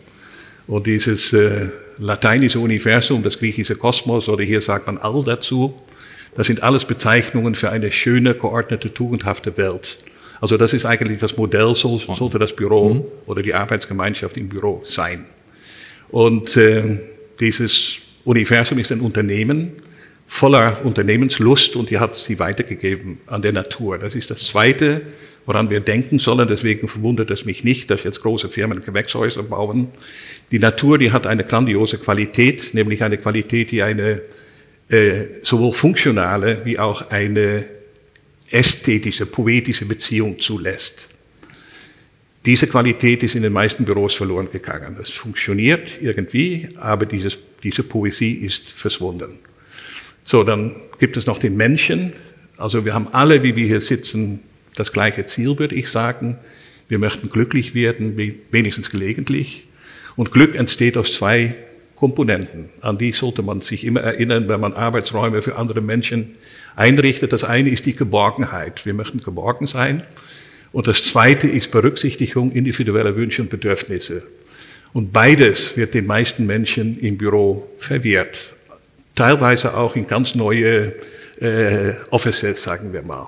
Und 0.67 0.85
dieses 0.85 1.31
äh, 1.33 1.69
lateinische 1.97 2.59
Universum, 2.59 3.23
das 3.23 3.39
griechische 3.39 3.75
Kosmos 3.75 4.27
oder 4.27 4.43
hier 4.43 4.61
sagt 4.61 4.87
man 4.87 4.97
All 4.97 5.23
dazu, 5.23 5.73
das 6.35 6.47
sind 6.47 6.61
alles 6.61 6.85
Bezeichnungen 6.85 7.55
für 7.55 7.71
eine 7.71 7.91
schöne, 7.91 8.35
geordnete, 8.35 8.93
tugendhafte 8.93 9.57
Welt. 9.57 9.97
Also 10.39 10.57
das 10.57 10.73
ist 10.73 10.85
eigentlich 10.85 11.19
das 11.19 11.35
Modell, 11.35 11.73
soll, 11.73 11.99
sollte 11.99 12.37
das 12.37 12.55
Büro 12.55 12.93
mhm. 12.93 13.03
oder 13.25 13.41
die 13.41 13.53
Arbeitsgemeinschaft 13.53 14.37
im 14.37 14.49
Büro 14.49 14.83
sein. 14.85 15.25
Und 16.09 16.55
äh, 16.57 16.99
dieses 17.39 17.97
Universum 18.23 18.77
ist 18.77 18.91
ein 18.91 18.99
Unternehmen 18.99 19.71
voller 20.27 20.85
Unternehmenslust 20.85 21.75
und 21.75 21.89
die 21.89 21.97
hat 21.97 22.17
sie 22.17 22.37
weitergegeben 22.37 23.19
an 23.25 23.41
der 23.41 23.53
Natur. 23.53 23.97
Das 23.97 24.13
ist 24.13 24.29
das 24.29 24.45
Zweite, 24.45 25.01
woran 25.45 25.69
wir 25.69 25.79
denken 25.79 26.19
sollen. 26.19 26.47
Deswegen 26.47 26.87
verwundert 26.87 27.31
es 27.31 27.45
mich 27.45 27.63
nicht, 27.63 27.89
dass 27.89 28.03
jetzt 28.03 28.21
große 28.21 28.49
Firmen 28.49 28.83
Gewächshäuser 28.83 29.41
bauen. 29.41 29.87
Die 30.51 30.59
Natur, 30.59 30.97
die 30.97 31.11
hat 31.11 31.25
eine 31.25 31.45
grandiose 31.45 31.97
Qualität, 31.97 32.73
nämlich 32.73 33.01
eine 33.03 33.17
Qualität, 33.17 33.71
die 33.71 33.81
eine 33.81 34.21
äh, 34.89 35.23
sowohl 35.41 35.71
funktionale 35.71 36.63
wie 36.65 36.77
auch 36.77 37.09
eine 37.09 37.65
ästhetische, 38.51 39.25
poetische 39.25 39.85
Beziehung 39.85 40.39
zulässt. 40.39 41.09
Diese 42.45 42.67
Qualität 42.67 43.23
ist 43.23 43.35
in 43.35 43.43
den 43.43 43.51
meisten 43.53 43.83
Büros 43.83 44.15
verloren 44.15 44.49
gegangen. 44.51 44.97
Es 45.01 45.09
funktioniert 45.09 46.01
irgendwie, 46.01 46.69
aber 46.77 47.05
dieses, 47.05 47.39
diese 47.63 47.83
Poesie 47.83 48.33
ist 48.33 48.69
verschwunden. 48.69 49.39
So, 50.29 50.43
dann 50.43 50.75
gibt 50.99 51.15
es 51.15 51.25
noch 51.25 51.37
den 51.37 51.55
Menschen. 51.55 52.11
Also 52.57 52.83
wir 52.83 52.93
haben 52.93 53.07
alle, 53.13 53.43
wie 53.43 53.55
wir 53.55 53.65
hier 53.65 53.79
sitzen, 53.79 54.41
das 54.75 54.91
gleiche 54.91 55.25
Ziel, 55.25 55.57
würde 55.57 55.73
ich 55.73 55.87
sagen. 55.87 56.37
Wir 56.89 56.99
möchten 56.99 57.29
glücklich 57.29 57.73
werden, 57.73 58.17
wenigstens 58.51 58.89
gelegentlich. 58.89 59.69
Und 60.17 60.33
Glück 60.33 60.55
entsteht 60.55 60.97
aus 60.97 61.13
zwei 61.13 61.55
Komponenten. 61.95 62.67
An 62.81 62.97
die 62.97 63.13
sollte 63.13 63.41
man 63.41 63.61
sich 63.61 63.85
immer 63.85 64.01
erinnern, 64.01 64.49
wenn 64.49 64.59
man 64.59 64.73
Arbeitsräume 64.73 65.41
für 65.41 65.55
andere 65.55 65.79
Menschen 65.79 66.35
einrichtet. 66.75 67.31
Das 67.31 67.45
eine 67.45 67.69
ist 67.69 67.85
die 67.85 67.95
Geborgenheit. 67.95 68.85
Wir 68.85 68.93
möchten 68.93 69.23
geborgen 69.23 69.65
sein. 69.65 70.03
Und 70.73 70.87
das 70.87 71.05
zweite 71.05 71.47
ist 71.47 71.71
Berücksichtigung 71.71 72.51
individueller 72.51 73.15
Wünsche 73.15 73.43
und 73.43 73.49
Bedürfnisse. 73.49 74.23
Und 74.91 75.13
beides 75.13 75.77
wird 75.77 75.93
den 75.93 76.05
meisten 76.05 76.45
Menschen 76.45 76.99
im 76.99 77.17
Büro 77.17 77.69
verwehrt. 77.77 78.56
Teilweise 79.17 79.75
auch 79.75 79.95
in 79.95 80.07
ganz 80.07 80.35
neue 80.35 80.93
äh, 81.39 81.93
Offices, 82.11 82.61
sagen 82.61 82.93
wir 82.93 83.01
mal. 83.01 83.27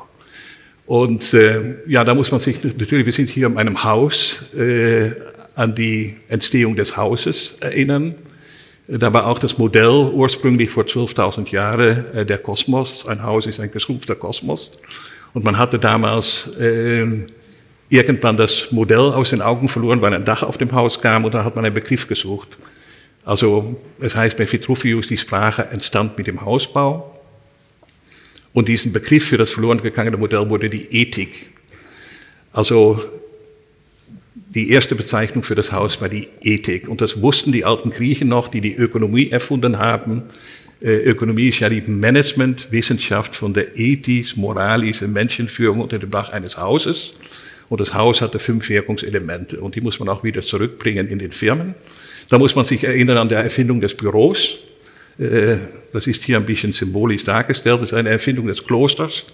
Und 0.85 1.33
äh, 1.33 1.77
ja, 1.87 2.03
da 2.03 2.13
muss 2.13 2.31
man 2.31 2.39
sich 2.39 2.63
natürlich, 2.63 3.07
wir 3.07 3.13
sind 3.13 3.29
hier 3.29 3.47
in 3.47 3.57
einem 3.57 3.83
Haus, 3.83 4.43
äh, 4.55 5.11
an 5.55 5.73
die 5.73 6.15
Entstehung 6.27 6.75
des 6.75 6.95
Hauses 6.95 7.55
erinnern. 7.59 8.13
Da 8.87 9.11
war 9.11 9.25
auch 9.25 9.39
das 9.39 9.57
Modell 9.57 10.11
ursprünglich 10.13 10.69
vor 10.69 10.83
12.000 10.83 11.51
Jahren 11.51 12.05
äh, 12.13 12.25
der 12.25 12.37
Kosmos. 12.37 13.03
Ein 13.07 13.23
Haus 13.23 13.47
ist 13.47 13.59
ein 13.59 13.71
geschrumpfter 13.71 14.15
Kosmos. 14.15 14.69
Und 15.33 15.43
man 15.43 15.57
hatte 15.57 15.79
damals 15.79 16.51
äh, 16.59 17.05
irgendwann 17.89 18.37
das 18.37 18.71
Modell 18.71 18.99
aus 18.99 19.31
den 19.31 19.41
Augen 19.41 19.67
verloren, 19.67 20.01
weil 20.01 20.13
ein 20.13 20.23
Dach 20.23 20.43
auf 20.43 20.59
dem 20.59 20.71
Haus 20.71 20.99
kam 20.99 21.25
und 21.25 21.33
da 21.33 21.43
hat 21.43 21.55
man 21.55 21.65
einen 21.65 21.73
Begriff 21.73 22.07
gesucht. 22.07 22.57
Also 23.29 23.79
es 23.99 24.15
heißt 24.15 24.37
bei 24.37 24.51
Vitruvius, 24.51 25.05
die 25.05 25.19
Sprache 25.19 25.67
entstand 25.69 26.17
mit 26.17 26.25
dem 26.25 26.41
Hausbau. 26.41 27.15
Und 28.53 28.67
diesen 28.67 28.91
Begriff 28.91 29.25
für 29.27 29.37
das 29.37 29.51
verloren 29.51 29.83
gegangene 29.83 30.17
Modell 30.17 30.49
wurde 30.49 30.67
die 30.67 30.87
Ethik. 30.91 31.51
Also 32.51 33.03
die 34.33 34.71
erste 34.71 34.95
Bezeichnung 34.95 35.43
für 35.43 35.53
das 35.53 35.71
Haus 35.71 36.01
war 36.01 36.09
die 36.09 36.27
Ethik. 36.41 36.89
Und 36.89 37.01
das 37.01 37.21
wussten 37.21 37.51
die 37.51 37.65
alten 37.65 37.91
Griechen 37.91 38.29
noch, 38.29 38.47
die 38.47 38.61
die 38.61 38.73
Ökonomie 38.75 39.29
erfunden 39.29 39.77
haben. 39.77 40.23
Äh, 40.81 40.95
Ökonomie 41.03 41.49
ist 41.49 41.59
ja 41.59 41.69
die 41.69 41.81
Managementwissenschaft 41.81 43.35
von 43.35 43.53
der 43.53 43.77
ethisch-moralischen 43.77 45.13
Menschenführung 45.13 45.81
unter 45.81 45.99
dem 45.99 46.09
Dach 46.09 46.29
eines 46.29 46.57
Hauses. 46.57 47.13
Und 47.69 47.79
das 47.79 47.93
Haus 47.93 48.21
hatte 48.21 48.39
fünf 48.39 48.67
Wirkungselemente 48.69 49.59
und 49.61 49.75
die 49.75 49.81
muss 49.81 49.99
man 49.99 50.09
auch 50.09 50.23
wieder 50.23 50.41
zurückbringen 50.41 51.07
in 51.07 51.19
den 51.19 51.29
Firmen. 51.29 51.75
Da 52.29 52.37
muss 52.37 52.55
man 52.55 52.65
sich 52.65 52.83
erinnern 52.83 53.17
an 53.17 53.29
der 53.29 53.39
Erfindung 53.39 53.81
des 53.81 53.95
Büros. 53.95 54.59
Äh, 55.17 55.57
das 55.91 56.05
ist 56.05 56.23
hier 56.23 56.37
ein 56.37 56.45
bisschen 56.45 56.73
symbolisch 56.73 57.25
dargestellt. 57.25 57.81
Das 57.81 57.91
ist 57.91 57.97
eine 57.97 58.09
Erfindung 58.09 58.45
des 58.47 58.63
Klosters 58.65 59.25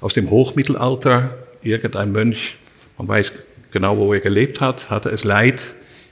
aus 0.00 0.12
dem 0.12 0.28
Hochmittelalter. 0.28 1.38
Irgendein 1.62 2.10
Mönch, 2.10 2.56
man 2.98 3.06
weiß 3.06 3.32
genau, 3.70 3.96
wo 3.96 4.12
er 4.12 4.18
gelebt 4.18 4.60
hat, 4.60 4.90
hatte 4.90 5.08
es 5.10 5.22
leid, 5.22 5.60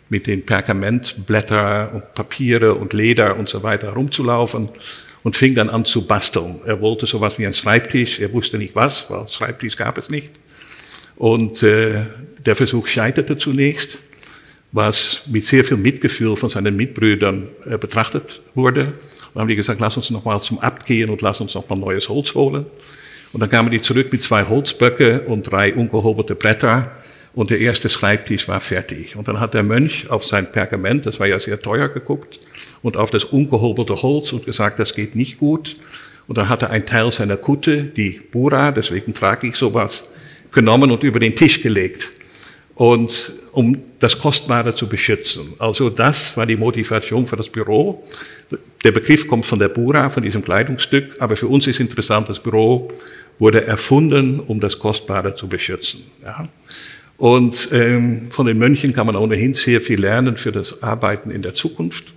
mit 0.08 0.28
den 0.28 0.46
Pergamentblätter 0.46 1.90
und 1.94 2.14
Papiere 2.14 2.74
und 2.74 2.92
Leder 2.92 3.36
und 3.36 3.48
so 3.48 3.64
weiter 3.64 3.90
rumzulaufen 3.90 4.68
und 5.24 5.36
fing 5.36 5.56
dann 5.56 5.68
an 5.68 5.84
zu 5.84 6.06
basteln. 6.06 6.60
Er 6.64 6.80
wollte 6.80 7.06
sowas 7.06 7.38
wie 7.40 7.46
ein 7.46 7.54
Schreibtisch, 7.54 8.20
er 8.20 8.32
wusste 8.32 8.56
nicht 8.56 8.76
was, 8.76 9.10
weil 9.10 9.26
Schreibtisch 9.28 9.76
gab 9.76 9.98
es 9.98 10.08
nicht. 10.08 10.30
Und 11.16 11.62
äh, 11.64 12.06
der 12.46 12.56
Versuch 12.56 12.86
scheiterte 12.86 13.36
zunächst, 13.36 13.98
was 14.72 15.22
mit 15.26 15.46
sehr 15.46 15.64
viel 15.64 15.76
Mitgefühl 15.76 16.36
von 16.36 16.48
seinen 16.48 16.76
Mitbrüdern 16.76 17.48
äh, 17.66 17.78
betrachtet 17.78 18.40
wurde. 18.54 18.92
Dann 19.34 19.42
haben 19.42 19.48
die 19.48 19.56
gesagt, 19.56 19.80
lass 19.80 19.96
uns 19.96 20.10
nochmal 20.10 20.40
zum 20.42 20.58
Abt 20.58 20.86
gehen 20.86 21.10
und 21.10 21.22
lass 21.22 21.40
uns 21.40 21.54
nochmal 21.54 21.78
neues 21.78 22.08
Holz 22.08 22.34
holen. 22.34 22.66
Und 23.32 23.40
dann 23.40 23.50
kamen 23.50 23.70
die 23.70 23.80
zurück 23.80 24.12
mit 24.12 24.22
zwei 24.22 24.44
Holzböcke 24.44 25.22
und 25.22 25.50
drei 25.50 25.74
ungehobelte 25.74 26.34
Bretter 26.34 26.90
und 27.32 27.50
der 27.50 27.60
erste 27.60 27.88
Schreibtisch 27.88 28.48
war 28.48 28.60
fertig. 28.60 29.14
Und 29.16 29.28
dann 29.28 29.38
hat 29.38 29.54
der 29.54 29.62
Mönch 29.62 30.10
auf 30.10 30.24
sein 30.24 30.50
Pergament, 30.50 31.06
das 31.06 31.20
war 31.20 31.28
ja 31.28 31.38
sehr 31.38 31.60
teuer, 31.62 31.88
geguckt 31.88 32.40
und 32.82 32.96
auf 32.96 33.10
das 33.10 33.24
ungehobelte 33.24 34.02
Holz 34.02 34.32
und 34.32 34.46
gesagt, 34.46 34.80
das 34.80 34.94
geht 34.94 35.14
nicht 35.14 35.38
gut. 35.38 35.76
Und 36.26 36.38
dann 36.38 36.48
hat 36.48 36.62
er 36.62 36.70
einen 36.70 36.86
Teil 36.86 37.10
seiner 37.10 37.36
Kutte, 37.36 37.84
die 37.84 38.20
Bura, 38.30 38.72
deswegen 38.72 39.14
trage 39.14 39.48
ich 39.48 39.56
sowas, 39.56 40.08
genommen 40.52 40.90
und 40.90 41.02
über 41.02 41.18
den 41.18 41.34
Tisch 41.34 41.60
gelegt. 41.62 42.12
Und 42.80 43.34
um 43.52 43.76
das 43.98 44.18
Kostbare 44.18 44.74
zu 44.74 44.88
beschützen. 44.88 45.52
Also 45.58 45.90
das 45.90 46.34
war 46.38 46.46
die 46.46 46.56
Motivation 46.56 47.26
für 47.26 47.36
das 47.36 47.50
Büro. 47.50 48.02
Der 48.82 48.90
Begriff 48.90 49.28
kommt 49.28 49.44
von 49.44 49.58
der 49.58 49.68
Bura, 49.68 50.08
von 50.08 50.22
diesem 50.22 50.40
Kleidungsstück, 50.40 51.16
aber 51.18 51.36
für 51.36 51.48
uns 51.48 51.66
ist 51.66 51.78
interessant, 51.78 52.30
das 52.30 52.40
Büro 52.40 52.90
wurde 53.38 53.66
erfunden, 53.66 54.40
um 54.40 54.60
das 54.60 54.78
Kostbare 54.78 55.34
zu 55.34 55.46
beschützen. 55.46 56.04
Ja. 56.24 56.48
Und 57.18 57.68
ähm, 57.70 58.28
von 58.30 58.46
den 58.46 58.56
Mönchen 58.56 58.94
kann 58.94 59.04
man 59.06 59.16
ohnehin 59.16 59.52
sehr 59.52 59.82
viel 59.82 60.00
lernen 60.00 60.38
für 60.38 60.50
das 60.50 60.82
Arbeiten 60.82 61.30
in 61.30 61.42
der 61.42 61.52
Zukunft. 61.52 62.14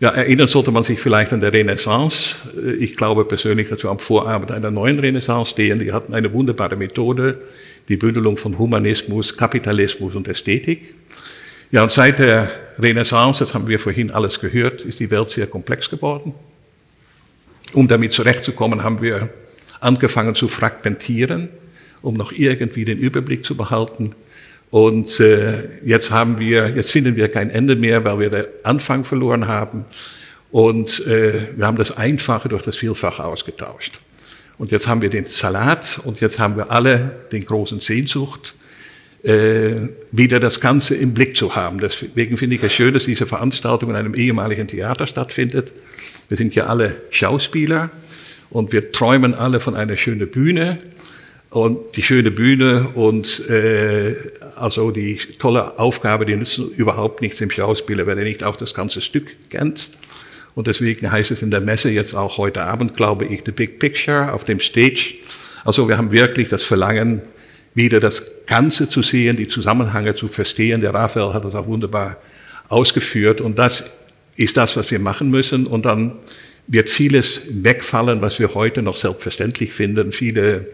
Ja, 0.00 0.08
erinnern 0.08 0.48
sollte 0.48 0.70
man 0.70 0.84
sich 0.84 1.00
vielleicht 1.00 1.34
an 1.34 1.40
der 1.40 1.52
Renaissance. 1.52 2.36
Äh, 2.56 2.76
ich 2.76 2.96
glaube 2.96 3.26
persönlich, 3.26 3.68
dass 3.68 3.82
wir 3.82 3.90
am 3.90 3.98
Vorabend 3.98 4.52
einer 4.52 4.70
neuen 4.70 4.98
Renaissance 4.98 5.50
stehen. 5.50 5.80
Die 5.80 5.92
hatten 5.92 6.14
eine 6.14 6.32
wunderbare 6.32 6.76
Methode, 6.76 7.42
die 7.88 7.96
Bündelung 7.96 8.36
von 8.36 8.58
Humanismus, 8.58 9.36
Kapitalismus 9.36 10.14
und 10.14 10.28
Ästhetik. 10.28 10.94
Ja, 11.70 11.82
und 11.82 11.92
seit 11.92 12.18
der 12.18 12.50
Renaissance, 12.78 13.44
das 13.44 13.54
haben 13.54 13.66
wir 13.66 13.78
vorhin 13.78 14.10
alles 14.10 14.40
gehört, 14.40 14.82
ist 14.82 15.00
die 15.00 15.10
Welt 15.10 15.30
sehr 15.30 15.46
komplex 15.46 15.90
geworden. 15.90 16.34
Um 17.72 17.88
damit 17.88 18.12
zurechtzukommen, 18.12 18.82
haben 18.82 19.02
wir 19.02 19.30
angefangen 19.80 20.34
zu 20.34 20.48
fragmentieren 20.48 21.48
um 22.06 22.14
noch 22.14 22.32
irgendwie 22.32 22.84
den 22.84 22.98
Überblick 22.98 23.44
zu 23.44 23.56
behalten. 23.56 24.14
Und 24.70 25.18
äh, 25.18 25.80
jetzt 25.84 26.10
haben 26.10 26.38
wir, 26.38 26.70
jetzt 26.76 26.90
finden 26.90 27.16
wir 27.16 27.28
kein 27.28 27.50
Ende 27.50 27.76
mehr, 27.76 28.04
weil 28.04 28.18
wir 28.18 28.30
den 28.30 28.44
Anfang 28.62 29.04
verloren 29.04 29.48
haben. 29.48 29.84
Und 30.50 31.04
äh, 31.06 31.48
wir 31.56 31.66
haben 31.66 31.76
das 31.76 31.96
Einfache 31.96 32.48
durch 32.48 32.62
das 32.62 32.76
Vielfache 32.76 33.24
ausgetauscht. 33.24 34.00
Und 34.58 34.72
jetzt 34.72 34.88
haben 34.88 35.02
wir 35.02 35.10
den 35.10 35.26
Salat 35.26 36.00
und 36.04 36.20
jetzt 36.20 36.38
haben 36.38 36.56
wir 36.56 36.70
alle 36.70 37.16
den 37.32 37.44
großen 37.44 37.80
Sehnsucht, 37.80 38.54
äh, 39.22 39.88
wieder 40.12 40.40
das 40.40 40.60
Ganze 40.60 40.94
im 40.94 41.12
Blick 41.12 41.36
zu 41.36 41.54
haben. 41.54 41.78
Deswegen 41.78 42.36
finde 42.36 42.56
ich 42.56 42.62
es 42.62 42.72
schön, 42.72 42.94
dass 42.94 43.04
diese 43.04 43.26
Veranstaltung 43.26 43.90
in 43.90 43.96
einem 43.96 44.14
ehemaligen 44.14 44.68
Theater 44.68 45.06
stattfindet. 45.06 45.72
Wir 46.28 46.36
sind 46.36 46.54
ja 46.54 46.66
alle 46.66 46.96
Schauspieler 47.10 47.90
und 48.50 48.72
wir 48.72 48.92
träumen 48.92 49.34
alle 49.34 49.60
von 49.60 49.74
einer 49.74 49.96
schönen 49.96 50.28
Bühne 50.30 50.78
und 51.50 51.96
die 51.96 52.02
schöne 52.02 52.30
Bühne 52.30 52.88
und 52.94 53.48
äh, 53.48 54.14
also 54.56 54.90
die 54.90 55.16
tolle 55.38 55.78
Aufgabe, 55.78 56.24
die 56.26 56.36
nützen 56.36 56.70
überhaupt 56.70 57.20
nichts 57.20 57.40
im 57.40 57.50
Schauspieler, 57.50 58.06
wenn 58.06 58.18
er 58.18 58.24
nicht 58.24 58.44
auch 58.44 58.56
das 58.56 58.74
ganze 58.74 59.00
Stück 59.00 59.36
kennt. 59.50 59.90
Und 60.56 60.68
deswegen 60.68 61.12
heißt 61.12 61.32
es 61.32 61.42
in 61.42 61.50
der 61.50 61.60
Messe 61.60 61.90
jetzt 61.90 62.14
auch 62.14 62.38
heute 62.38 62.62
Abend, 62.62 62.96
glaube 62.96 63.26
ich, 63.26 63.42
The 63.44 63.52
Big 63.52 63.78
Picture 63.78 64.32
auf 64.32 64.44
dem 64.44 64.58
Stage. 64.58 65.16
Also 65.66 65.86
wir 65.86 65.98
haben 65.98 66.12
wirklich 66.12 66.48
das 66.48 66.62
Verlangen, 66.62 67.20
wieder 67.74 68.00
das 68.00 68.24
Ganze 68.46 68.88
zu 68.88 69.02
sehen, 69.02 69.36
die 69.36 69.48
Zusammenhänge 69.48 70.14
zu 70.14 70.28
verstehen. 70.28 70.80
Der 70.80 70.94
Raphael 70.94 71.34
hat 71.34 71.44
das 71.44 71.54
auch 71.54 71.66
wunderbar 71.66 72.16
ausgeführt. 72.68 73.42
Und 73.42 73.58
das 73.58 73.84
ist 74.34 74.56
das, 74.56 74.78
was 74.78 74.90
wir 74.90 74.98
machen 74.98 75.28
müssen. 75.28 75.66
Und 75.66 75.84
dann 75.84 76.14
wird 76.68 76.88
vieles 76.88 77.42
wegfallen, 77.50 78.22
was 78.22 78.38
wir 78.38 78.54
heute 78.54 78.80
noch 78.80 78.96
selbstverständlich 78.96 79.74
finden. 79.74 80.10
Viele 80.10 80.68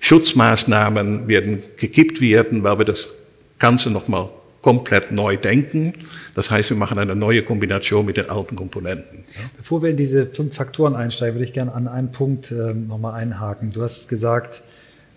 Schutzmaßnahmen 0.00 1.26
werden 1.26 1.62
gekippt 1.78 2.20
werden, 2.20 2.64
weil 2.64 2.80
wir 2.80 2.84
das 2.84 3.14
Ganze 3.58 3.88
nochmal 3.88 4.28
komplett 4.62 5.10
neu 5.10 5.36
denken. 5.36 5.92
Das 6.34 6.50
heißt, 6.50 6.70
wir 6.70 6.76
machen 6.76 6.98
eine 6.98 7.16
neue 7.16 7.42
Kombination 7.42 8.06
mit 8.06 8.16
den 8.16 8.30
alten 8.30 8.56
Komponenten. 8.56 9.24
Bevor 9.56 9.82
wir 9.82 9.90
in 9.90 9.96
diese 9.96 10.26
fünf 10.26 10.54
Faktoren 10.54 10.94
einsteigen, 10.94 11.34
würde 11.34 11.44
ich 11.44 11.52
gerne 11.52 11.74
an 11.74 11.88
einem 11.88 12.12
Punkt 12.12 12.50
äh, 12.52 12.72
nochmal 12.72 13.14
einhaken. 13.14 13.72
Du 13.72 13.82
hast 13.82 14.08
gesagt, 14.08 14.62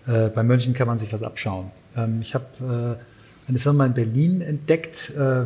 äh, 0.06 0.28
bei 0.28 0.42
München 0.42 0.74
kann 0.74 0.88
man 0.88 0.98
sich 0.98 1.12
was 1.12 1.22
abschauen. 1.22 1.70
Ähm, 1.96 2.18
ich 2.20 2.34
habe 2.34 2.98
äh, 2.98 3.48
eine 3.48 3.58
Firma 3.58 3.86
in 3.86 3.94
Berlin 3.94 4.40
entdeckt. 4.40 5.12
Äh, 5.16 5.44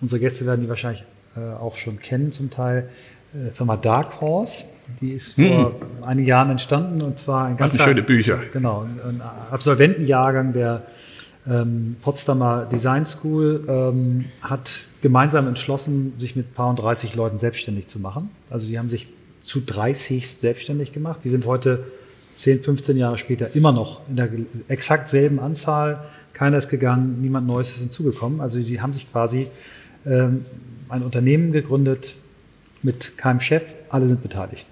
unsere 0.00 0.20
Gäste 0.20 0.46
werden 0.46 0.62
die 0.62 0.68
wahrscheinlich 0.68 1.04
äh, 1.36 1.40
auch 1.40 1.76
schon 1.76 1.98
kennen 1.98 2.32
zum 2.32 2.50
Teil. 2.50 2.88
Äh, 3.34 3.50
Firma 3.50 3.76
Dark 3.76 4.20
Horse. 4.22 4.64
Die 5.00 5.12
ist 5.12 5.34
vor 5.34 5.44
hm. 5.44 6.04
einigen 6.04 6.28
Jahren 6.28 6.50
entstanden 6.50 7.02
und 7.02 7.18
zwar 7.18 7.46
ein 7.46 7.56
ganz 7.56 7.76
schöne 7.76 8.02
Bücher. 8.02 8.38
Genau, 8.52 8.82
ein 8.82 9.20
Absolventenjahrgang 9.50 10.52
der 10.52 10.84
ähm, 11.48 11.96
Potsdamer 12.02 12.66
Design 12.66 13.04
School 13.04 13.64
ähm, 13.68 14.24
hat 14.42 14.70
gemeinsam 15.02 15.46
entschlossen, 15.46 16.14
sich 16.18 16.36
mit 16.36 16.50
ein 16.50 16.54
paar 16.54 16.70
und 16.70 16.76
30 16.76 17.14
Leuten 17.14 17.38
selbstständig 17.38 17.86
zu 17.86 18.00
machen. 18.00 18.30
Also 18.50 18.66
die 18.66 18.78
haben 18.78 18.88
sich 18.88 19.06
zu 19.44 19.60
30 19.60 20.26
selbstständig 20.26 20.92
gemacht. 20.92 21.20
Die 21.24 21.28
sind 21.28 21.46
heute 21.46 21.84
10, 22.38 22.62
15 22.62 22.96
Jahre 22.96 23.18
später 23.18 23.54
immer 23.54 23.72
noch 23.72 24.00
in 24.08 24.16
der 24.16 24.28
exakt 24.68 25.08
selben 25.08 25.38
Anzahl. 25.38 26.04
Keiner 26.32 26.58
ist 26.58 26.68
gegangen, 26.68 27.20
niemand 27.20 27.46
Neues 27.46 27.70
ist 27.70 27.78
hinzugekommen. 27.78 28.40
Also 28.40 28.60
die 28.60 28.80
haben 28.80 28.92
sich 28.92 29.10
quasi 29.10 29.46
ähm, 30.04 30.44
ein 30.88 31.02
Unternehmen 31.02 31.52
gegründet 31.52 32.16
mit 32.82 33.16
keinem 33.16 33.40
Chef, 33.40 33.74
alle 33.88 34.08
sind 34.08 34.22
beteiligt. 34.22 34.66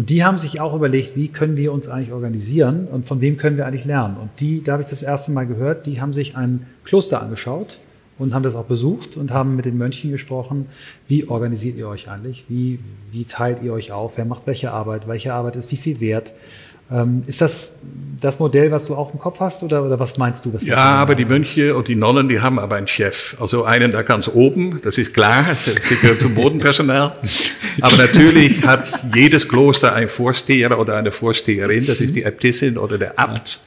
Und 0.00 0.08
die 0.08 0.24
haben 0.24 0.38
sich 0.38 0.62
auch 0.62 0.74
überlegt, 0.74 1.14
wie 1.14 1.28
können 1.28 1.58
wir 1.58 1.74
uns 1.74 1.86
eigentlich 1.86 2.14
organisieren 2.14 2.88
und 2.88 3.06
von 3.06 3.20
wem 3.20 3.36
können 3.36 3.58
wir 3.58 3.66
eigentlich 3.66 3.84
lernen. 3.84 4.16
Und 4.16 4.30
die, 4.40 4.64
da 4.64 4.72
habe 4.72 4.82
ich 4.82 4.88
das 4.88 5.02
erste 5.02 5.30
Mal 5.30 5.46
gehört, 5.46 5.84
die 5.84 6.00
haben 6.00 6.14
sich 6.14 6.38
ein 6.38 6.64
Kloster 6.84 7.20
angeschaut 7.20 7.76
und 8.18 8.32
haben 8.32 8.42
das 8.42 8.54
auch 8.54 8.64
besucht 8.64 9.18
und 9.18 9.30
haben 9.30 9.56
mit 9.56 9.66
den 9.66 9.76
Mönchen 9.76 10.10
gesprochen, 10.10 10.68
wie 11.06 11.28
organisiert 11.28 11.76
ihr 11.76 11.86
euch 11.86 12.08
eigentlich, 12.08 12.46
wie, 12.48 12.78
wie 13.12 13.24
teilt 13.24 13.62
ihr 13.62 13.74
euch 13.74 13.92
auf, 13.92 14.16
wer 14.16 14.24
macht 14.24 14.46
welche 14.46 14.72
Arbeit, 14.72 15.06
welche 15.06 15.34
Arbeit 15.34 15.56
ist 15.56 15.70
wie 15.70 15.76
viel 15.76 16.00
wert. 16.00 16.32
Ähm, 16.90 17.22
ist 17.26 17.40
das 17.40 17.72
das 18.20 18.38
Modell, 18.38 18.70
was 18.70 18.86
du 18.86 18.94
auch 18.94 19.12
im 19.12 19.18
Kopf 19.18 19.40
hast 19.40 19.62
oder, 19.62 19.84
oder 19.84 19.98
was 19.98 20.18
meinst 20.18 20.44
du? 20.44 20.52
Was 20.52 20.62
ja, 20.62 20.76
aber 20.76 21.14
die 21.14 21.24
Mönche 21.24 21.74
und 21.74 21.88
die 21.88 21.96
Nonnen, 21.96 22.28
die 22.28 22.40
haben 22.40 22.58
aber 22.58 22.76
einen 22.76 22.88
Chef. 22.88 23.36
Also 23.40 23.64
einen 23.64 23.92
da 23.92 24.02
ganz 24.02 24.28
oben, 24.28 24.80
das 24.82 24.98
ist 24.98 25.14
klar, 25.14 25.54
sie 25.54 25.74
gehört 26.00 26.20
zum 26.20 26.34
Bodenpersonal. 26.34 27.18
Aber 27.80 27.96
natürlich 27.96 28.66
hat 28.66 28.84
jedes 29.14 29.48
Kloster 29.48 29.94
einen 29.94 30.08
Vorsteher 30.08 30.78
oder 30.78 30.96
eine 30.96 31.12
Vorsteherin, 31.12 31.86
das 31.86 32.00
ist 32.00 32.14
die 32.14 32.24
Äbtissin 32.24 32.76
oder 32.76 32.98
der 32.98 33.18
Abt. 33.18 33.60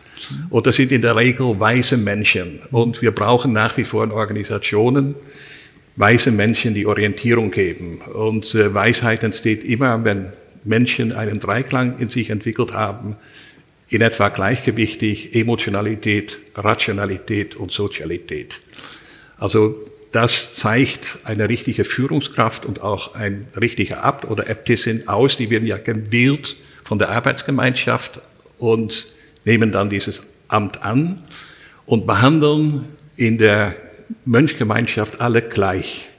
Und 0.50 0.68
das 0.68 0.76
sind 0.76 0.92
in 0.92 1.02
der 1.02 1.16
Regel 1.16 1.60
weise 1.60 1.98
Menschen. 1.98 2.60
Und 2.70 3.02
wir 3.02 3.12
brauchen 3.12 3.54
nach 3.54 3.76
wie 3.78 3.86
vor 3.86 4.04
in 4.04 4.12
Organisationen 4.12 5.16
weise 5.96 6.32
Menschen, 6.32 6.74
die 6.74 6.86
Orientierung 6.86 7.50
geben. 7.50 8.00
Und 8.14 8.54
äh, 8.56 8.74
Weisheit 8.74 9.24
entsteht 9.24 9.64
immer, 9.64 10.04
wenn 10.04 10.34
Menschen 10.64 11.12
einen 11.12 11.40
Dreiklang 11.40 11.98
in 12.00 12.10
sich 12.10 12.30
entwickelt 12.30 12.74
haben, 12.74 13.16
in 13.90 14.02
etwa 14.02 14.30
gleichgewichtig 14.30 15.36
Emotionalität, 15.36 16.40
Rationalität 16.56 17.56
und 17.56 17.72
Sozialität. 17.72 18.62
Also 19.38 19.76
das 20.12 20.54
zeigt 20.54 21.18
eine 21.24 21.50
richtige 21.50 21.86
Führungskraft 21.86 22.66
und 22.66 22.82
auch 22.82 23.16
ein 23.16 23.48
richtiger 23.60 24.04
Abt 24.04 24.26
oder 24.26 24.50
Äbtissin 24.50 25.08
aus. 25.08 25.38
Die 25.38 25.50
werden 25.50 25.68
ja 25.68 25.78
gewählt 25.78 26.56
von 26.84 27.00
der 27.00 27.10
Arbeitsgemeinschaft 27.10 28.22
und 28.58 29.08
nehmen 29.44 29.72
dann 29.72 29.90
dieses 29.90 30.28
Amt 30.48 30.84
an. 30.84 31.24
und 31.86 32.08
behandeln 32.08 32.86
in 33.18 33.38
der 33.38 33.76
Mönchgemeinschaft 34.26 35.22
alle 35.22 35.42
gleich. 35.42 36.10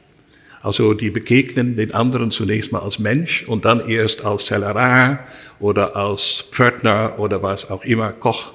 Also 0.64 0.94
die 0.94 1.11
begegnen 1.11 1.77
den 1.77 1.92
anderen 1.92 2.31
zunächst 2.31 2.72
mal 2.72 2.79
als 2.79 2.98
Mensch 2.98 3.44
und 3.46 3.66
dann 3.66 3.87
erst 3.87 4.24
als 4.24 4.46
Zellerar 4.46 5.18
oder 5.61 5.94
als 5.94 6.46
Pförtner 6.53 7.18
oder 7.18 7.42
was 7.42 7.70
auch 7.70 7.85
immer, 7.85 8.14
Koch. 8.14 8.55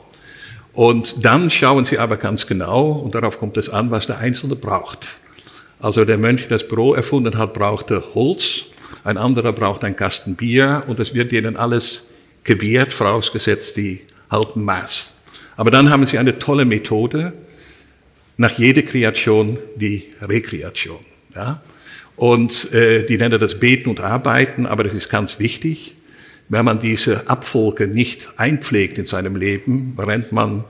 Und 0.74 1.24
dann 1.24 1.52
schauen 1.52 1.86
sie 1.86 2.00
aber 2.00 2.18
ganz 2.18 2.48
genau, 2.48 2.94
und 2.94 3.14
darauf 3.14 3.38
kommt 3.38 3.58
es 3.58 3.70
an, 3.70 3.92
was 3.92 4.08
der 4.08 4.18
Einzelne 4.18 4.56
braucht. 4.56 5.06
Also 5.80 6.04
der 6.04 6.18
Mönch, 6.18 6.48
der 6.48 6.58
das 6.58 6.68
Büro 6.68 6.96
erfunden 6.96 7.38
hat, 7.38 7.54
brauchte 7.54 8.04
Holz, 8.16 8.66
ein 9.04 9.20
anderer 9.20 9.54
braucht 9.54 9.84
ein 9.84 9.96
Kasten 9.96 10.36
Bier 10.36 10.82
und 10.88 11.00
es 11.00 11.14
wird 11.14 11.32
denen 11.32 11.58
alles 11.58 12.08
gewährt, 12.44 12.92
vorausgesetzt, 12.92 13.78
die 13.78 14.02
halten 14.32 14.64
Maß. 14.64 15.12
Aber 15.58 15.70
dann 15.70 15.92
haben 15.92 16.08
sie 16.08 16.18
eine 16.18 16.40
tolle 16.40 16.66
Methode, 16.66 17.34
nach 18.36 18.58
jeder 18.58 18.82
Kreation 18.82 19.60
die 19.76 20.06
Rekreation. 20.24 21.06
Ja? 21.36 21.62
Und 22.20 22.74
äh, 22.74 23.06
die 23.06 23.18
nennen 23.18 23.40
das 23.40 23.62
Beten 23.62 23.90
und 23.90 24.02
Arbeiten, 24.02 24.66
aber 24.66 24.84
das 24.84 24.94
ist 24.94 25.08
ganz 25.08 25.40
wichtig. 25.40 25.96
Wenn 26.50 26.66
man 26.66 26.82
diese 26.82 27.30
Abfolge 27.30 27.88
nicht 27.88 28.28
einpflegt 28.36 28.98
in 28.98 29.06
seinem 29.06 29.38
Leben, 29.38 29.96
rennt 29.98 30.34
man 30.34 30.66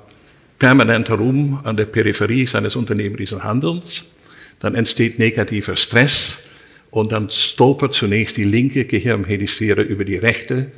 permanent 0.59 1.09
herum 1.09 1.59
an 1.63 1.75
der 1.75 1.85
Peripherie 1.85 2.45
seines 2.45 2.75
unternehmerischen 2.75 3.43
Handelns. 3.43 4.03
Dann 4.59 4.75
entsteht 4.75 5.17
negativer 5.17 5.75
Stress 5.75 6.37
und 6.91 7.13
dann 7.13 7.31
stolpert 7.31 7.95
zunächst 7.95 8.37
die 8.37 8.43
linke 8.43 8.85
Gehirnhemisphäre 8.85 9.81
über 9.81 10.05
die 10.05 10.17
rechte, 10.17 10.71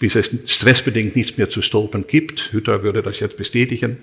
bis 0.00 0.16
es 0.16 0.30
stressbedingt 0.44 1.16
nichts 1.16 1.38
mehr 1.38 1.48
zu 1.48 1.62
stolpern 1.62 2.04
gibt. 2.06 2.52
Hütter 2.52 2.82
würde 2.82 3.02
das 3.02 3.20
jetzt 3.20 3.38
bestätigen, 3.38 3.96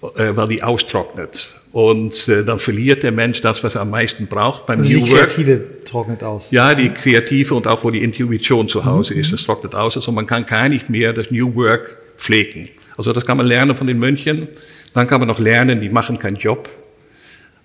weil 0.00 0.48
die 0.48 0.62
austrocknet. 0.62 1.54
Und 1.72 2.28
äh, 2.28 2.44
dann 2.44 2.58
verliert 2.58 3.02
der 3.02 3.12
Mensch 3.12 3.40
das, 3.40 3.62
was 3.62 3.74
er 3.74 3.82
am 3.82 3.90
meisten 3.90 4.26
braucht. 4.26 4.66
Beim 4.66 4.80
also 4.80 4.90
New 4.90 5.04
die 5.04 5.12
Kreative 5.12 5.60
Work. 5.60 5.84
trocknet 5.84 6.22
aus. 6.22 6.50
Ja, 6.50 6.74
die 6.74 6.90
Kreative 6.90 7.54
und 7.54 7.66
auch 7.66 7.84
wo 7.84 7.90
die 7.90 8.02
Intuition 8.02 8.68
zu 8.68 8.84
Hause 8.84 9.14
mhm. 9.14 9.20
ist, 9.20 9.32
das 9.32 9.42
trocknet 9.44 9.74
aus. 9.74 9.96
Also 9.96 10.12
man 10.12 10.26
kann 10.26 10.46
gar 10.46 10.68
nicht 10.68 10.88
mehr 10.88 11.12
das 11.12 11.30
New 11.30 11.54
Work 11.54 11.98
pflegen. 12.16 12.70
Also 12.96 13.12
das 13.12 13.26
kann 13.26 13.36
man 13.36 13.46
lernen 13.46 13.76
von 13.76 13.86
den 13.86 13.98
Mönchen. 13.98 14.48
Dann 14.94 15.06
kann 15.06 15.20
man 15.20 15.28
noch 15.28 15.38
lernen, 15.38 15.80
die 15.80 15.88
machen 15.88 16.18
keinen 16.18 16.36
Job. 16.36 16.68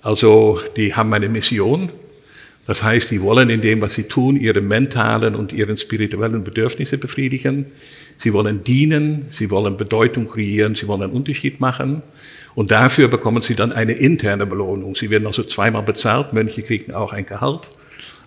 Also 0.01 0.59
die 0.75 0.93
haben 0.93 1.13
eine 1.13 1.29
Mission. 1.29 1.89
Das 2.65 2.81
heißt, 2.81 3.11
die 3.11 3.21
wollen 3.21 3.49
in 3.49 3.61
dem, 3.61 3.81
was 3.81 3.93
sie 3.93 4.03
tun, 4.03 4.37
ihre 4.37 4.61
mentalen 4.61 5.35
und 5.35 5.51
ihren 5.51 5.77
spirituellen 5.77 6.45
Bedürfnisse 6.45 6.97
befriedigen. 6.97 7.65
Sie 8.19 8.31
wollen 8.31 8.63
dienen, 8.63 9.25
sie 9.31 9.51
wollen 9.51 9.75
Bedeutung 9.75 10.27
kreieren, 10.27 10.75
sie 10.75 10.87
wollen 10.87 11.03
einen 11.03 11.11
Unterschied 11.11 11.59
machen. 11.59 12.01
Und 12.55 12.71
dafür 12.71 13.09
bekommen 13.09 13.41
sie 13.41 13.55
dann 13.55 13.73
eine 13.73 13.93
interne 13.93 14.45
Belohnung. 14.45 14.95
Sie 14.95 15.09
werden 15.09 15.27
also 15.27 15.43
zweimal 15.43 15.83
bezahlt, 15.83 16.31
Mönche 16.31 16.61
kriegen 16.61 16.93
auch 16.93 17.11
ein 17.11 17.25
Gehalt, 17.25 17.61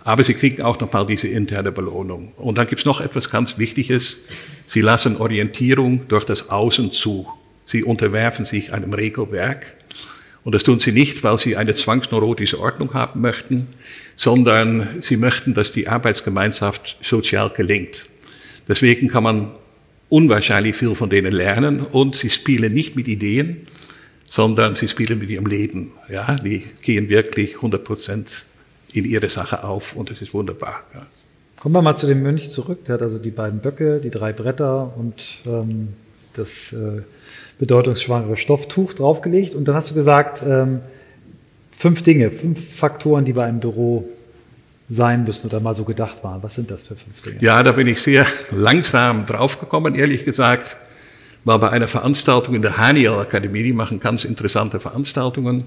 aber 0.05 0.23
sie 0.23 0.35
kriegen 0.35 0.61
auch 0.63 0.79
nochmal 0.81 1.07
diese 1.07 1.29
interne 1.29 1.73
Belohnung. 1.73 2.33
Und 2.37 2.59
dann 2.59 2.67
gibt's 2.67 2.85
noch 2.85 3.01
etwas 3.01 3.31
ganz 3.31 3.57
Wichtiges. 3.57 4.19
Sie 4.67 4.83
lassen 4.83 5.17
Orientierung 5.17 6.09
durch 6.09 6.25
das 6.25 6.51
Außen 6.51 6.93
zu. 6.93 7.27
Sie 7.65 7.83
unterwerfen 7.83 8.45
sich 8.45 8.73
einem 8.73 8.93
Regelwerk. 8.93 9.77
Und 10.47 10.55
das 10.55 10.63
tun 10.63 10.79
sie 10.79 10.93
nicht, 10.93 11.25
weil 11.25 11.37
sie 11.39 11.57
eine 11.57 11.75
zwangsneurotische 11.75 12.61
Ordnung 12.61 12.95
haben 12.95 13.21
möchten, 13.21 13.67
sondern 14.15 15.03
sie 15.03 15.17
möchten, 15.17 15.55
dass 15.55 15.73
die 15.73 15.89
Arbeitsgemeinschaft 15.89 16.99
sozial 17.03 17.51
gelingt. 17.51 18.09
Deswegen 18.69 19.09
kann 19.09 19.25
man 19.25 19.49
unwahrscheinlich 20.09 20.77
viel 20.77 20.95
von 20.95 21.11
denen 21.11 21.33
lernen 21.33 21.81
und 21.81 22.15
sie 22.15 22.31
spielen 22.31 22.73
nicht 22.75 22.95
mit 22.95 23.09
Ideen, 23.09 23.67
sondern 24.29 24.77
sie 24.77 24.87
spielen 24.87 25.19
mit 25.19 25.31
ihrem 25.31 25.47
Leben. 25.47 25.91
Ja, 26.09 26.37
die 26.37 26.63
gehen 26.81 27.09
wirklich 27.09 27.57
100 27.57 27.83
Prozent 27.83 28.29
in 28.93 29.05
ihre 29.05 29.29
Sache 29.31 29.65
auf 29.65 29.97
und 29.97 30.13
das 30.13 30.23
ist 30.23 30.33
wunderbar. 30.33 30.85
Ja. 30.95 31.07
Kommen 31.59 31.75
wir 31.75 31.83
mal 31.83 31.97
zu 31.97 32.07
dem 32.07 32.23
Mönch 32.23 32.51
zurück. 32.51 32.85
Der 32.85 32.95
hat 32.95 33.03
also 33.03 33.19
die 33.19 33.33
beiden 33.33 33.59
Böcke, 33.59 33.99
die 33.99 34.11
drei 34.11 34.33
Bretter 34.33 34.97
und 34.97 35.39
ähm, 35.45 35.89
das 36.39 36.73
äh, 36.73 37.03
bedeutungsschwangere 37.59 38.37
Stofftuch 38.37 38.93
draufgelegt. 38.93 39.55
Und 39.55 39.67
dann 39.67 39.75
hast 39.75 39.91
du 39.91 39.95
gesagt, 39.95 40.43
ähm, 40.47 40.81
fünf 41.77 42.03
Dinge, 42.03 42.31
fünf 42.31 42.77
Faktoren, 42.77 43.25
die 43.25 43.33
bei 43.33 43.45
einem 43.45 43.61
Büro 43.61 44.09
sein 44.89 45.25
müssen 45.25 45.49
oder 45.49 45.61
mal 45.61 45.75
so 45.75 45.85
gedacht 45.85 46.23
waren. 46.23 46.43
Was 46.43 46.55
sind 46.55 46.71
das 46.71 46.85
für 46.85 46.97
fünf 46.97 47.23
Dinge? 47.23 47.39
Ja, 47.41 47.63
da 47.63 47.73
bin 47.73 47.87
ich 47.87 48.01
sehr 48.01 48.27
langsam 48.51 49.27
draufgekommen, 49.27 49.95
ehrlich 49.95 50.25
gesagt. 50.25 50.77
War 51.45 51.59
bei 51.61 51.71
einer 51.71 51.89
Veranstaltung 51.89 52.55
in 52.55 52.63
der 52.63 52.77
Haniel 52.77 53.13
Akademie, 53.15 53.63
die 53.63 53.73
machen 53.73 54.01
ganz 54.01 54.25
interessante 54.25 54.81
Veranstaltungen, 54.81 55.65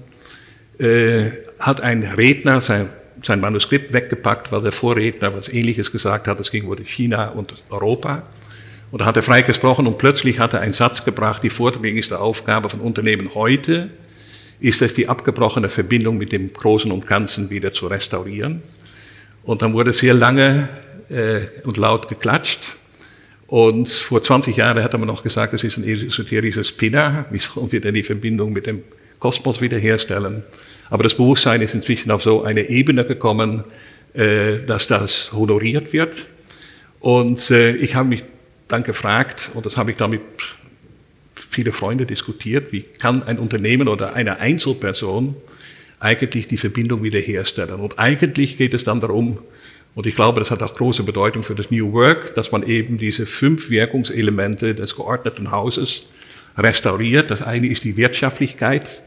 äh, 0.78 1.30
hat 1.58 1.80
ein 1.80 2.02
Redner 2.02 2.60
sein, 2.60 2.90
sein 3.22 3.40
Manuskript 3.40 3.92
weggepackt, 3.92 4.52
weil 4.52 4.60
der 4.60 4.72
Vorredner 4.72 5.34
was 5.34 5.48
Ähnliches 5.48 5.90
gesagt 5.90 6.28
hat. 6.28 6.38
Es 6.38 6.50
ging 6.50 6.66
um 6.66 6.76
China 6.84 7.28
und 7.30 7.62
Europa. 7.70 8.24
Da 8.92 9.06
hat 9.06 9.16
er 9.16 9.22
frei 9.22 9.42
gesprochen 9.42 9.86
und 9.86 9.98
plötzlich 9.98 10.40
hat 10.40 10.52
er 10.52 10.60
einen 10.60 10.72
Satz 10.72 11.04
gebracht, 11.04 11.44
die 11.44 11.50
vordringlichste 11.50 12.18
Aufgabe 12.18 12.68
von 12.68 12.80
Unternehmen 12.80 13.34
heute 13.34 13.90
ist 14.58 14.82
es, 14.82 14.94
die 14.94 15.08
abgebrochene 15.08 15.68
Verbindung 15.68 16.18
mit 16.18 16.32
dem 16.32 16.52
Großen 16.52 16.90
und 16.90 17.06
Ganzen 17.06 17.50
wieder 17.50 17.72
zu 17.72 17.86
restaurieren. 17.86 18.62
Und 19.44 19.62
dann 19.62 19.72
wurde 19.74 19.92
sehr 19.92 20.12
lange 20.12 20.68
äh, 21.08 21.66
und 21.66 21.76
laut 21.76 22.08
geklatscht. 22.08 22.58
Und 23.46 23.88
vor 23.88 24.22
20 24.22 24.56
Jahren 24.56 24.82
hat 24.82 24.92
man 24.92 25.06
noch 25.06 25.22
gesagt, 25.22 25.54
es 25.54 25.64
ist 25.64 25.76
ein 25.76 25.84
esoterischer 25.84 26.64
Spinner. 26.64 27.26
Wie 27.30 27.38
sollen 27.38 27.70
wir 27.70 27.80
denn 27.80 27.94
die 27.94 28.02
Verbindung 28.02 28.52
mit 28.52 28.66
dem 28.66 28.82
Kosmos 29.20 29.60
wiederherstellen? 29.60 30.42
Aber 30.90 31.04
das 31.04 31.14
Bewusstsein 31.14 31.62
ist 31.62 31.74
inzwischen 31.74 32.10
auf 32.10 32.22
so 32.22 32.42
eine 32.42 32.68
Ebene 32.68 33.04
gekommen, 33.04 33.64
äh, 34.14 34.58
dass 34.66 34.88
das 34.88 35.32
honoriert 35.32 35.92
wird. 35.92 36.26
Und 36.98 37.50
äh, 37.50 37.76
ich 37.76 37.94
habe 37.94 38.08
mich 38.08 38.24
dann 38.72 38.82
gefragt, 38.84 39.50
und 39.54 39.66
das 39.66 39.76
habe 39.76 39.90
ich 39.90 39.96
dann 39.96 40.10
mit 40.10 40.22
viele 41.34 41.72
Freunde 41.72 42.06
diskutiert, 42.06 42.72
wie 42.72 42.82
kann 42.82 43.22
ein 43.22 43.38
Unternehmen 43.38 43.88
oder 43.88 44.14
eine 44.14 44.40
Einzelperson 44.40 45.36
eigentlich 45.98 46.48
die 46.48 46.56
Verbindung 46.56 47.02
wiederherstellen. 47.02 47.74
Und 47.74 47.98
eigentlich 47.98 48.56
geht 48.56 48.74
es 48.74 48.84
dann 48.84 49.00
darum, 49.00 49.38
und 49.94 50.06
ich 50.06 50.14
glaube, 50.14 50.40
das 50.40 50.50
hat 50.50 50.62
auch 50.62 50.74
große 50.74 51.02
Bedeutung 51.02 51.42
für 51.42 51.54
das 51.54 51.70
New 51.70 51.92
Work, 51.92 52.34
dass 52.34 52.52
man 52.52 52.62
eben 52.62 52.96
diese 52.96 53.26
fünf 53.26 53.70
Wirkungselemente 53.70 54.74
des 54.74 54.94
geordneten 54.94 55.50
Hauses 55.50 56.06
restauriert. 56.56 57.30
Das 57.30 57.42
eine 57.42 57.66
ist 57.66 57.84
die 57.84 57.96
Wirtschaftlichkeit. 57.96 59.02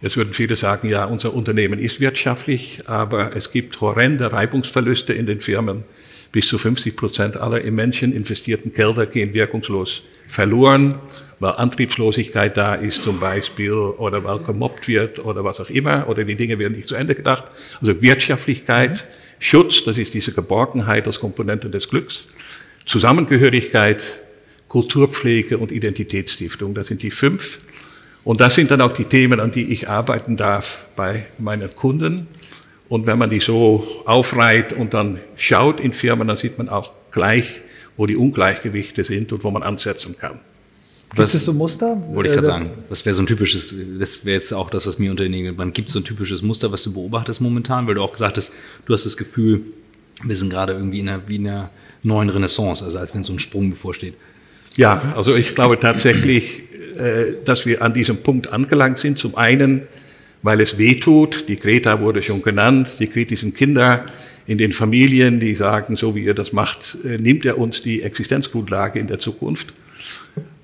Jetzt 0.00 0.16
würden 0.16 0.34
viele 0.34 0.56
sagen, 0.56 0.88
ja, 0.88 1.04
unser 1.04 1.32
Unternehmen 1.32 1.78
ist 1.78 2.00
wirtschaftlich, 2.00 2.82
aber 2.86 3.36
es 3.36 3.52
gibt 3.52 3.80
horrende 3.80 4.32
Reibungsverluste 4.32 5.12
in 5.12 5.26
den 5.26 5.40
Firmen. 5.40 5.84
Bis 6.32 6.48
zu 6.48 6.56
50 6.56 6.96
Prozent 6.96 7.36
aller 7.36 7.60
in 7.60 7.74
Menschen 7.74 8.12
investierten 8.12 8.72
Gelder 8.72 9.04
gehen 9.06 9.34
wirkungslos 9.34 10.02
verloren, 10.26 10.98
weil 11.40 11.52
Antriebslosigkeit 11.52 12.56
da 12.56 12.74
ist 12.74 13.02
zum 13.02 13.20
Beispiel 13.20 13.72
oder 13.72 14.24
weil 14.24 14.38
gemobbt 14.38 14.88
wird 14.88 15.22
oder 15.24 15.44
was 15.44 15.60
auch 15.60 15.68
immer 15.68 16.08
oder 16.08 16.24
die 16.24 16.36
Dinge 16.36 16.58
werden 16.58 16.74
nicht 16.74 16.88
zu 16.88 16.94
Ende 16.94 17.14
gedacht. 17.14 17.44
Also 17.80 18.00
Wirtschaftlichkeit, 18.00 18.92
mhm. 18.92 18.98
Schutz, 19.40 19.84
das 19.84 19.98
ist 19.98 20.14
diese 20.14 20.32
Geborgenheit 20.32 21.06
als 21.06 21.20
Komponente 21.20 21.68
des 21.68 21.88
Glücks, 21.88 22.24
Zusammengehörigkeit, 22.86 24.00
Kulturpflege 24.68 25.58
und 25.58 25.70
Identitätsstiftung, 25.70 26.74
das 26.74 26.86
sind 26.86 27.02
die 27.02 27.10
fünf. 27.10 27.58
Und 28.24 28.40
das 28.40 28.54
sind 28.54 28.70
dann 28.70 28.80
auch 28.80 28.94
die 28.94 29.04
Themen, 29.04 29.40
an 29.40 29.50
die 29.50 29.72
ich 29.72 29.88
arbeiten 29.88 30.36
darf 30.36 30.86
bei 30.96 31.26
meinen 31.38 31.74
Kunden. 31.74 32.28
Und 32.92 33.06
wenn 33.06 33.18
man 33.18 33.30
die 33.30 33.40
so 33.40 34.02
aufreiht 34.04 34.74
und 34.74 34.92
dann 34.92 35.18
schaut 35.34 35.80
in 35.80 35.94
Firmen, 35.94 36.28
dann 36.28 36.36
sieht 36.36 36.58
man 36.58 36.68
auch 36.68 36.92
gleich, 37.10 37.62
wo 37.96 38.04
die 38.04 38.16
Ungleichgewichte 38.16 39.02
sind 39.02 39.32
und 39.32 39.44
wo 39.44 39.50
man 39.50 39.62
ansetzen 39.62 40.14
kann. 40.18 40.40
Gibt 41.16 41.34
es 41.34 41.42
so 41.42 41.54
Muster? 41.54 41.96
Wollte 42.08 42.28
ich 42.28 42.34
gerade 42.34 42.46
sagen. 42.48 42.70
Was 42.90 43.06
wäre 43.06 43.14
so 43.14 43.22
ein 43.22 43.26
typisches, 43.26 43.74
das 43.98 44.26
wäre 44.26 44.36
jetzt 44.36 44.52
auch 44.52 44.68
das, 44.68 44.86
was 44.86 44.98
mir 44.98 45.10
unterliegt. 45.10 45.56
Wann 45.56 45.72
gibt 45.72 45.88
es 45.88 45.94
so 45.94 46.00
ein 46.00 46.04
typisches 46.04 46.42
Muster, 46.42 46.70
was 46.70 46.82
du 46.82 46.92
beobachtest 46.92 47.40
momentan? 47.40 47.86
Weil 47.86 47.94
du 47.94 48.02
auch 48.02 48.12
gesagt 48.12 48.36
hast, 48.36 48.52
du 48.84 48.92
hast 48.92 49.06
das 49.06 49.16
Gefühl, 49.16 49.62
wir 50.24 50.36
sind 50.36 50.50
gerade 50.50 50.74
irgendwie 50.74 51.00
in 51.00 51.08
einer, 51.08 51.26
wie 51.28 51.36
in 51.36 51.48
einer 51.48 51.70
neuen 52.02 52.28
Renaissance, 52.28 52.84
also 52.84 52.98
als 52.98 53.14
wenn 53.14 53.22
so 53.22 53.32
ein 53.32 53.38
Sprung 53.38 53.70
bevorsteht. 53.70 54.16
Ja, 54.76 55.14
also 55.16 55.34
ich 55.34 55.54
glaube 55.54 55.80
tatsächlich, 55.80 56.64
äh, 56.98 57.36
dass 57.42 57.64
wir 57.64 57.80
an 57.80 57.94
diesem 57.94 58.18
Punkt 58.18 58.52
angelangt 58.52 58.98
sind. 58.98 59.18
Zum 59.18 59.34
einen, 59.34 59.86
weil 60.42 60.60
es 60.60 60.78
weh 60.78 60.96
tut. 60.96 61.48
Die 61.48 61.58
Greta 61.58 62.00
wurde 62.00 62.22
schon 62.22 62.42
genannt, 62.42 62.96
die 62.98 63.06
kritischen 63.06 63.54
Kinder 63.54 64.04
in 64.46 64.58
den 64.58 64.72
Familien, 64.72 65.40
die 65.40 65.54
sagen, 65.54 65.96
so 65.96 66.14
wie 66.14 66.24
ihr 66.24 66.34
das 66.34 66.52
macht, 66.52 66.98
äh, 67.04 67.18
nimmt 67.18 67.44
er 67.44 67.58
uns 67.58 67.82
die 67.82 68.02
Existenzgrundlage 68.02 68.98
in 68.98 69.06
der 69.06 69.18
Zukunft. 69.18 69.72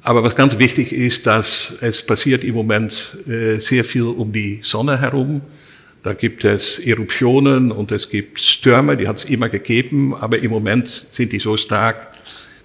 Aber 0.02 0.22
was 0.22 0.36
ganz 0.36 0.58
wichtig 0.58 0.92
ist, 0.92 1.26
dass 1.26 1.74
es 1.80 2.02
passiert 2.02 2.44
im 2.44 2.54
Moment 2.54 3.16
äh, 3.26 3.58
sehr 3.60 3.84
viel 3.84 4.04
um 4.04 4.32
die 4.32 4.60
Sonne 4.62 5.00
herum. 5.00 5.42
Da 6.02 6.12
gibt 6.14 6.44
es 6.44 6.78
Eruptionen 6.78 7.70
und 7.72 7.92
es 7.92 8.08
gibt 8.08 8.40
Stürme, 8.40 8.96
die 8.96 9.08
hat 9.08 9.18
es 9.18 9.24
immer 9.24 9.48
gegeben, 9.48 10.14
aber 10.14 10.38
im 10.38 10.50
Moment 10.50 11.06
sind 11.12 11.32
die 11.32 11.40
so 11.40 11.56
stark, 11.56 12.12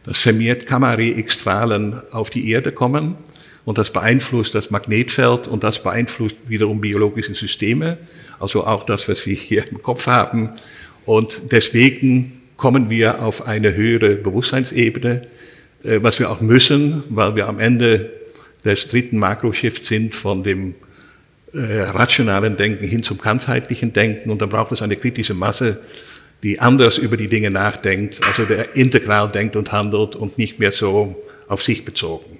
dass 0.05 0.17
vermehrt 0.17 0.67
Gamma-Re-Strahlen 0.67 2.01
auf 2.11 2.29
die 2.29 2.49
Erde 2.49 2.71
kommen. 2.71 3.15
Und 3.65 3.77
das 3.77 3.91
beeinflusst 3.91 4.53
das 4.55 4.71
Magnetfeld 4.71 5.47
und 5.47 5.63
das 5.63 5.81
beeinflusst 5.81 6.35
wiederum 6.47 6.81
biologische 6.81 7.33
Systeme, 7.33 7.97
also 8.39 8.65
auch 8.65 8.85
das, 8.85 9.07
was 9.07 9.25
wir 9.25 9.35
hier 9.35 9.65
im 9.69 9.81
Kopf 9.81 10.07
haben. 10.07 10.49
Und 11.05 11.51
deswegen 11.51 12.41
kommen 12.57 12.89
wir 12.89 13.21
auf 13.23 13.47
eine 13.47 13.73
höhere 13.73 14.15
Bewusstseinsebene, 14.15 15.27
äh, 15.83 15.99
was 16.01 16.19
wir 16.19 16.29
auch 16.29 16.41
müssen, 16.41 17.03
weil 17.09 17.35
wir 17.35 17.47
am 17.47 17.59
Ende 17.59 18.11
des 18.65 18.87
dritten 18.87 19.17
Makroschiffs 19.17 19.87
sind 19.87 20.15
von 20.15 20.43
dem 20.43 20.75
äh, 21.53 21.81
rationalen 21.81 22.57
Denken 22.57 22.85
hin 22.85 23.03
zum 23.03 23.17
ganzheitlichen 23.17 23.93
Denken 23.93 24.29
und 24.29 24.41
da 24.41 24.45
braucht 24.45 24.71
es 24.71 24.81
eine 24.81 24.95
kritische 24.95 25.33
Masse, 25.33 25.81
die 26.41 26.59
anders 26.59 26.97
über 26.97 27.15
die 27.15 27.27
Dinge 27.29 27.51
nachdenkt, 27.51 28.19
also 28.25 28.45
der 28.45 28.75
integral 28.75 29.31
denkt 29.31 29.55
und 29.55 29.71
handelt 29.71 30.15
und 30.15 30.37
nicht 30.37 30.59
mehr 30.59 30.73
so 30.73 31.15
auf 31.47 31.63
sich 31.63 31.85
bezogen. 31.85 32.39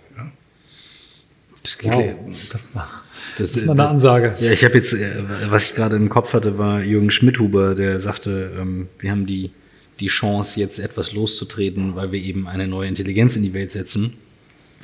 Ja. 1.63 1.69
Das, 1.71 1.77
geht 1.77 1.91
wow, 1.91 2.03
das, 2.51 2.75
war, 2.75 3.03
das, 3.37 3.51
das 3.53 3.67
war 3.67 3.73
eine 3.73 3.87
Ansage. 3.87 4.35
Ja, 4.39 4.51
ich 4.51 4.63
habe 4.65 4.75
jetzt, 4.75 4.93
äh, 4.93 5.23
was 5.49 5.69
ich 5.69 5.75
gerade 5.75 5.95
im 5.95 6.09
Kopf 6.09 6.33
hatte, 6.33 6.57
war 6.57 6.83
Jürgen 6.83 7.09
Schmidhuber, 7.09 7.73
der 7.73 7.99
sagte, 7.99 8.51
ähm, 8.59 8.89
wir 8.99 9.11
haben 9.11 9.25
die, 9.25 9.51
die 9.99 10.07
Chance, 10.07 10.59
jetzt 10.59 10.79
etwas 10.79 11.13
loszutreten, 11.13 11.95
weil 11.95 12.11
wir 12.11 12.21
eben 12.21 12.47
eine 12.47 12.67
neue 12.67 12.89
Intelligenz 12.89 13.35
in 13.35 13.43
die 13.43 13.53
Welt 13.53 13.71
setzen. 13.71 14.17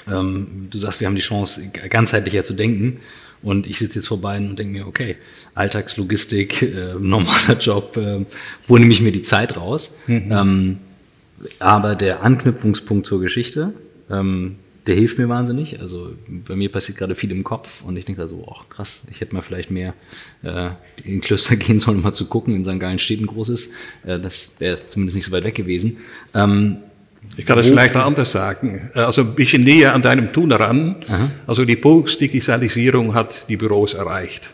Ähm, 0.10 0.68
du 0.70 0.78
sagst, 0.78 1.02
wir 1.02 1.08
haben 1.08 1.15
die 1.15 1.22
Chance, 1.22 1.70
ganzheitlicher 1.89 2.44
zu 2.44 2.54
denken. 2.54 3.00
Und 3.42 3.68
ich 3.68 3.80
sitze 3.80 4.00
jetzt 4.00 4.08
vor 4.08 4.20
beiden 4.20 4.50
und 4.50 4.60
denke 4.60 4.74
mir, 4.74 4.88
okay, 4.88 5.15
Alltagslogistik, 5.56 6.62
äh, 6.62 6.94
normaler 7.00 7.58
Job, 7.60 7.96
äh, 7.98 8.26
wo 8.68 8.78
nehme 8.78 8.92
ich 8.92 9.02
mir 9.02 9.12
die 9.12 9.22
Zeit 9.22 9.56
raus? 9.58 9.96
Mhm. 10.08 10.32
Ähm, 10.32 10.78
aber 11.60 11.96
der 11.96 12.24
Anknüpfungspunkt 12.24 13.06
zur 13.06 13.22
Geschichte, 13.22 13.74
ähm, 14.10 14.56
der 14.89 14.95
hilft 14.95 15.19
mir 15.19 15.30
wahnsinnig. 15.30 15.80
Also 15.80 16.13
bei 16.28 16.56
mir 16.56 16.71
passiert 16.71 16.97
gerade 16.97 17.13
viel 17.13 17.30
im 17.30 17.43
Kopf 17.43 17.84
und 17.84 17.95
ich 17.95 18.06
denke 18.06 18.21
da 18.21 18.28
so, 18.28 18.43
oh 18.47 18.56
krass, 18.69 19.04
ich 19.12 19.21
hätte 19.21 19.36
mal 19.36 19.43
vielleicht 19.43 19.69
mehr 19.69 19.93
äh, 20.41 20.71
in 21.04 21.21
Klöster 21.21 21.56
gehen 21.58 21.80
sollen, 21.80 21.97
um 21.97 22.04
mal 22.04 22.12
zu 22.12 22.25
gucken, 22.25 22.56
in 22.56 22.65
St. 22.65 22.80
Gallen 22.80 22.97
steht 22.97 23.21
ein 23.21 23.28
großes. 23.28 23.69
Äh, 24.04 24.19
das 24.19 24.49
wäre 24.58 24.84
zumindest 24.84 25.15
nicht 25.15 25.25
so 25.25 25.32
weit 25.32 25.43
weg 25.43 25.54
gewesen. 25.54 25.97
Ähm, 26.34 26.78
ich 27.38 27.45
kann 27.45 27.56
das 27.56 27.67
vielleicht 27.67 27.93
noch 27.93 28.04
anders 28.04 28.32
sagen. 28.32 28.89
Äh, 28.95 29.02
also 29.02 29.21
ein 29.21 29.36
bisschen 29.36 29.63
näher 29.63 29.93
an 29.93 30.02
deinem 30.02 30.34
Tun 30.34 30.52
ran. 30.52 30.95
Aha. 31.08 31.30
Also 31.45 31.65
die 31.65 31.75
Postdigitalisierung 31.75 33.13
hat 33.13 33.45
die 33.47 33.58
Büros 33.58 33.93
erreicht. 33.93 34.49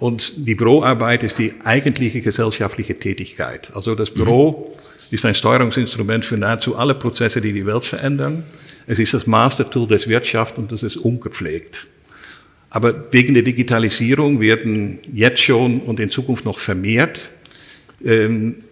Und 0.00 0.32
die 0.48 0.56
Büroarbeit 0.56 1.22
ist 1.22 1.38
die 1.38 1.54
eigentliche 1.62 2.22
gesellschaftliche 2.22 2.98
Tätigkeit. 2.98 3.68
Also 3.72 3.94
das 3.94 4.10
Büro 4.10 4.74
mhm. 4.74 5.14
ist 5.14 5.24
ein 5.24 5.36
Steuerungsinstrument 5.36 6.24
für 6.24 6.38
nahezu 6.38 6.74
alle 6.74 6.96
Prozesse, 6.96 7.40
die 7.40 7.52
die 7.52 7.66
Welt 7.66 7.84
verändern. 7.84 8.42
Es 8.90 8.98
ist 8.98 9.14
das 9.14 9.28
Mastertool 9.28 9.86
des 9.86 10.08
Wirtschaft 10.08 10.58
und 10.58 10.72
das 10.72 10.82
ist 10.82 10.96
ungepflegt. 10.96 11.86
Aber 12.70 13.12
wegen 13.12 13.34
der 13.34 13.44
Digitalisierung 13.44 14.40
werden 14.40 14.98
jetzt 15.12 15.42
schon 15.42 15.78
und 15.82 16.00
in 16.00 16.10
Zukunft 16.10 16.44
noch 16.44 16.58
vermehrt 16.58 17.30
ähm, 18.04 18.64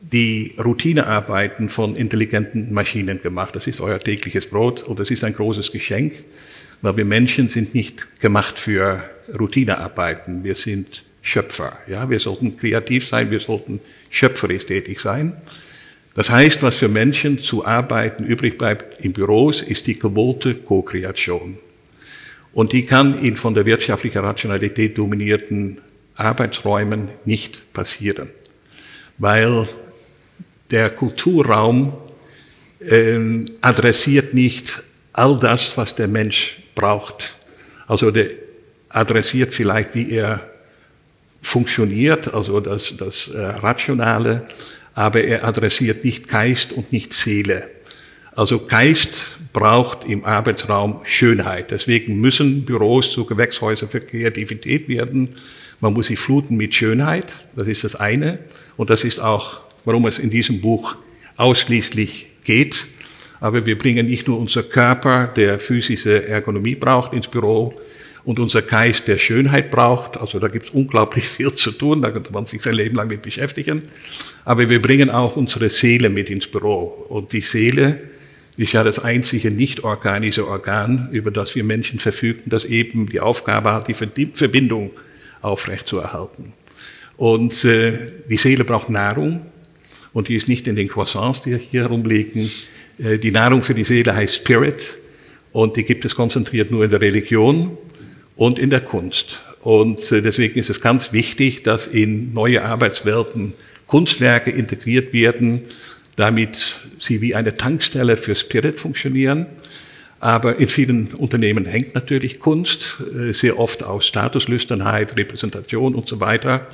die 0.00 0.56
Routinearbeiten 0.58 1.68
von 1.68 1.94
intelligenten 1.94 2.74
Maschinen 2.74 3.22
gemacht. 3.22 3.54
Das 3.54 3.68
ist 3.68 3.80
euer 3.80 4.00
tägliches 4.00 4.48
Brot 4.48 4.82
und 4.82 4.98
das 4.98 5.12
ist 5.12 5.22
ein 5.22 5.32
großes 5.32 5.70
Geschenk, 5.70 6.14
weil 6.82 6.96
wir 6.96 7.04
Menschen 7.04 7.48
sind 7.48 7.74
nicht 7.74 8.18
gemacht 8.18 8.58
für 8.58 9.08
Routinearbeiten. 9.38 10.42
Wir 10.42 10.56
sind 10.56 11.04
Schöpfer. 11.22 11.78
Ja, 11.86 12.10
wir 12.10 12.18
sollten 12.18 12.56
kreativ 12.56 13.06
sein, 13.06 13.30
wir 13.30 13.38
sollten 13.38 13.78
schöpferisch 14.10 14.66
tätig 14.66 14.98
sein. 14.98 15.36
Das 16.18 16.30
heißt, 16.30 16.64
was 16.64 16.74
für 16.74 16.88
Menschen 16.88 17.38
zu 17.38 17.64
arbeiten 17.64 18.24
übrig 18.24 18.58
bleibt 18.58 19.04
in 19.04 19.12
Büros, 19.12 19.62
ist 19.62 19.86
die 19.86 19.96
gewollte 19.96 20.56
Co-Kreation. 20.56 21.58
Und 22.52 22.72
die 22.72 22.84
kann 22.84 23.16
in 23.20 23.36
von 23.36 23.54
der 23.54 23.64
wirtschaftlichen 23.64 24.18
Rationalität 24.18 24.98
dominierten 24.98 25.78
Arbeitsräumen 26.16 27.08
nicht 27.24 27.72
passieren, 27.72 28.30
weil 29.18 29.68
der 30.72 30.90
Kulturraum 30.90 31.92
äh, 32.80 33.44
adressiert 33.60 34.34
nicht 34.34 34.82
all 35.12 35.38
das, 35.38 35.76
was 35.76 35.94
der 35.94 36.08
Mensch 36.08 36.58
braucht. 36.74 37.38
Also 37.86 38.10
der 38.10 38.30
adressiert 38.88 39.54
vielleicht, 39.54 39.94
wie 39.94 40.10
er 40.10 40.50
funktioniert, 41.40 42.34
also 42.34 42.58
das, 42.58 42.92
das 42.98 43.28
äh, 43.28 43.38
Rationale, 43.38 44.48
aber 44.98 45.22
er 45.22 45.44
adressiert 45.44 46.04
nicht 46.04 46.26
Geist 46.26 46.72
und 46.72 46.90
nicht 46.90 47.14
Seele. 47.14 47.70
Also 48.34 48.66
Geist 48.66 49.38
braucht 49.52 50.04
im 50.04 50.24
Arbeitsraum 50.24 51.02
Schönheit. 51.04 51.70
Deswegen 51.70 52.20
müssen 52.20 52.64
Büros 52.64 53.12
zu 53.12 53.24
Gewächshäusern 53.24 53.88
für 53.88 54.00
Kreativität 54.00 54.88
werden. 54.88 55.36
Man 55.78 55.92
muss 55.92 56.08
sie 56.08 56.16
fluten 56.16 56.56
mit 56.56 56.74
Schönheit. 56.74 57.26
Das 57.54 57.68
ist 57.68 57.84
das 57.84 57.94
eine. 57.94 58.40
Und 58.76 58.90
das 58.90 59.04
ist 59.04 59.20
auch 59.20 59.60
warum 59.84 60.04
es 60.06 60.18
in 60.18 60.30
diesem 60.30 60.60
Buch 60.60 60.96
ausschließlich 61.36 62.30
geht. 62.42 62.88
Aber 63.38 63.66
wir 63.66 63.78
bringen 63.78 64.06
nicht 64.06 64.26
nur 64.26 64.40
unser 64.40 64.64
Körper, 64.64 65.28
der 65.28 65.60
physische 65.60 66.26
Ergonomie 66.26 66.74
braucht, 66.74 67.12
ins 67.12 67.28
Büro 67.28 67.80
und 68.24 68.38
unser 68.38 68.62
Geist, 68.62 69.08
der 69.08 69.18
Schönheit 69.18 69.70
braucht. 69.70 70.16
Also 70.16 70.38
da 70.38 70.48
gibt 70.48 70.66
es 70.68 70.70
unglaublich 70.72 71.28
viel 71.28 71.52
zu 71.52 71.70
tun, 71.72 72.02
da 72.02 72.10
könnte 72.10 72.32
man 72.32 72.46
sich 72.46 72.62
sein 72.62 72.74
Leben 72.74 72.96
lang 72.96 73.08
mit 73.08 73.22
beschäftigen. 73.22 73.82
Aber 74.44 74.68
wir 74.68 74.80
bringen 74.80 75.10
auch 75.10 75.36
unsere 75.36 75.70
Seele 75.70 76.08
mit 76.08 76.30
ins 76.30 76.46
Büro. 76.46 77.06
Und 77.08 77.32
die 77.32 77.42
Seele 77.42 78.00
ist 78.56 78.72
ja 78.72 78.82
das 78.82 78.98
einzige 78.98 79.50
nicht 79.50 79.84
organische 79.84 80.48
Organ, 80.48 81.08
über 81.12 81.30
das 81.30 81.54
wir 81.54 81.64
Menschen 81.64 81.98
verfügen, 81.98 82.44
das 82.46 82.64
eben 82.64 83.08
die 83.08 83.20
Aufgabe 83.20 83.72
hat, 83.72 83.88
die 83.88 83.94
Verbindung 83.94 84.90
aufrechtzuerhalten. 85.42 86.52
Und 87.16 87.64
äh, 87.64 88.10
die 88.28 88.36
Seele 88.36 88.64
braucht 88.64 88.90
Nahrung, 88.90 89.42
und 90.12 90.28
die 90.28 90.34
ist 90.34 90.48
nicht 90.48 90.66
in 90.66 90.76
den 90.76 90.88
Croissants, 90.88 91.42
die 91.42 91.56
hier 91.56 91.82
herumliegen. 91.82 92.50
Äh, 92.98 93.18
die 93.18 93.30
Nahrung 93.30 93.62
für 93.62 93.74
die 93.74 93.84
Seele 93.84 94.14
heißt 94.14 94.34
Spirit 94.34 94.98
und 95.52 95.76
die 95.76 95.84
gibt 95.84 96.04
es 96.04 96.14
konzentriert 96.14 96.70
nur 96.70 96.84
in 96.84 96.90
der 96.90 97.00
Religion 97.00 97.78
und 98.38 98.58
in 98.58 98.70
der 98.70 98.80
Kunst. 98.80 99.40
Und 99.62 100.10
äh, 100.12 100.22
deswegen 100.22 100.58
ist 100.58 100.70
es 100.70 100.80
ganz 100.80 101.12
wichtig, 101.12 101.64
dass 101.64 101.86
in 101.86 102.32
neue 102.32 102.64
Arbeitswelten 102.64 103.52
Kunstwerke 103.86 104.50
integriert 104.50 105.12
werden, 105.12 105.62
damit 106.16 106.78
sie 106.98 107.20
wie 107.20 107.34
eine 107.34 107.56
Tankstelle 107.56 108.16
für 108.16 108.34
Spirit 108.34 108.80
funktionieren. 108.80 109.46
Aber 110.20 110.58
in 110.58 110.68
vielen 110.68 111.08
Unternehmen 111.14 111.64
hängt 111.64 111.94
natürlich 111.94 112.38
Kunst, 112.38 112.98
äh, 113.12 113.32
sehr 113.32 113.58
oft 113.58 113.82
aus 113.82 114.06
Statuslüsternheit, 114.06 115.16
Repräsentation 115.16 115.94
und 115.94 116.08
so 116.08 116.20
weiter. 116.20 116.68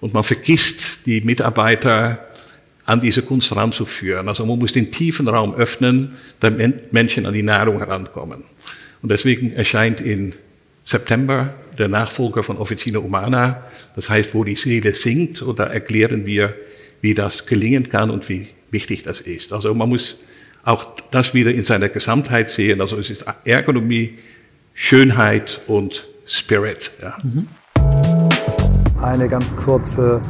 Und 0.00 0.12
man 0.12 0.22
vergisst 0.22 1.06
die 1.06 1.22
Mitarbeiter 1.22 2.26
an 2.84 3.00
diese 3.00 3.22
Kunst 3.22 3.50
heranzuführen. 3.50 4.28
Also 4.28 4.44
man 4.44 4.58
muss 4.58 4.72
den 4.72 4.90
tiefen 4.90 5.26
Raum 5.28 5.54
öffnen, 5.54 6.14
damit 6.40 6.92
Menschen 6.92 7.24
an 7.24 7.32
die 7.32 7.42
Nahrung 7.42 7.78
herankommen. 7.78 8.44
Und 9.00 9.10
deswegen 9.10 9.52
erscheint 9.52 10.00
in 10.00 10.34
September 10.86 11.52
der 11.76 11.88
Nachfolger 11.88 12.44
von 12.44 12.56
Officina 12.58 13.00
Humana, 13.00 13.64
das 13.96 14.08
heißt, 14.08 14.34
wo 14.34 14.44
die 14.44 14.54
Seele 14.54 14.94
singt, 14.94 15.42
und 15.42 15.58
da 15.58 15.64
erklären 15.64 16.24
wir, 16.24 16.54
wie 17.00 17.12
das 17.12 17.44
gelingen 17.44 17.88
kann 17.88 18.08
und 18.08 18.28
wie 18.28 18.48
wichtig 18.70 19.02
das 19.02 19.20
ist. 19.20 19.52
Also 19.52 19.74
man 19.74 19.88
muss 19.88 20.16
auch 20.64 20.86
das 21.10 21.34
wieder 21.34 21.50
in 21.50 21.64
seiner 21.64 21.88
Gesamtheit 21.88 22.48
sehen. 22.50 22.80
Also 22.80 22.98
es 22.98 23.10
ist 23.10 23.24
Ergonomie, 23.44 24.18
Schönheit 24.74 25.60
und 25.66 26.08
Spirit. 26.24 26.92
Ja. 27.02 27.16
Mhm. 27.22 27.48
Eine 29.02 29.28
ganz 29.28 29.54
kurze 29.54 30.20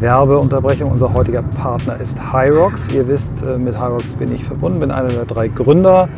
Werbeunterbrechung. 0.00 0.90
Unser 0.90 1.12
heutiger 1.12 1.42
Partner 1.42 1.98
ist 2.00 2.16
Hyrox. 2.32 2.88
Ihr 2.92 3.08
wisst, 3.08 3.32
äh, 3.42 3.58
mit 3.58 3.80
Hyrox 3.80 4.14
bin 4.14 4.32
ich 4.34 4.44
verbunden, 4.44 4.80
bin 4.80 4.90
einer 4.90 5.08
der 5.08 5.24
drei 5.24 5.48
Gründer. 5.48 6.08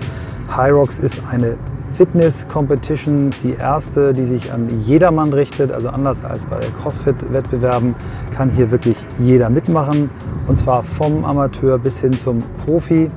Hyrox 0.54 0.98
ist 0.98 1.22
eine 1.30 1.56
Fitness-Competition, 1.96 3.30
die 3.42 3.54
erste, 3.54 4.12
die 4.12 4.24
sich 4.24 4.52
an 4.52 4.68
jedermann 4.80 5.32
richtet. 5.32 5.72
Also 5.72 5.88
anders 5.88 6.24
als 6.24 6.44
bei 6.44 6.60
CrossFit-Wettbewerben 6.82 7.94
kann 8.34 8.50
hier 8.50 8.70
wirklich 8.70 8.98
jeder 9.18 9.48
mitmachen. 9.48 10.10
Und 10.46 10.56
zwar 10.58 10.82
vom 10.82 11.24
Amateur 11.24 11.78
bis 11.78 12.00
hin 12.00 12.12
zum 12.12 12.42
Profi. 12.64 13.10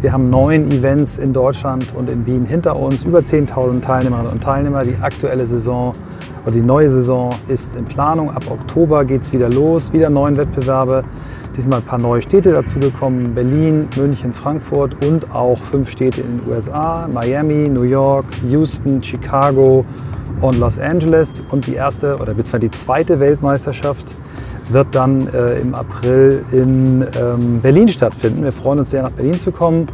Wir 0.00 0.12
haben 0.12 0.30
neun 0.30 0.70
Events 0.70 1.18
in 1.18 1.32
Deutschland 1.32 1.94
und 1.94 2.10
in 2.10 2.26
Wien 2.26 2.44
hinter 2.44 2.76
uns, 2.76 3.04
über 3.04 3.20
10.000 3.20 3.80
Teilnehmerinnen 3.80 4.32
und 4.32 4.42
Teilnehmer. 4.42 4.82
Die 4.82 4.96
aktuelle 5.00 5.46
Saison 5.46 5.94
die 6.52 6.60
neue 6.60 6.90
Saison 6.90 7.34
ist 7.48 7.74
in 7.74 7.86
Planung. 7.86 8.30
Ab 8.30 8.44
Oktober 8.50 9.04
geht 9.04 9.22
es 9.22 9.32
wieder 9.32 9.48
los, 9.48 9.92
wieder 9.94 10.10
neun 10.10 10.36
Wettbewerbe. 10.36 11.04
Diesmal 11.56 11.78
ein 11.78 11.84
paar 11.84 12.00
neue 12.00 12.20
Städte 12.20 12.52
dazugekommen. 12.52 13.34
Berlin, 13.34 13.88
München, 13.96 14.32
Frankfurt 14.32 14.96
und 15.06 15.32
auch 15.32 15.56
fünf 15.56 15.88
Städte 15.88 16.20
in 16.20 16.38
den 16.38 16.48
USA. 16.48 17.08
Miami, 17.12 17.68
New 17.68 17.82
York, 17.82 18.26
Houston, 18.48 19.00
Chicago 19.02 19.84
und 20.40 20.58
Los 20.58 20.80
Angeles. 20.80 21.32
Und 21.50 21.66
die 21.68 21.74
erste 21.74 22.16
oder 22.16 22.34
beziehungsweise 22.34 22.60
die 22.60 22.70
zweite 22.72 23.20
Weltmeisterschaft 23.20 24.06
wird 24.70 24.88
dann 24.92 25.28
äh, 25.28 25.60
im 25.60 25.74
April 25.74 26.44
in 26.50 27.06
ähm, 27.20 27.60
Berlin 27.60 27.88
stattfinden. 27.88 28.42
Wir 28.42 28.52
freuen 28.52 28.80
uns 28.80 28.90
sehr, 28.90 29.02
nach 29.02 29.10
Berlin 29.10 29.38
zu 29.38 29.52
kommen. 29.52 29.86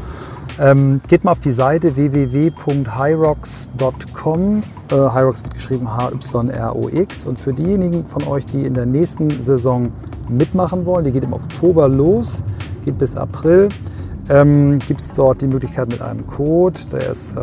Ähm, 0.61 1.01
geht 1.09 1.25
mal 1.25 1.33
auf 1.33 1.41
die 1.41 1.51
Seite 1.53 1.97
www.hyrox.com. 1.97 4.63
Äh, 4.91 4.95
Hyrox 4.95 5.43
wird 5.43 5.55
geschrieben 5.55 5.97
H-Y-R-O-X. 5.97 7.27
Und 7.27 7.39
für 7.39 7.55
diejenigen 7.55 8.05
von 8.05 8.25
euch, 8.25 8.45
die 8.45 8.67
in 8.67 8.75
der 8.75 8.85
nächsten 8.85 9.31
Saison 9.31 9.91
mitmachen 10.29 10.85
wollen, 10.85 11.07
die 11.07 11.13
geht 11.13 11.25
im 11.25 11.33
Oktober 11.33 11.89
los, 11.89 12.45
geht 12.85 12.99
bis 12.99 13.17
April, 13.17 13.71
ähm, 14.29 14.81
gibt 14.87 15.01
es 15.01 15.13
dort 15.13 15.41
die 15.41 15.47
Möglichkeit 15.47 15.89
mit 15.89 16.03
einem 16.03 16.27
Code, 16.27 16.79
der 16.93 17.11
ist 17.11 17.37
äh, 17.37 17.41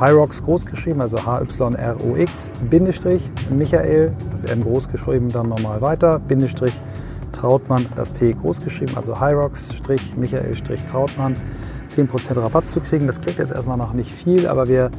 Hyrox 0.00 0.42
groß 0.42 0.64
geschrieben, 0.64 1.02
also 1.02 1.26
H-Y-R-O-X, 1.26 2.52
Bindestrich, 2.70 3.30
Michael, 3.50 4.14
das 4.30 4.44
M 4.44 4.62
groß 4.62 4.88
geschrieben, 4.88 5.28
dann 5.28 5.50
nochmal 5.50 5.82
weiter, 5.82 6.20
Bindestrich, 6.20 6.80
Trautmann, 7.32 7.84
das 7.96 8.14
T 8.14 8.32
groß 8.32 8.62
geschrieben, 8.62 8.92
also 8.96 9.20
Hyrox, 9.20 9.74
Michael, 10.16 10.54
Trautmann. 10.90 11.34
10% 11.88 12.36
Rabatt 12.36 12.68
zu 12.68 12.80
kriegen. 12.80 13.06
Das 13.06 13.20
klingt 13.20 13.38
jetzt 13.38 13.52
erstmal 13.52 13.76
noch 13.76 13.92
nicht 13.92 14.12
viel, 14.12 14.46
aber 14.46 14.68
wir 14.68 14.90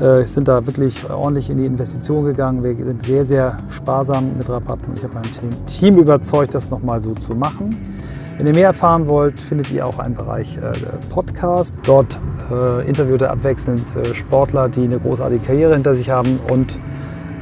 äh, 0.00 0.24
sind 0.26 0.48
da 0.48 0.66
wirklich 0.66 1.08
ordentlich 1.08 1.50
in 1.50 1.58
die 1.58 1.66
Investition 1.66 2.24
gegangen. 2.24 2.62
Wir 2.62 2.76
sind 2.84 3.02
sehr, 3.02 3.24
sehr 3.24 3.58
sparsam 3.70 4.36
mit 4.36 4.48
Rabatten 4.48 4.86
und 4.86 4.98
ich 4.98 5.04
habe 5.04 5.14
mein 5.14 5.30
Team, 5.30 5.50
Team 5.66 5.98
überzeugt, 5.98 6.54
das 6.54 6.70
nochmal 6.70 7.00
so 7.00 7.14
zu 7.14 7.34
machen. 7.34 7.76
Wenn 8.36 8.48
ihr 8.48 8.54
mehr 8.54 8.66
erfahren 8.66 9.06
wollt, 9.06 9.38
findet 9.38 9.70
ihr 9.70 9.86
auch 9.86 10.00
einen 10.00 10.14
Bereich 10.14 10.56
äh, 10.56 10.72
Podcast. 11.10 11.76
Dort 11.84 12.18
äh, 12.50 12.86
interviewt 12.88 13.22
er 13.22 13.30
abwechselnd 13.30 13.84
äh, 13.94 14.14
Sportler, 14.14 14.68
die 14.68 14.82
eine 14.82 14.98
großartige 14.98 15.44
Karriere 15.44 15.74
hinter 15.74 15.94
sich 15.94 16.10
haben 16.10 16.40
und 16.50 16.76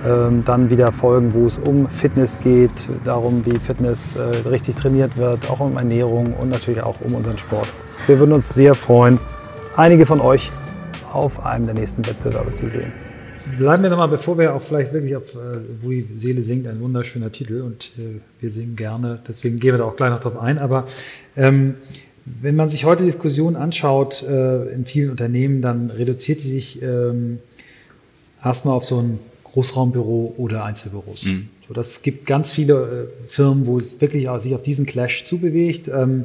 ähm, 0.07 0.43
dann 0.45 0.69
wieder 0.69 0.93
Folgen, 0.93 1.33
wo 1.33 1.47
es 1.47 1.59
um 1.59 1.89
Fitness 1.89 2.41
geht, 2.41 2.89
darum, 3.05 3.47
wie 3.47 3.57
Fitness 3.59 4.17
äh, 4.17 4.49
richtig 4.49 4.75
trainiert 4.75 5.17
wird, 5.17 5.49
auch 5.51 5.61
um 5.61 5.77
Ernährung 5.77 6.35
und 6.35 6.51
natürlich 6.51 6.83
auch 6.83 6.97
um 7.01 7.15
unseren 7.15 7.39
Sport. 7.39 7.69
Wir 8.09 8.19
würden 8.19 8.33
uns 8.33 8.49
sehr 8.49 8.75
freuen, 8.75 9.21
einige 9.77 10.07
von 10.07 10.21
euch 10.21 10.51
auf 11.13 11.47
einem 11.47 11.67
der 11.67 11.77
nächsten 11.77 12.05
Wettbewerbe 12.05 12.53
zu 12.53 12.69
sehen. 12.69 12.93
Bleiben 13.57 13.85
wir 13.85 13.91
nochmal, 13.91 14.09
bevor 14.09 14.37
wir 14.39 14.55
auch 14.55 14.63
vielleicht 14.63 14.93
wirklich 14.93 15.15
auf 15.15 15.35
äh, 15.35 15.59
Wo 15.81 15.91
die 15.91 16.09
Seele 16.17 16.43
singt, 16.43 16.67
ein 16.67 16.81
wunderschöner 16.81 17.31
Titel 17.31 17.61
und 17.61 17.93
äh, 17.99 18.21
wir 18.41 18.51
singen 18.51 18.75
gerne, 18.75 19.21
deswegen 19.29 19.57
gehen 19.57 19.75
wir 19.75 19.79
da 19.79 19.85
auch 19.85 19.95
gleich 19.95 20.11
noch 20.11 20.19
drauf 20.19 20.37
ein. 20.37 20.59
Aber 20.59 20.89
ähm, 21.37 21.77
wenn 22.25 22.57
man 22.57 22.69
sich 22.69 22.85
heute 22.85 23.05
Diskussionen 23.05 23.55
anschaut 23.55 24.25
äh, 24.29 24.73
in 24.73 24.85
vielen 24.85 25.11
Unternehmen, 25.11 25.63
dann 25.63 25.91
reduziert 25.91 26.43
die 26.43 26.49
sich 26.49 26.83
ähm, 26.83 27.39
erstmal 28.45 28.75
auf 28.75 28.85
so 28.85 28.99
ein 28.99 29.21
Großraumbüro 29.45 30.35
oder 30.39 30.65
Einzelbüros. 30.65 31.25
Mhm. 31.25 31.51
So, 31.69 31.75
das 31.75 32.03
gibt 32.03 32.27
ganz 32.27 32.51
viele 32.51 33.09
äh, 33.25 33.29
Firmen, 33.29 33.67
wo 33.67 33.79
es 33.79 34.01
wirklich 34.01 34.29
auch, 34.29 34.41
sich 34.41 34.57
auf 34.57 34.63
diesen 34.63 34.87
Clash 34.87 35.25
zubewegt. 35.25 35.87
Ähm, 35.87 36.25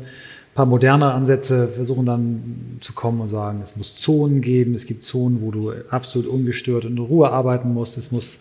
paar 0.58 0.66
moderne 0.66 1.14
Ansätze 1.14 1.68
versuchen 1.68 2.08
dann 2.08 2.80
zu 2.82 2.94
kommen 2.94 3.22
und 3.22 3.28
sagen, 3.28 3.62
es 3.64 3.76
muss 3.76 3.96
Zonen 3.96 4.42
geben, 4.42 4.74
es 4.74 4.88
gibt 4.88 5.04
Zonen, 5.04 5.44
wo 5.44 5.52
du 5.52 5.72
absolut 5.92 6.28
ungestört 6.28 6.84
und 6.86 6.94
in 6.94 6.98
Ruhe 6.98 7.30
arbeiten 7.30 7.76
musst, 7.76 7.96
es 7.96 8.12
muss 8.12 8.40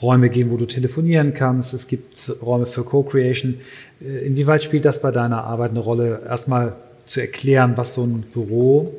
Räume 0.00 0.30
geben, 0.30 0.50
wo 0.50 0.56
du 0.56 0.64
telefonieren 0.64 1.34
kannst, 1.34 1.74
es 1.74 1.86
gibt 1.86 2.32
Räume 2.40 2.64
für 2.64 2.84
Co-Creation. 2.84 3.56
Äh, 4.00 4.26
inwieweit 4.26 4.64
spielt 4.64 4.86
das 4.86 5.02
bei 5.02 5.10
deiner 5.10 5.44
Arbeit 5.44 5.72
eine 5.72 5.80
Rolle, 5.80 6.22
erstmal 6.26 6.74
zu 7.04 7.20
erklären, 7.20 7.74
was 7.76 7.92
so 7.92 8.02
ein 8.02 8.22
Büro, 8.32 8.94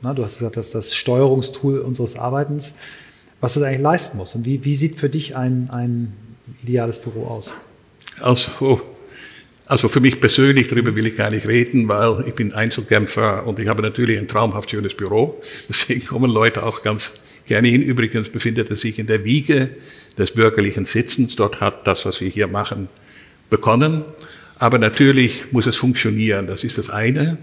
na, 0.00 0.14
du 0.14 0.24
hast 0.24 0.38
gesagt, 0.38 0.56
das 0.56 0.66
ist 0.68 0.74
das 0.74 0.94
Steuerungstool 0.94 1.80
unseres 1.80 2.16
Arbeitens, 2.16 2.72
was 3.42 3.52
das 3.52 3.62
eigentlich 3.62 3.82
leisten 3.82 4.16
muss 4.16 4.34
und 4.34 4.46
wie, 4.46 4.64
wie 4.64 4.74
sieht 4.74 4.98
für 4.98 5.10
dich 5.10 5.36
ein, 5.36 5.68
ein 5.70 6.14
ideales 6.62 6.98
Büro 6.98 7.26
aus? 7.26 7.52
Also 8.22 8.80
also 9.66 9.88
für 9.88 10.00
mich 10.00 10.20
persönlich, 10.20 10.68
darüber 10.68 10.94
will 10.94 11.06
ich 11.06 11.16
gar 11.16 11.30
nicht 11.30 11.46
reden, 11.46 11.88
weil 11.88 12.24
ich 12.28 12.34
bin 12.34 12.54
Einzelkämpfer 12.54 13.46
und 13.46 13.58
ich 13.58 13.66
habe 13.66 13.82
natürlich 13.82 14.18
ein 14.18 14.28
traumhaft 14.28 14.70
schönes 14.70 14.94
Büro. 14.94 15.40
Deswegen 15.68 16.06
kommen 16.06 16.30
Leute 16.30 16.62
auch 16.62 16.82
ganz 16.82 17.14
gerne 17.46 17.68
hin. 17.68 17.82
Übrigens 17.82 18.28
befindet 18.28 18.70
er 18.70 18.76
sich 18.76 18.98
in 18.98 19.08
der 19.08 19.24
Wiege 19.24 19.70
des 20.16 20.32
bürgerlichen 20.32 20.86
Sitzens. 20.86 21.34
Dort 21.34 21.60
hat 21.60 21.86
das, 21.86 22.04
was 22.04 22.20
wir 22.20 22.28
hier 22.28 22.46
machen, 22.46 22.88
begonnen. 23.50 24.04
Aber 24.58 24.78
natürlich 24.78 25.52
muss 25.52 25.66
es 25.66 25.76
funktionieren. 25.76 26.46
Das 26.46 26.64
ist 26.64 26.78
das 26.78 26.88
eine. 26.88 27.38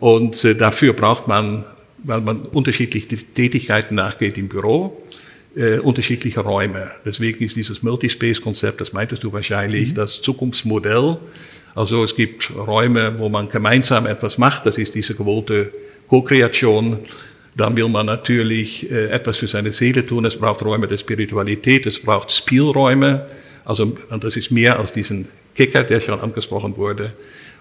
Und 0.00 0.44
äh, 0.44 0.54
dafür 0.54 0.92
braucht 0.92 1.28
man, 1.28 1.64
weil 1.98 2.20
man 2.20 2.40
unterschiedliche 2.42 3.16
Tätigkeiten 3.16 3.94
nachgeht 3.94 4.36
im 4.36 4.48
Büro, 4.48 5.02
äh, 5.56 5.78
unterschiedliche 5.78 6.40
Räume. 6.40 6.90
Deswegen 7.04 7.44
ist 7.44 7.56
dieses 7.56 7.82
Multispace-Konzept, 7.82 8.80
das 8.80 8.92
meintest 8.92 9.24
du 9.24 9.32
wahrscheinlich, 9.32 9.90
mhm. 9.90 9.94
das 9.94 10.20
Zukunftsmodell, 10.20 11.18
also 11.78 12.02
es 12.02 12.16
gibt 12.16 12.50
Räume, 12.56 13.20
wo 13.20 13.28
man 13.28 13.48
gemeinsam 13.48 14.06
etwas 14.06 14.36
macht, 14.36 14.66
das 14.66 14.78
ist 14.78 14.96
diese 14.96 15.14
gewollte 15.14 15.70
Co-Kreation. 16.08 16.98
Dann 17.54 17.76
will 17.76 17.88
man 17.88 18.04
natürlich 18.04 18.90
äh, 18.90 19.10
etwas 19.10 19.38
für 19.38 19.46
seine 19.46 19.70
Seele 19.70 20.04
tun. 20.04 20.24
Es 20.24 20.36
braucht 20.36 20.64
Räume 20.64 20.88
der 20.88 20.98
Spiritualität, 20.98 21.86
es 21.86 22.02
braucht 22.02 22.32
Spielräume. 22.32 23.26
Also 23.64 23.96
und 24.10 24.24
das 24.24 24.36
ist 24.36 24.50
mehr 24.50 24.76
als 24.80 24.92
diesen 24.92 25.28
Kicker, 25.54 25.84
der 25.84 26.00
schon 26.00 26.18
angesprochen 26.18 26.76
wurde. 26.76 27.12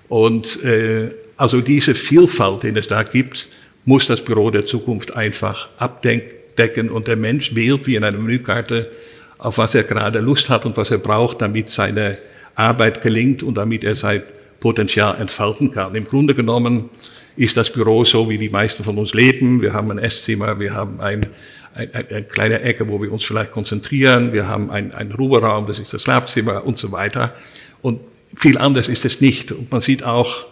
Und 0.10 0.64
äh, 0.64 1.12
also 1.36 1.62
diese 1.62 1.94
Vielfalt, 1.94 2.64
die 2.64 2.70
es 2.70 2.88
da 2.88 3.04
gibt, 3.04 3.48
muss 3.86 4.08
das 4.08 4.24
Büro 4.24 4.50
der 4.50 4.66
Zukunft 4.66 5.16
einfach 5.16 5.70
abdecken 5.78 6.90
und 6.90 7.08
der 7.08 7.18
Mensch 7.18 7.54
wählt 7.54 7.86
wie 7.86 7.98
in 7.98 8.04
einer 8.04 8.18
Menükarte, 8.18 8.90
auf 9.38 9.60
was 9.60 9.76
er 9.76 9.84
gerade 9.84 10.22
Lust 10.22 10.50
hat 10.50 10.66
und 10.66 10.76
was 10.76 10.90
er 10.90 10.98
braucht, 10.98 11.40
damit 11.44 11.70
seine 11.70 12.18
Arbeit 12.58 13.02
gelingt 13.02 13.44
und 13.44 13.56
damit 13.56 13.84
er 13.84 13.96
sein 13.96 14.24
Potenzial 14.60 15.20
entfalten 15.22 15.72
kann. 15.72 15.96
Im 15.96 16.06
Grunde 16.06 16.34
genommen 16.36 16.90
ist 17.36 17.56
das 17.56 17.72
Büro 17.72 18.04
so, 18.04 18.30
wie 18.30 18.38
die 18.38 18.50
meisten 18.50 18.84
von 18.84 18.98
uns 18.98 19.14
leben. 19.14 19.62
Wir 19.62 19.74
haben 19.74 19.92
ein 19.92 20.00
Esszimmer, 20.00 20.60
wir 20.60 20.74
haben 20.74 21.00
ein, 21.00 21.28
ein, 21.76 21.94
ein, 21.94 22.08
eine 22.10 22.24
kleine 22.24 22.62
Ecke, 22.62 22.90
wo 22.90 23.02
wir 23.02 23.12
uns 23.12 23.24
vielleicht 23.24 23.52
konzentrieren, 23.52 24.34
wir 24.34 24.48
haben 24.48 24.72
ein, 24.72 24.92
ein 24.92 25.12
Ruheraum, 25.12 25.68
das 25.68 25.78
ist 25.78 25.94
das 25.94 26.02
Schlafzimmer 26.02 26.66
und 26.66 26.80
so 26.80 26.92
weiter. 26.92 27.36
Und 27.82 28.02
viel 28.36 28.58
anders 28.58 28.88
ist 28.88 29.06
es 29.06 29.22
nicht. 29.22 29.52
Und 29.52 29.72
man 29.72 29.82
sieht 29.82 30.04
auch, 30.04 30.48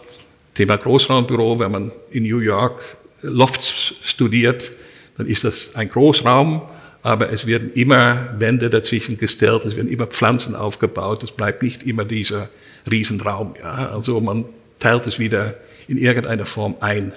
Thema 0.54 0.78
Großraumbüro, 0.78 1.58
wenn 1.58 1.70
man 1.70 1.92
in 2.10 2.22
New 2.22 2.38
York 2.38 2.80
Lofts 3.20 3.94
studiert, 4.02 4.72
dann 5.18 5.26
ist 5.26 5.44
das 5.44 5.74
ein 5.74 5.90
Großraum, 5.90 6.62
aber 7.06 7.32
es 7.32 7.46
werden 7.46 7.70
immer 7.72 8.34
Wände 8.36 8.68
dazwischen 8.68 9.16
gestellt, 9.16 9.64
es 9.64 9.76
werden 9.76 9.88
immer 9.88 10.08
Pflanzen 10.08 10.56
aufgebaut, 10.56 11.22
es 11.22 11.30
bleibt 11.30 11.62
nicht 11.62 11.84
immer 11.84 12.04
dieser 12.04 12.48
Riesenraum. 12.90 13.54
Ja? 13.60 13.90
Also 13.90 14.18
man 14.18 14.44
teilt 14.80 15.06
es 15.06 15.20
wieder 15.20 15.54
in 15.86 15.98
irgendeiner 15.98 16.46
Form 16.46 16.74
ein. 16.80 17.12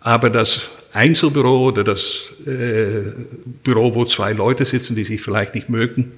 Aber 0.00 0.28
das 0.28 0.70
Einzelbüro 0.92 1.68
oder 1.68 1.84
das 1.84 2.32
äh, 2.46 3.12
Büro, 3.62 3.94
wo 3.94 4.04
zwei 4.06 4.32
Leute 4.32 4.64
sitzen, 4.64 4.96
die 4.96 5.04
sich 5.04 5.22
vielleicht 5.22 5.54
nicht 5.54 5.68
mögen, 5.68 6.10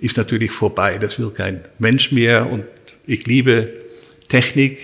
ist 0.00 0.16
natürlich 0.16 0.50
vorbei. 0.50 0.98
Das 0.98 1.20
will 1.20 1.30
kein 1.30 1.60
Mensch 1.78 2.10
mehr. 2.10 2.50
Und 2.50 2.64
ich 3.06 3.24
liebe 3.24 3.72
Technik. 4.26 4.80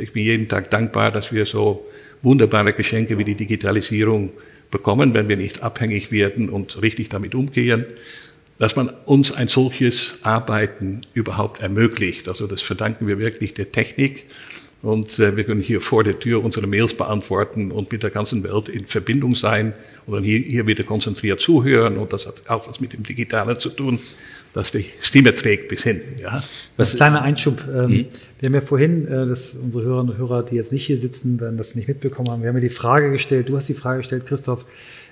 Ich 0.00 0.12
bin 0.12 0.22
jeden 0.22 0.46
Tag 0.46 0.70
dankbar, 0.70 1.10
dass 1.10 1.32
wir 1.32 1.44
so 1.44 1.86
wunderbare 2.22 2.72
Geschenke 2.72 3.18
wie 3.18 3.24
die 3.24 3.34
Digitalisierung 3.34 4.30
bekommen, 4.76 5.14
wenn 5.14 5.26
wir 5.26 5.38
nicht 5.38 5.62
abhängig 5.62 6.12
werden 6.12 6.50
und 6.50 6.82
richtig 6.82 7.08
damit 7.08 7.34
umgehen, 7.34 7.86
dass 8.58 8.76
man 8.76 8.90
uns 9.06 9.32
ein 9.32 9.48
solches 9.48 10.16
Arbeiten 10.22 11.06
überhaupt 11.14 11.62
ermöglicht. 11.62 12.28
Also 12.28 12.46
das 12.46 12.60
verdanken 12.60 13.06
wir 13.06 13.18
wirklich 13.18 13.54
der 13.54 13.72
Technik. 13.72 14.26
Und 14.82 15.18
äh, 15.18 15.34
wir 15.34 15.44
können 15.44 15.62
hier 15.62 15.80
vor 15.80 16.04
der 16.04 16.20
Tür 16.20 16.44
unsere 16.44 16.66
Mails 16.66 16.92
beantworten 16.94 17.72
und 17.72 17.90
mit 17.90 18.02
der 18.02 18.10
ganzen 18.10 18.44
Welt 18.44 18.68
in 18.68 18.86
Verbindung 18.86 19.34
sein 19.34 19.72
und 20.04 20.14
dann 20.14 20.24
hier, 20.24 20.40
hier 20.40 20.66
wieder 20.66 20.84
konzentriert 20.84 21.40
zuhören. 21.40 21.96
Und 21.96 22.12
das 22.12 22.26
hat 22.26 22.34
auch 22.48 22.68
was 22.68 22.78
mit 22.78 22.92
dem 22.92 23.02
Digitalen 23.02 23.58
zu 23.58 23.70
tun 23.70 23.98
dass 24.56 24.70
die 24.70 24.86
Stimme 25.02 25.34
trägt 25.34 25.68
bis 25.68 25.82
hinten. 25.82 26.18
Ja. 26.20 26.42
Was 26.78 26.94
ein 26.94 26.96
kleiner 26.96 27.20
Einschub. 27.20 27.62
Ähm, 27.68 27.90
mhm. 27.90 28.06
Wir 28.40 28.46
haben 28.48 28.54
ja 28.54 28.60
vorhin, 28.62 29.06
äh, 29.06 29.26
dass 29.26 29.52
unsere 29.52 29.84
Hörerinnen 29.84 30.14
und 30.14 30.18
Hörer, 30.18 30.44
die 30.44 30.56
jetzt 30.56 30.72
nicht 30.72 30.86
hier 30.86 30.96
sitzen, 30.96 31.38
werden 31.40 31.58
das 31.58 31.74
nicht 31.74 31.88
mitbekommen 31.88 32.30
haben. 32.30 32.40
Wir 32.40 32.48
haben 32.48 32.56
ja 32.56 32.62
die 32.62 32.70
Frage 32.70 33.12
gestellt, 33.12 33.50
du 33.50 33.56
hast 33.56 33.68
die 33.68 33.74
Frage 33.74 33.98
gestellt, 33.98 34.24
Christoph, 34.24 34.64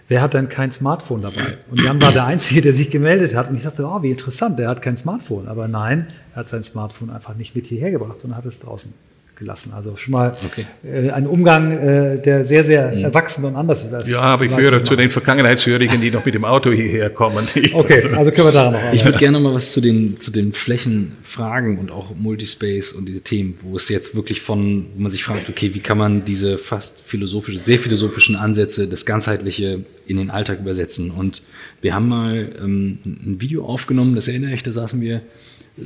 wer 0.09 0.23
hat 0.23 0.33
denn 0.33 0.49
kein 0.49 0.73
Smartphone 0.73 1.21
dabei? 1.21 1.59
Und 1.71 1.83
Jan 1.83 2.01
war 2.01 2.13
der 2.13 2.25
Einzige, 2.25 2.63
der 2.63 2.73
sich 2.73 2.91
gemeldet 2.91 3.35
hat. 3.35 3.51
Und 3.51 3.57
ich 3.57 3.65
dachte, 3.65 3.85
oh, 3.85 4.03
wie 4.03 4.13
interessant, 4.13 4.59
der 4.59 4.69
hat 4.71 4.81
kein 4.81 4.97
Smartphone. 4.97 5.47
Aber 5.47 5.69
nein, 5.69 6.07
er 6.33 6.37
hat 6.37 6.49
sein 6.49 6.63
Smartphone 6.63 7.11
einfach 7.11 7.35
nicht 7.35 7.55
mit 7.55 7.67
hierher 7.67 7.91
gebracht, 7.91 8.23
sondern 8.23 8.39
hat 8.39 8.47
es 8.47 8.61
draußen 8.61 8.95
gelassen. 9.37 9.72
Also 9.74 9.97
schon 9.97 10.12
mal 10.12 10.37
okay. 10.45 10.66
äh, 10.85 11.11
ein 11.11 11.26
Umgang, 11.26 11.76
äh, 11.76 12.20
der 12.20 12.45
sehr, 12.45 12.64
sehr 12.64 12.93
mhm. 12.93 13.05
erwachsen 13.05 13.45
und 13.45 13.57
anders 13.57 13.85
ist. 13.85 13.93
Als 13.93 14.09
ja, 14.09 14.20
aber 14.20 14.45
ich 14.45 14.57
höre 14.57 14.85
zu 14.85 14.97
den 14.97 15.11
Vergangenheitshörigen, 15.11 16.01
die 16.01 16.11
noch 16.11 16.24
mit 16.24 16.35
dem 16.35 16.45
Auto 16.45 16.70
hierher 16.70 17.11
kommen. 17.11 17.47
okay, 17.74 18.05
also 18.14 18.30
können 18.30 18.49
wir 18.49 18.53
da 18.53 18.70
noch. 18.70 18.93
Ich 18.93 19.05
würde 19.05 19.18
gerne 19.18 19.41
mal 19.41 19.55
was 19.55 19.72
zu 19.72 19.80
den, 19.80 20.18
zu 20.18 20.30
den 20.30 20.53
Flächen 20.53 21.16
fragen 21.22 21.78
und 21.78 21.91
auch 21.91 22.14
Multispace 22.14 22.93
und 22.93 23.09
diese 23.09 23.22
Themen, 23.22 23.55
wo 23.62 23.76
es 23.76 23.89
jetzt 23.89 24.14
wirklich 24.14 24.41
von, 24.41 24.87
wo 24.95 25.03
man 25.03 25.11
sich 25.11 25.24
fragt, 25.24 25.49
okay, 25.49 25.74
wie 25.74 25.80
kann 25.80 25.99
man 25.99 26.24
diese 26.24 26.59
fast 26.59 27.01
philosophische, 27.01 27.59
sehr 27.59 27.78
philosophischen 27.78 28.37
Ansätze, 28.37 28.87
das 28.87 29.05
Ganzheitliche 29.05 29.85
in 30.07 30.16
den 30.16 30.30
Alltag 30.30 30.61
übersetzen? 30.61 31.11
Und 31.11 31.43
wir 31.80 31.95
haben 31.95 32.09
mal 32.09 32.49
ähm, 32.62 32.99
ein 33.05 33.41
Video 33.41 33.66
aufgenommen, 33.66 34.14
das 34.14 34.28
erinnere 34.28 34.55
ich, 34.55 34.62
da 34.62 34.72
saßen 34.72 35.01
wir 35.01 35.22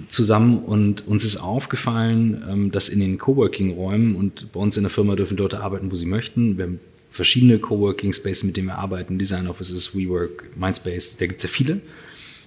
zusammen 0.09 0.59
und 0.59 1.07
uns 1.07 1.25
ist 1.25 1.39
aufgefallen, 1.39 2.45
ähm, 2.49 2.71
dass 2.71 2.89
in 2.89 3.01
den 3.01 3.19
Coworking-Räumen 3.19 4.17
und 4.17 4.53
bei 4.53 4.61
uns 4.61 4.77
in 4.77 4.83
der 4.83 4.91
Firma 4.91 5.17
dürfen 5.17 5.37
Leute 5.37 5.61
arbeiten, 5.61 5.91
wo 5.91 5.95
sie 5.95 6.07
möchten. 6.07 6.59
Wir 6.59 6.67
haben 6.67 6.81
verschiedene 7.09 7.59
Coworking 7.59 8.13
Spaces, 8.13 8.45
mit 8.45 8.57
denen 8.57 8.69
wir 8.69 8.79
arbeiten, 8.79 9.19
Design 9.19 9.47
Offices, 9.47 9.97
WeWork, 9.97 10.57
Mindspace, 10.57 11.17
da 11.17 11.27
gibt 11.27 11.39
es 11.39 11.43
ja 11.45 11.49
viele, 11.49 11.81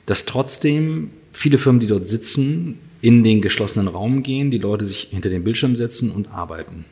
dass 0.05 0.25
trotzdem 0.25 1.09
viele 1.33 1.57
Firmen, 1.57 1.79
die 1.79 1.87
dort 1.87 2.05
sitzen, 2.05 2.77
in 3.01 3.23
den 3.23 3.41
geschlossenen 3.41 3.87
Raum 3.87 4.21
gehen, 4.21 4.51
die 4.51 4.59
Leute 4.59 4.85
sich 4.85 5.07
hinter 5.09 5.29
den 5.29 5.43
Bildschirm 5.43 5.75
setzen 5.75 6.11
und 6.11 6.31
arbeiten. 6.31 6.85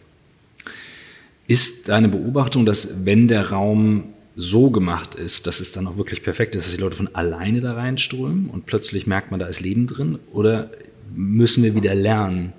Ist 1.47 1.89
deine 1.89 2.09
Beobachtung, 2.09 2.65
dass 2.65 3.05
wenn 3.05 3.27
der 3.27 3.51
Raum 3.51 4.05
so 4.41 4.69
gemacht 4.69 5.15
ist, 5.15 5.47
dass 5.47 5.59
es 5.59 5.73
dann 5.73 5.85
auch 5.85 5.97
wirklich 5.97 6.23
perfekt 6.23 6.55
ist, 6.55 6.65
dass 6.65 6.73
die 6.73 6.81
Leute 6.81 6.95
von 6.95 7.13
alleine 7.13 7.59
da 7.59 7.73
reinströmen 7.73 8.49
und 8.49 8.65
plötzlich 8.65 9.05
merkt 9.05 9.31
man, 9.31 9.39
da 9.39 9.47
ist 9.47 9.59
Leben 9.59 9.85
drin? 9.85 10.17
Oder 10.31 10.69
müssen 11.13 11.61
wir 11.61 11.75
wieder 11.75 11.93
lernen, 11.93 12.53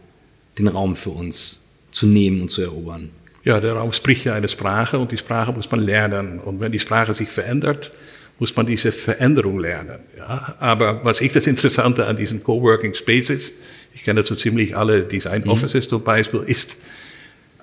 den 0.59 0.69
Raum 0.69 0.95
für 0.95 1.11
uns 1.11 1.65
zu 1.91 2.07
nehmen 2.07 2.43
und 2.43 2.51
zu 2.51 2.61
erobern? 2.61 3.11
Ja, 3.45 3.61
der 3.61 3.73
Raum 3.73 3.93
spricht 3.93 4.27
ja 4.27 4.35
eine 4.35 4.51
Sprache 4.51 4.99
und 4.99 5.11
die 5.11 5.17
Sprache 5.17 5.53
muss 5.53 5.71
man 5.71 5.81
lernen. 5.81 6.39
Und 6.39 6.61
wenn 6.61 6.71
die 6.71 6.79
Sprache 6.79 7.15
sich 7.15 7.31
verändert, 7.31 7.93
muss 8.39 8.55
man 8.55 8.67
diese 8.67 8.93
Veränderung 8.93 9.59
lernen. 9.59 10.01
Ja? 10.19 10.57
Aber 10.61 11.03
was 11.03 11.23
ich 11.23 11.33
das 11.33 11.47
Interessante 11.47 12.07
an 12.07 12.19
diesen 12.19 12.45
Coworking 12.45 12.93
Spaces, 12.93 13.55
ich 13.95 14.05
kenne 14.05 14.25
so 14.27 14.35
ziemlich 14.35 14.77
alle 14.77 15.05
Design 15.05 15.43
mhm. 15.45 15.51
Offices 15.51 15.89
zum 15.89 16.05
Beispiel, 16.05 16.41
ist, 16.41 16.77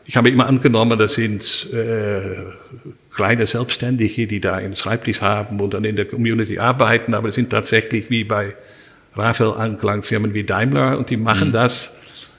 ich 0.06 0.18
habe 0.18 0.30
immer 0.30 0.48
angenommen, 0.48 0.98
das 0.98 1.14
sind 1.14 1.70
äh, 1.72 2.46
kleine 3.18 3.48
Selbstständige, 3.48 4.28
die 4.28 4.40
da 4.40 4.54
einen 4.54 4.76
Schreibtisch 4.76 5.22
haben 5.22 5.60
und 5.60 5.74
dann 5.74 5.84
in 5.84 5.96
der 5.96 6.06
Community 6.06 6.60
arbeiten, 6.60 7.16
aber 7.16 7.30
das 7.30 7.36
sind 7.36 7.50
tatsächlich 7.50 8.12
wie 8.12 8.24
bei 8.24 8.54
Rafael 9.16 9.54
Anklang 9.58 10.04
Firmen 10.04 10.36
wie 10.36 10.44
Daimler 10.44 11.00
und 11.00 11.10
die 11.10 11.18
machen 11.18 11.48
mhm. 11.48 11.54
das, 11.54 11.94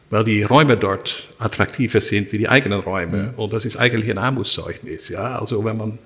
weil 0.08 0.22
die 0.22 0.44
Räume 0.44 0.76
dort 0.76 1.30
attraktiver 1.40 2.00
sind 2.00 2.30
wie 2.30 2.38
die 2.38 2.48
eigenen 2.48 2.78
Räume. 2.78 3.16
Mhm. 3.24 3.30
Und 3.36 3.52
das 3.52 3.64
ist 3.64 3.76
eigentlich 3.76 4.08
ein 4.08 4.18
Armutszeugnis. 4.18 5.08
Ja? 5.08 5.40
Also 5.40 5.64
wenn 5.64 5.76
man 5.76 5.98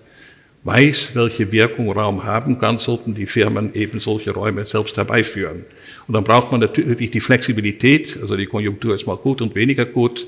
weiß, 0.65 1.15
welche 1.17 1.53
Wirkung 1.53 1.93
Raum 1.93 2.25
haben 2.25 2.59
kann, 2.59 2.79
sollten 2.79 3.15
die 3.15 3.27
Firmen 3.27 3.75
eben 3.75 4.01
solche 4.01 4.31
Räume 4.31 4.65
selbst 4.65 4.97
herbeiführen. 4.97 5.67
Und 6.09 6.15
dann 6.15 6.25
braucht 6.25 6.51
man 6.51 6.63
natürlich 6.63 7.11
die 7.11 7.21
Flexibilität, 7.21 8.19
also 8.23 8.39
die 8.39 8.47
Konjunktur 8.47 8.95
ist 8.95 9.07
mal 9.07 9.19
gut 9.19 9.43
und 9.43 9.55
weniger 9.55 9.85
gut, 9.85 10.27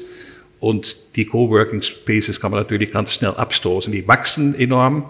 und 0.64 0.96
die 1.16 1.26
Coworking 1.26 1.82
Spaces 1.82 2.40
kann 2.40 2.50
man 2.50 2.58
natürlich 2.60 2.90
ganz 2.90 3.12
schnell 3.12 3.32
abstoßen. 3.32 3.92
Die 3.92 4.08
wachsen 4.08 4.54
enorm, 4.54 5.04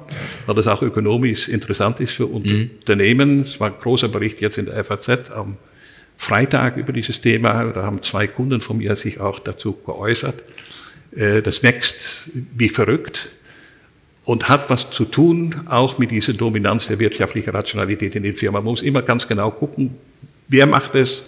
weil 0.47 0.57
das 0.57 0.67
auch 0.67 0.83
ökonomisch 0.83 1.49
interessant 1.49 2.01
ist 2.01 2.15
für 2.15 2.27
mhm. 2.27 2.71
Unternehmen. 2.81 3.43
Es 3.43 3.61
war 3.61 3.69
ein 3.69 3.79
großer 3.79 4.09
Bericht 4.09 4.41
jetzt 4.41 4.59
in 4.59 4.67
der 4.67 4.83
FAZ 4.83 5.31
am 5.31 5.57
Freitag 6.17 6.77
über 6.77 6.93
dieses 6.93 7.21
Thema. 7.21 7.67
Da 7.67 7.85
haben 7.85 8.03
zwei 8.03 8.27
Kunden 8.27 8.61
von 8.61 8.79
mir 8.79 8.97
sich 8.97 9.21
auch 9.21 9.39
dazu 9.39 9.75
geäußert. 9.75 10.43
Äh, 11.13 11.41
das 11.41 11.63
wächst 11.63 12.31
wie 12.33 12.69
verrückt 12.69 13.31
und 14.25 14.49
hat 14.49 14.71
was 14.71 14.91
zu 14.91 15.05
tun 15.05 15.55
auch 15.67 15.99
mit 15.99 16.11
dieser 16.11 16.33
Dominanz 16.33 16.89
der 16.89 16.99
wirtschaftlichen 16.99 17.51
Rationalität 17.51 18.17
in 18.17 18.25
den 18.25 18.35
Firmen. 18.35 18.55
Man 18.55 18.73
muss 18.73 18.83
immer 18.83 19.03
ganz 19.03 19.29
genau 19.29 19.53
gucken, 19.53 19.95
wer 20.49 20.67
macht 20.67 20.97
es, 20.97 21.23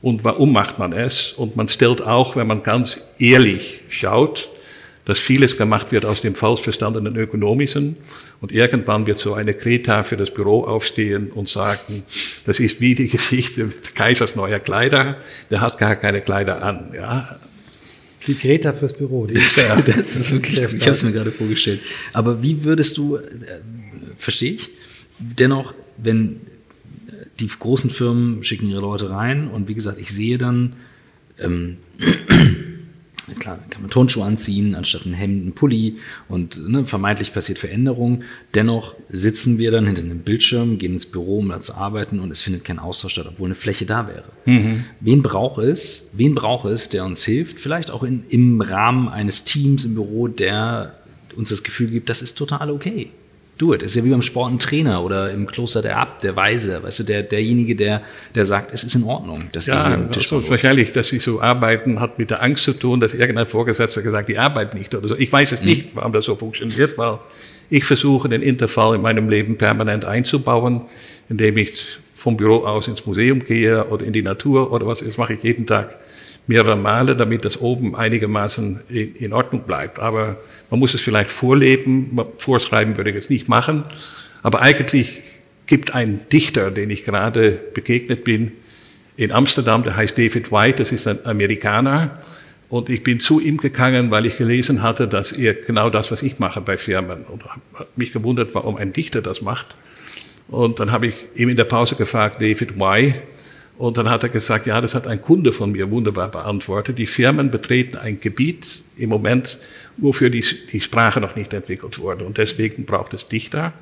und 0.00 0.24
warum 0.24 0.52
macht 0.52 0.78
man 0.78 0.92
es? 0.92 1.32
Und 1.32 1.56
man 1.56 1.68
stellt 1.68 2.02
auch, 2.02 2.36
wenn 2.36 2.46
man 2.46 2.62
ganz 2.62 3.00
ehrlich 3.18 3.80
schaut, 3.88 4.48
dass 5.04 5.18
vieles 5.18 5.56
gemacht 5.56 5.90
wird 5.90 6.04
aus 6.04 6.20
dem 6.20 6.34
falsch 6.34 6.60
verstandenen 6.60 7.16
Ökonomischen. 7.16 7.96
Und 8.40 8.52
irgendwann 8.52 9.06
wird 9.06 9.18
so 9.18 9.32
eine 9.32 9.54
Kreta 9.54 10.02
für 10.02 10.18
das 10.18 10.32
Büro 10.32 10.64
aufstehen 10.64 11.32
und 11.32 11.48
sagen, 11.48 12.04
das 12.44 12.60
ist 12.60 12.80
wie 12.80 12.94
die 12.94 13.08
Geschichte 13.08 13.64
mit 13.64 13.94
Kaisers 13.94 14.36
neuer 14.36 14.58
Kleider. 14.58 15.16
Der 15.50 15.62
hat 15.62 15.78
gar 15.78 15.96
keine 15.96 16.20
Kleider 16.20 16.62
an. 16.62 16.92
Ja. 16.94 17.38
Die 18.26 18.38
Greta 18.38 18.74
fürs 18.74 18.92
Büro. 18.92 19.26
Die 19.26 19.34
das, 19.34 19.56
ja, 19.56 19.80
das 19.86 20.14
ist 20.14 20.30
wirklich, 20.30 20.58
ich 20.58 20.82
habe 20.82 20.90
es 20.90 21.02
mir 21.02 21.12
gerade 21.12 21.32
vorgestellt. 21.32 21.80
Aber 22.12 22.42
wie 22.42 22.62
würdest 22.62 22.98
du, 22.98 23.16
äh, 23.16 23.22
verstehe 24.18 24.52
ich, 24.52 24.70
dennoch, 25.18 25.72
wenn 25.96 26.40
die 27.40 27.46
großen 27.48 27.90
Firmen 27.90 28.42
schicken 28.42 28.68
ihre 28.68 28.80
Leute 28.80 29.10
rein 29.10 29.48
und 29.48 29.68
wie 29.68 29.74
gesagt, 29.74 29.98
ich 29.98 30.12
sehe 30.12 30.38
dann, 30.38 30.74
ähm, 31.38 31.76
klar, 33.38 33.58
kann 33.70 33.82
man 33.82 33.90
Turnschuhe 33.90 34.24
anziehen, 34.24 34.74
anstatt 34.74 35.06
ein 35.06 35.12
Hemd, 35.12 35.46
ein 35.46 35.52
Pulli 35.52 35.98
und 36.28 36.68
ne, 36.68 36.84
vermeintlich 36.84 37.32
passiert 37.32 37.58
Veränderung. 37.58 38.22
Dennoch 38.54 38.96
sitzen 39.08 39.58
wir 39.58 39.70
dann 39.70 39.86
hinter 39.86 40.02
einem 40.02 40.20
Bildschirm, 40.20 40.78
gehen 40.78 40.94
ins 40.94 41.06
Büro, 41.06 41.38
um 41.38 41.48
da 41.48 41.60
zu 41.60 41.74
arbeiten 41.74 42.20
und 42.20 42.30
es 42.30 42.40
findet 42.40 42.64
kein 42.64 42.78
Austausch 42.78 43.12
statt, 43.12 43.26
obwohl 43.28 43.46
eine 43.46 43.54
Fläche 43.54 43.86
da 43.86 44.08
wäre. 44.08 44.24
Mhm. 44.46 44.84
Wen 45.00 45.22
braucht 45.22 45.62
es? 45.62 46.10
Wen 46.14 46.34
braucht 46.34 46.66
es, 46.66 46.88
der 46.88 47.04
uns 47.04 47.24
hilft? 47.24 47.58
Vielleicht 47.58 47.90
auch 47.90 48.02
in, 48.02 48.24
im 48.28 48.60
Rahmen 48.60 49.08
eines 49.08 49.44
Teams 49.44 49.84
im 49.84 49.94
Büro, 49.94 50.28
der 50.28 50.94
uns 51.36 51.50
das 51.50 51.62
Gefühl 51.62 51.90
gibt, 51.90 52.08
das 52.08 52.22
ist 52.22 52.36
total 52.36 52.70
okay 52.70 53.10
do 53.58 53.74
it. 53.74 53.82
Das 53.82 53.90
ist 53.90 53.96
ja 53.96 54.04
wie 54.04 54.10
beim 54.10 54.22
Sport 54.22 54.52
ein 54.52 54.58
Trainer 54.58 55.04
oder 55.04 55.30
im 55.30 55.46
Kloster 55.46 55.82
der 55.82 55.98
Abt, 55.98 56.22
der 56.22 56.36
Weise, 56.36 56.82
weißt 56.82 57.00
du, 57.00 57.04
der, 57.04 57.22
derjenige, 57.24 57.76
der, 57.76 58.02
der 58.34 58.46
sagt, 58.46 58.72
es 58.72 58.84
ist 58.84 58.94
in 58.94 59.04
Ordnung, 59.04 59.48
dass 59.52 59.66
ja, 59.66 59.90
ihr 59.90 60.10
Tisch 60.10 60.32
also 60.32 60.48
wahrscheinlich, 60.48 60.92
dass 60.92 61.08
sie 61.08 61.18
so 61.18 61.40
arbeiten, 61.40 62.00
hat 62.00 62.18
mit 62.18 62.30
der 62.30 62.42
Angst 62.42 62.64
zu 62.64 62.72
tun, 62.72 63.00
dass 63.00 63.14
irgendein 63.14 63.46
Vorgesetzter 63.46 64.02
gesagt, 64.02 64.28
die 64.28 64.38
arbeiten 64.38 64.78
nicht 64.78 64.94
oder 64.94 65.08
so. 65.08 65.16
Ich 65.16 65.32
weiß 65.32 65.52
es 65.52 65.60
mhm. 65.60 65.66
nicht, 65.66 65.96
warum 65.96 66.12
das 66.12 66.24
so 66.24 66.36
funktioniert, 66.36 66.96
weil 66.96 67.18
ich 67.70 67.84
versuche, 67.84 68.28
den 68.28 68.42
Interfall 68.42 68.94
in 68.94 69.02
meinem 69.02 69.28
Leben 69.28 69.58
permanent 69.58 70.04
einzubauen, 70.04 70.82
indem 71.28 71.58
ich 71.58 71.98
vom 72.14 72.36
Büro 72.36 72.64
aus 72.64 72.88
ins 72.88 73.04
Museum 73.06 73.44
gehe 73.44 73.84
oder 73.84 74.04
in 74.04 74.12
die 74.12 74.22
Natur 74.22 74.72
oder 74.72 74.86
was, 74.86 75.00
das 75.00 75.18
mache 75.18 75.34
ich 75.34 75.42
jeden 75.42 75.66
Tag 75.66 75.98
mehrere 76.48 76.76
Male, 76.76 77.14
damit 77.14 77.44
das 77.44 77.60
oben 77.60 77.94
einigermaßen 77.94 78.80
in, 78.88 79.14
in 79.16 79.32
Ordnung 79.32 79.62
bleibt. 79.62 79.98
Aber 79.98 80.36
man 80.70 80.80
muss 80.80 80.94
es 80.94 81.00
vielleicht 81.00 81.30
vorleben, 81.30 82.18
vorschreiben 82.38 82.96
würde 82.96 83.10
ich 83.10 83.16
es 83.16 83.30
nicht 83.30 83.48
machen. 83.48 83.84
Aber 84.42 84.60
eigentlich 84.60 85.22
gibt 85.66 85.94
ein 85.94 86.20
Dichter, 86.32 86.70
den 86.70 86.90
ich 86.90 87.04
gerade 87.04 87.52
begegnet 87.74 88.24
bin, 88.24 88.52
in 89.16 89.32
Amsterdam, 89.32 89.82
der 89.82 89.96
heißt 89.96 90.16
David 90.16 90.52
White, 90.52 90.78
das 90.78 90.92
ist 90.92 91.06
ein 91.06 91.24
Amerikaner. 91.26 92.18
Und 92.68 92.88
ich 92.90 93.02
bin 93.02 93.18
zu 93.18 93.40
ihm 93.40 93.56
gegangen, 93.56 94.10
weil 94.10 94.26
ich 94.26 94.36
gelesen 94.36 94.82
hatte, 94.82 95.08
dass 95.08 95.32
er 95.32 95.54
genau 95.54 95.90
das, 95.90 96.12
was 96.12 96.22
ich 96.22 96.38
mache 96.38 96.60
bei 96.60 96.76
Firmen. 96.76 97.24
Und 97.24 97.42
mich 97.96 98.12
gewundert, 98.12 98.54
warum 98.54 98.76
ein 98.76 98.92
Dichter 98.92 99.20
das 99.22 99.42
macht. 99.42 99.74
Und 100.48 100.78
dann 100.78 100.92
habe 100.92 101.08
ich 101.08 101.14
ihm 101.34 101.48
in 101.48 101.56
der 101.56 101.64
Pause 101.64 101.96
gefragt, 101.96 102.40
David, 102.40 102.78
why? 102.78 103.14
Und 103.78 103.96
dann 103.96 104.10
hat 104.10 104.24
er 104.24 104.28
gesagt, 104.28 104.66
ja, 104.66 104.80
das 104.80 104.96
hat 104.96 105.06
ein 105.06 105.22
Kunde 105.22 105.52
von 105.52 105.70
mir 105.70 105.88
wunderbar 105.88 106.28
beantwortet. 106.28 106.98
Die 106.98 107.06
Firmen 107.06 107.52
betreten 107.52 107.96
ein 107.96 108.18
Gebiet 108.20 108.82
im 108.96 109.08
Moment, 109.08 109.58
wofür 109.96 110.30
die, 110.30 110.44
die 110.72 110.80
Sprache 110.80 111.20
noch 111.20 111.36
nicht 111.36 111.54
entwickelt 111.54 112.00
wurde. 112.00 112.24
Und 112.24 112.38
deswegen 112.38 112.84
braucht 112.86 113.14
es 113.14 113.28
Dichter. 113.28 113.72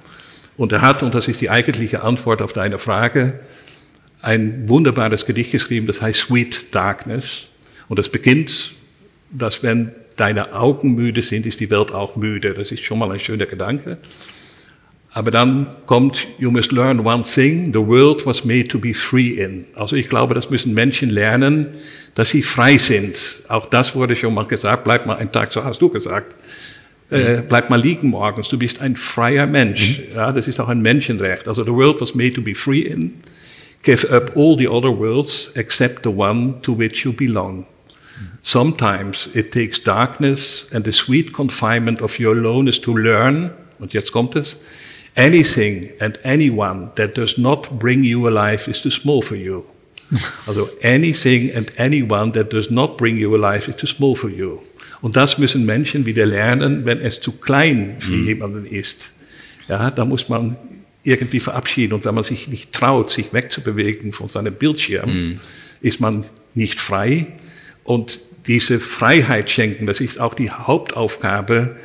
Und 0.58 0.72
er 0.72 0.82
hat, 0.82 1.02
und 1.02 1.14
das 1.14 1.28
ist 1.28 1.40
die 1.40 1.48
eigentliche 1.48 2.02
Antwort 2.02 2.42
auf 2.42 2.52
deine 2.52 2.78
Frage, 2.78 3.40
ein 4.20 4.68
wunderbares 4.68 5.24
Gedicht 5.24 5.52
geschrieben, 5.52 5.86
das 5.86 6.02
heißt 6.02 6.20
Sweet 6.20 6.74
Darkness. 6.74 7.46
Und 7.88 7.98
das 7.98 8.10
beginnt, 8.10 8.74
dass 9.30 9.62
wenn 9.62 9.92
deine 10.16 10.52
Augen 10.52 10.94
müde 10.94 11.22
sind, 11.22 11.46
ist 11.46 11.60
die 11.60 11.70
Welt 11.70 11.92
auch 11.92 12.16
müde. 12.16 12.52
Das 12.52 12.70
ist 12.70 12.84
schon 12.84 12.98
mal 12.98 13.10
ein 13.12 13.20
schöner 13.20 13.46
Gedanke. 13.46 13.96
Aber 15.16 15.30
dann 15.30 15.68
kommt, 15.86 16.26
you 16.36 16.50
must 16.50 16.72
learn 16.72 17.00
one 17.00 17.22
thing, 17.22 17.72
the 17.72 17.78
world 17.78 18.26
was 18.26 18.44
made 18.44 18.68
to 18.68 18.78
be 18.78 18.92
free 18.92 19.30
in. 19.30 19.64
Also 19.74 19.96
ich 19.96 20.10
glaube, 20.10 20.34
das 20.34 20.50
müssen 20.50 20.74
Menschen 20.74 21.08
lernen, 21.08 21.68
dass 22.14 22.28
sie 22.28 22.42
frei 22.42 22.76
sind. 22.76 23.40
Auch 23.48 23.64
das 23.70 23.94
wurde 23.94 24.14
schon 24.14 24.34
mal 24.34 24.46
gesagt, 24.46 24.84
bleib 24.84 25.06
mal 25.06 25.16
einen 25.16 25.32
Tag, 25.32 25.50
so 25.54 25.64
hast 25.64 25.80
du 25.80 25.88
gesagt, 25.88 26.34
äh, 27.08 27.40
bleib 27.40 27.70
mal 27.70 27.80
liegen 27.80 28.10
morgens, 28.10 28.48
du 28.48 28.58
bist 28.58 28.82
ein 28.82 28.94
freier 28.94 29.46
Mensch. 29.46 30.00
Mhm. 30.00 30.16
Ja, 30.16 30.32
das 30.32 30.48
ist 30.48 30.60
auch 30.60 30.68
ein 30.68 30.82
Menschenrecht. 30.82 31.48
Also 31.48 31.64
the 31.64 31.72
world 31.72 31.98
was 32.02 32.14
made 32.14 32.34
to 32.34 32.42
be 32.42 32.54
free 32.54 32.82
in. 32.82 33.14
Give 33.84 34.06
up 34.14 34.36
all 34.36 34.58
the 34.58 34.68
other 34.68 34.94
worlds 34.94 35.50
except 35.54 36.02
the 36.02 36.10
one 36.10 36.60
to 36.60 36.78
which 36.78 37.06
you 37.06 37.14
belong. 37.14 37.64
Sometimes 38.42 39.30
it 39.32 39.50
takes 39.50 39.82
darkness 39.82 40.66
and 40.72 40.84
the 40.84 40.92
sweet 40.92 41.32
confinement 41.32 42.02
of 42.02 42.20
your 42.20 42.36
aloneness 42.36 42.78
to 42.82 42.94
learn, 42.94 43.50
und 43.78 43.94
jetzt 43.94 44.12
kommt 44.12 44.36
es, 44.36 44.58
anything 45.16 45.90
and 46.00 46.18
anyone 46.24 46.90
that 46.96 47.16
does 47.16 47.38
not 47.38 47.78
bring 47.78 48.04
you 48.04 48.28
alive 48.28 48.68
is 48.68 48.80
too 48.80 48.90
small 48.90 49.22
for 49.22 49.36
you. 49.36 49.64
also 50.46 50.68
anything 50.82 51.50
and 51.56 51.72
anyone 51.78 52.30
that 52.32 52.50
does 52.50 52.70
not 52.70 52.96
bring 52.96 53.16
you 53.16 53.34
alive 53.34 53.68
is 53.68 53.76
too 53.76 53.86
small 53.86 54.14
for 54.14 54.30
you. 54.30 54.60
Und 55.02 55.16
das 55.16 55.38
müssen 55.38 55.64
Menschen 55.64 56.06
wieder 56.06 56.26
lernen, 56.26 56.84
wenn 56.84 57.00
es 57.00 57.20
zu 57.20 57.32
klein 57.32 57.96
für 57.98 58.12
mhm. 58.12 58.26
jemanden 58.26 58.66
ist. 58.66 59.10
Ja, 59.68 59.90
da 59.90 60.04
muss 60.04 60.28
man 60.28 60.56
irgendwie 61.02 61.40
verabschieden. 61.40 61.94
Und 61.94 62.04
wenn 62.04 62.14
man 62.14 62.24
sich 62.24 62.48
nicht 62.48 62.72
traut, 62.72 63.10
sich 63.10 63.32
wegzubewegen 63.32 64.12
von 64.12 64.28
seinem 64.28 64.54
Bildschirm, 64.54 65.10
mhm. 65.30 65.40
ist 65.80 66.00
man 66.00 66.24
nicht 66.54 66.80
frei. 66.80 67.26
Und 67.84 68.20
diese 68.46 68.80
Freiheit 68.80 69.50
schenken, 69.50 69.86
das 69.86 70.00
ist 70.00 70.20
auch 70.20 70.34
die 70.34 70.50
Hauptaufgabe 70.50 71.76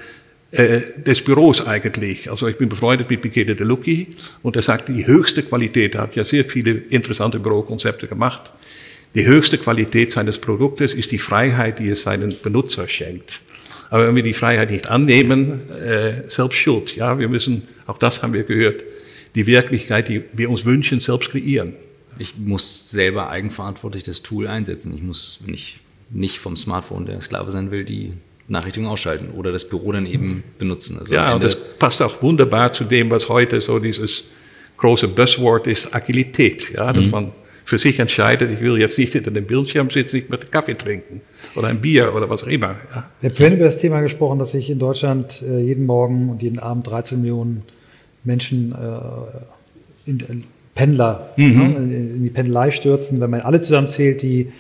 äh, 0.51 0.81
des 0.97 1.21
Büros 1.23 1.65
eigentlich. 1.65 2.29
Also 2.29 2.47
ich 2.47 2.57
bin 2.57 2.69
befreundet 2.69 3.09
mit 3.09 3.23
Michele 3.23 3.55
De 3.55 3.65
Lucchi 3.65 4.15
und 4.41 4.55
er 4.55 4.61
sagt, 4.61 4.89
die 4.89 5.07
höchste 5.07 5.43
Qualität, 5.43 5.95
er 5.95 6.01
hat 6.01 6.15
ja 6.15 6.25
sehr 6.25 6.43
viele 6.43 6.71
interessante 6.71 7.39
Bürokonzepte 7.39 8.07
gemacht, 8.07 8.51
die 9.13 9.25
höchste 9.25 9.57
Qualität 9.57 10.13
seines 10.13 10.39
Produktes 10.39 10.93
ist 10.93 11.11
die 11.11 11.19
Freiheit, 11.19 11.79
die 11.79 11.89
es 11.89 12.03
seinen 12.03 12.35
Benutzer 12.41 12.87
schenkt. 12.87 13.41
Aber 13.89 14.07
wenn 14.07 14.15
wir 14.15 14.23
die 14.23 14.33
Freiheit 14.33 14.71
nicht 14.71 14.87
annehmen, 14.87 15.69
äh, 15.69 16.29
selbst 16.29 16.57
schuld. 16.57 16.95
Ja, 16.95 17.19
wir 17.19 17.27
müssen, 17.27 17.67
auch 17.87 17.97
das 17.97 18.23
haben 18.23 18.31
wir 18.31 18.43
gehört, 18.43 18.83
die 19.35 19.47
Wirklichkeit, 19.47 20.07
die 20.07 20.23
wir 20.31 20.49
uns 20.49 20.63
wünschen, 20.63 21.01
selbst 21.01 21.31
kreieren. 21.31 21.75
Ich 22.19 22.37
muss 22.37 22.89
selber 22.89 23.29
eigenverantwortlich 23.29 24.03
das 24.03 24.21
Tool 24.21 24.47
einsetzen. 24.47 24.95
Ich 24.95 25.03
muss, 25.03 25.39
wenn 25.45 25.53
ich 25.53 25.79
nicht 26.09 26.39
vom 26.39 26.55
Smartphone 26.55 27.05
der 27.05 27.19
Sklave 27.19 27.51
sein 27.51 27.71
will, 27.71 27.83
die 27.83 28.13
Nachrichtung 28.51 28.85
ausschalten 28.85 29.29
oder 29.31 29.51
das 29.51 29.67
Büro 29.67 29.91
dann 29.91 30.05
eben 30.05 30.43
benutzen. 30.59 30.97
Also 30.99 31.13
ja, 31.13 31.33
und 31.33 31.43
das 31.43 31.55
passt 31.55 32.01
auch 32.01 32.21
wunderbar 32.21 32.73
zu 32.73 32.83
dem, 32.83 33.09
was 33.09 33.29
heute 33.29 33.61
so 33.61 33.79
dieses 33.79 34.25
große 34.77 35.07
Buzzword 35.07 35.67
ist, 35.67 35.95
Agilität. 35.95 36.73
Ja, 36.73 36.91
dass 36.91 37.05
mhm. 37.05 37.11
man 37.11 37.31
für 37.63 37.79
sich 37.79 37.99
entscheidet, 37.99 38.51
ich 38.51 38.59
will 38.59 38.77
jetzt 38.77 38.97
nicht 38.97 39.13
hinter 39.13 39.31
dem 39.31 39.45
Bildschirm 39.45 39.89
sitzen, 39.89 40.17
ich 40.17 40.29
möchte 40.29 40.47
Kaffee 40.47 40.73
trinken 40.73 41.21
oder 41.55 41.69
ein 41.69 41.79
Bier 41.79 42.13
oder 42.13 42.29
was 42.29 42.43
auch 42.43 42.47
immer. 42.47 42.75
Ja. 42.93 43.09
Wir 43.21 43.29
haben 43.29 43.35
vorhin 43.37 43.55
über 43.55 43.65
das 43.65 43.77
Thema 43.77 44.01
gesprochen, 44.01 44.39
dass 44.39 44.51
sich 44.51 44.69
in 44.69 44.79
Deutschland 44.79 45.41
äh, 45.47 45.61
jeden 45.61 45.85
Morgen 45.85 46.29
und 46.29 46.43
jeden 46.43 46.59
Abend 46.59 46.87
13 46.87 47.21
Millionen 47.21 47.63
Menschen 48.23 48.73
äh, 48.73 50.09
in, 50.09 50.19
äh, 50.19 50.23
Pendler 50.75 51.29
mhm. 51.35 51.57
ne, 51.57 51.95
in 51.95 52.23
die 52.23 52.29
Pendelei 52.29 52.71
stürzen. 52.71 53.19
Wenn 53.19 53.29
man 53.29 53.41
alle 53.41 53.61
zusammenzählt, 53.61 54.21
die 54.21 54.51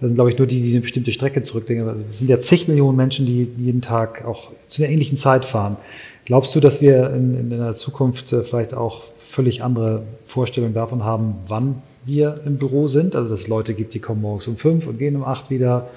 das 0.00 0.10
sind, 0.10 0.16
glaube 0.16 0.30
ich, 0.30 0.38
nur 0.38 0.46
die, 0.46 0.62
die 0.62 0.70
eine 0.70 0.80
bestimmte 0.80 1.10
Strecke 1.10 1.42
zurücklegen. 1.42 1.88
Also 1.88 2.04
es 2.08 2.18
sind 2.18 2.30
ja 2.30 2.38
zig 2.38 2.68
Millionen 2.68 2.96
Menschen, 2.96 3.26
die 3.26 3.48
jeden 3.58 3.80
Tag 3.80 4.24
auch 4.24 4.52
zu 4.66 4.82
einer 4.82 4.92
ähnlichen 4.92 5.16
Zeit 5.16 5.44
fahren. 5.44 5.76
Glaubst 6.24 6.54
du, 6.54 6.60
dass 6.60 6.80
wir 6.80 7.10
in, 7.10 7.38
in 7.38 7.50
der 7.50 7.74
Zukunft 7.74 8.32
äh, 8.32 8.42
vielleicht 8.42 8.74
auch 8.74 9.02
völlig 9.16 9.62
andere 9.62 10.02
Vorstellungen 10.26 10.74
davon 10.74 11.04
haben, 11.04 11.34
wann 11.48 11.82
wir 12.04 12.40
im 12.46 12.58
Büro 12.58 12.86
sind? 12.86 13.16
Also, 13.16 13.28
dass 13.28 13.40
es 13.40 13.48
Leute 13.48 13.74
gibt, 13.74 13.94
die 13.94 13.98
kommen 13.98 14.20
morgens 14.20 14.46
um 14.46 14.56
fünf 14.56 14.86
und 14.86 14.98
gehen 14.98 15.16
um 15.16 15.24
acht 15.24 15.50
wieder. 15.50 15.88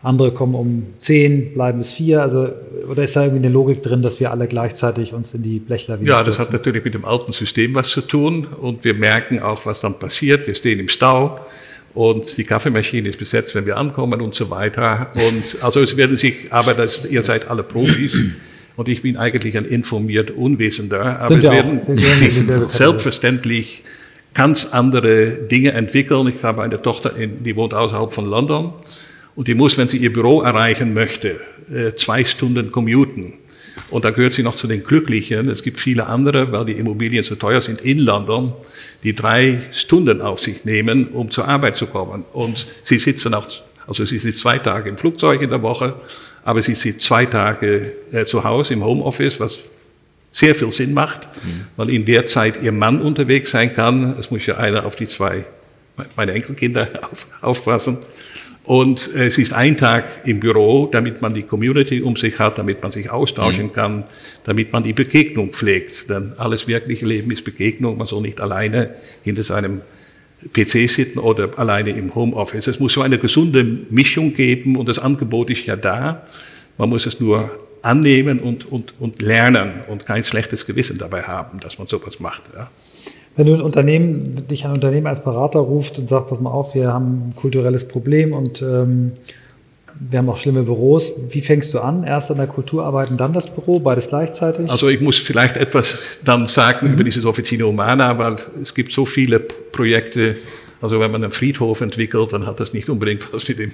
Andere 0.00 0.30
kommen 0.30 0.54
um 0.54 0.86
zehn, 0.98 1.54
bleiben 1.54 1.78
bis 1.78 1.92
vier. 1.92 2.22
Also, 2.22 2.50
oder 2.88 3.02
ist 3.02 3.16
da 3.16 3.24
irgendwie 3.24 3.44
eine 3.44 3.52
Logik 3.52 3.82
drin, 3.82 4.00
dass 4.00 4.20
wir 4.20 4.30
alle 4.30 4.46
gleichzeitig 4.46 5.12
uns 5.12 5.34
in 5.34 5.42
die 5.42 5.58
Blechler 5.58 6.00
wieder 6.00 6.18
Ja, 6.18 6.22
das 6.22 6.38
hat 6.38 6.52
natürlich 6.52 6.84
mit 6.84 6.94
dem 6.94 7.04
alten 7.04 7.32
System 7.32 7.74
was 7.74 7.88
zu 7.88 8.02
tun. 8.02 8.46
Und 8.46 8.84
wir 8.84 8.94
merken 8.94 9.40
auch, 9.40 9.66
was 9.66 9.80
dann 9.80 9.98
passiert. 9.98 10.46
Wir 10.46 10.54
stehen 10.54 10.78
im 10.78 10.88
Stau 10.88 11.40
und 11.98 12.38
die 12.38 12.44
Kaffeemaschine 12.44 13.08
ist 13.08 13.18
besetzt, 13.18 13.56
wenn 13.56 13.66
wir 13.66 13.76
ankommen 13.76 14.20
und 14.20 14.32
so 14.32 14.50
weiter. 14.50 15.10
Und 15.14 15.64
also 15.64 15.80
es 15.80 15.96
werden 15.96 16.16
sich, 16.16 16.46
aber 16.50 16.74
das, 16.74 17.10
ihr 17.10 17.24
seid 17.24 17.50
alle 17.50 17.64
Profis. 17.64 18.16
Und 18.76 18.86
ich 18.86 19.02
bin 19.02 19.16
eigentlich 19.16 19.56
ein 19.56 19.64
informiert 19.64 20.30
Unwissender. 20.30 21.18
Aber 21.18 21.34
es 21.36 21.42
werden 21.42 21.80
sich 22.20 22.34
selbstverständlich 22.68 23.82
ganz 24.32 24.66
andere 24.66 25.48
Dinge 25.50 25.72
entwickeln. 25.72 26.28
Ich 26.28 26.44
habe 26.44 26.62
eine 26.62 26.80
Tochter, 26.80 27.16
in, 27.16 27.42
die 27.42 27.56
wohnt 27.56 27.74
außerhalb 27.74 28.12
von 28.12 28.26
London. 28.26 28.74
Und 29.34 29.48
die 29.48 29.56
muss, 29.56 29.76
wenn 29.76 29.88
sie 29.88 29.96
ihr 29.96 30.12
Büro 30.12 30.42
erreichen 30.42 30.94
möchte, 30.94 31.40
äh, 31.68 31.96
zwei 31.96 32.24
Stunden 32.24 32.70
commuten. 32.70 33.32
Und 33.90 34.04
da 34.04 34.10
gehört 34.10 34.34
sie 34.34 34.42
noch 34.42 34.56
zu 34.56 34.66
den 34.66 34.84
Glücklichen. 34.84 35.48
Es 35.48 35.62
gibt 35.62 35.80
viele 35.80 36.06
andere, 36.06 36.52
weil 36.52 36.66
die 36.66 36.72
Immobilien 36.72 37.24
so 37.24 37.36
teuer 37.36 37.62
sind 37.62 37.80
in 37.80 37.98
London, 37.98 38.52
die 39.02 39.14
drei 39.14 39.62
Stunden 39.72 40.20
auf 40.20 40.40
sich 40.40 40.64
nehmen, 40.64 41.08
um 41.08 41.30
zur 41.30 41.48
Arbeit 41.48 41.76
zu 41.76 41.86
kommen. 41.86 42.24
Und 42.32 42.66
sie 42.82 42.98
sitzen 42.98 43.34
auch, 43.34 43.46
also 43.86 44.04
sie 44.04 44.18
sitzt 44.18 44.40
zwei 44.40 44.58
Tage 44.58 44.90
im 44.90 44.98
Flugzeug 44.98 45.40
in 45.40 45.50
der 45.50 45.62
Woche, 45.62 45.94
aber 46.44 46.62
sie 46.62 46.74
sitzt 46.74 47.02
zwei 47.02 47.26
Tage 47.26 47.92
äh, 48.12 48.24
zu 48.26 48.44
Hause 48.44 48.74
im 48.74 48.84
Homeoffice, 48.84 49.40
was 49.40 49.58
sehr 50.32 50.54
viel 50.54 50.70
Sinn 50.72 50.92
macht, 50.92 51.22
mhm. 51.22 51.66
weil 51.76 51.90
in 51.90 52.04
der 52.04 52.26
Zeit 52.26 52.62
ihr 52.62 52.72
Mann 52.72 53.00
unterwegs 53.00 53.50
sein 53.50 53.74
kann. 53.74 54.16
Es 54.18 54.30
muss 54.30 54.44
ja 54.46 54.58
einer 54.58 54.84
auf 54.84 54.96
die 54.96 55.06
zwei, 55.06 55.46
meine 56.16 56.32
Enkelkinder 56.32 56.88
auf, 57.10 57.26
aufpassen. 57.40 57.98
Und 58.64 59.14
äh, 59.14 59.28
es 59.28 59.38
ist 59.38 59.54
ein 59.54 59.78
Tag 59.78 60.04
im 60.26 60.40
Büro, 60.40 60.88
damit 60.92 61.22
man 61.22 61.32
die 61.32 61.42
Community 61.42 62.02
um 62.02 62.16
sich 62.16 62.38
hat, 62.38 62.58
damit 62.58 62.82
man 62.82 62.92
sich 62.92 63.10
austauschen 63.10 63.66
mhm. 63.66 63.72
kann, 63.72 64.04
damit 64.44 64.72
man 64.72 64.84
die 64.84 64.92
Begegnung 64.92 65.52
pflegt. 65.52 66.10
Denn 66.10 66.34
alles 66.36 66.68
wirkliche 66.68 67.06
Leben 67.06 67.30
ist 67.30 67.44
Begegnung. 67.44 67.96
Man 67.96 68.06
soll 68.06 68.22
nicht 68.22 68.40
alleine 68.42 68.94
hinter 69.24 69.42
seinem 69.42 69.80
PC 70.52 70.88
sitzen 70.88 71.18
oder 71.18 71.58
alleine 71.58 71.90
im 71.90 72.14
Homeoffice. 72.14 72.66
Es 72.66 72.78
muss 72.78 72.92
so 72.92 73.02
eine 73.02 73.18
gesunde 73.18 73.64
Mischung 73.90 74.34
geben 74.34 74.76
und 74.76 74.86
das 74.88 74.98
Angebot 74.98 75.50
ist 75.50 75.64
ja 75.66 75.76
da. 75.76 76.26
Man 76.76 76.90
muss 76.90 77.06
es 77.06 77.20
nur 77.20 77.50
annehmen 77.82 78.38
und, 78.38 78.70
und, 78.70 79.00
und 79.00 79.22
lernen 79.22 79.80
und 79.88 80.06
kein 80.06 80.24
schlechtes 80.24 80.66
Gewissen 80.66 80.98
dabei 80.98 81.22
haben, 81.22 81.60
dass 81.60 81.78
man 81.78 81.88
sowas 81.88 82.20
macht. 82.20 82.42
Ja. 82.54 82.70
Wenn 83.38 83.46
du 83.46 83.54
ein 83.54 83.60
Unternehmen, 83.60 84.48
dich 84.50 84.64
ein 84.64 84.72
Unternehmen 84.72 85.06
als 85.06 85.22
Berater 85.22 85.60
ruft 85.60 85.96
und 86.00 86.08
sagt, 86.08 86.28
pass 86.28 86.40
mal 86.40 86.50
auf, 86.50 86.74
wir 86.74 86.88
haben 86.92 87.28
ein 87.28 87.34
kulturelles 87.36 87.86
Problem 87.86 88.32
und 88.32 88.62
ähm, 88.62 89.12
wir 90.00 90.18
haben 90.18 90.28
auch 90.28 90.38
schlimme 90.38 90.64
Büros. 90.64 91.12
Wie 91.30 91.40
fängst 91.40 91.72
du 91.72 91.78
an? 91.78 92.02
Erst 92.02 92.32
an 92.32 92.38
der 92.38 92.48
Kultur 92.48 92.82
arbeiten, 92.82 93.16
dann 93.16 93.32
das 93.32 93.48
Büro, 93.48 93.78
beides 93.78 94.08
gleichzeitig? 94.08 94.68
Also 94.68 94.88
ich 94.88 95.00
muss 95.00 95.18
vielleicht 95.18 95.56
etwas 95.56 96.00
dann 96.24 96.48
sagen 96.48 96.88
mhm. 96.88 96.94
über 96.94 97.04
dieses 97.04 97.24
Officina 97.24 97.64
Humana, 97.64 98.18
weil 98.18 98.38
es 98.60 98.74
gibt 98.74 98.92
so 98.92 99.04
viele 99.04 99.38
Projekte. 99.38 100.34
Also 100.80 100.98
wenn 100.98 101.12
man 101.12 101.22
einen 101.22 101.30
Friedhof 101.30 101.80
entwickelt, 101.80 102.32
dann 102.32 102.44
hat 102.44 102.58
das 102.58 102.72
nicht 102.72 102.90
unbedingt 102.90 103.32
was 103.32 103.46
mit 103.46 103.60
dem 103.60 103.70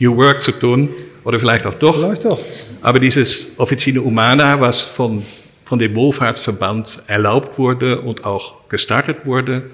New 0.00 0.16
Work 0.16 0.42
zu 0.42 0.50
tun. 0.50 0.88
Oder 1.22 1.38
vielleicht 1.38 1.66
auch 1.66 1.74
doch. 1.74 1.94
Vielleicht 1.94 2.24
doch. 2.24 2.40
Aber 2.82 2.98
dieses 2.98 3.46
Officina 3.58 4.00
Humana, 4.00 4.60
was 4.60 4.80
von 4.80 5.22
von 5.64 5.78
dem 5.78 5.94
Wohlfahrtsverband 5.94 7.04
erlaubt 7.06 7.58
wurde 7.58 8.00
und 8.02 8.24
auch 8.24 8.68
gestartet 8.68 9.24
wurde, 9.26 9.70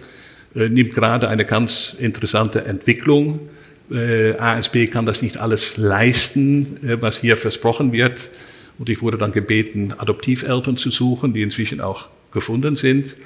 äh, 0.55 0.69
nimmt 0.69 0.95
gerade 0.95 1.29
eine 1.29 1.45
ganz 1.45 1.95
interessante 1.99 2.65
Entwicklung. 2.65 3.49
Äh, 3.91 4.35
ASB 4.39 4.87
kann 4.87 5.07
das 5.07 5.21
nicht 5.21 5.39
alles 5.39 5.77
leisten, 5.77 6.79
äh, 6.83 7.03
was 7.03 7.19
hier 7.19 7.37
versprochen 7.37 7.93
wird. 7.93 8.31
Und 8.79 8.89
ich 8.89 9.03
wurde 9.03 9.19
dann 9.19 9.33
gebeten, 9.33 9.93
Adoptiveltern 9.97 10.77
zu 10.77 10.91
suchen, 10.91 11.35
die 11.35 11.43
inzwischen 11.43 11.81
auch 11.81 12.09
gefunden 12.33 12.77
sind. 12.77 13.17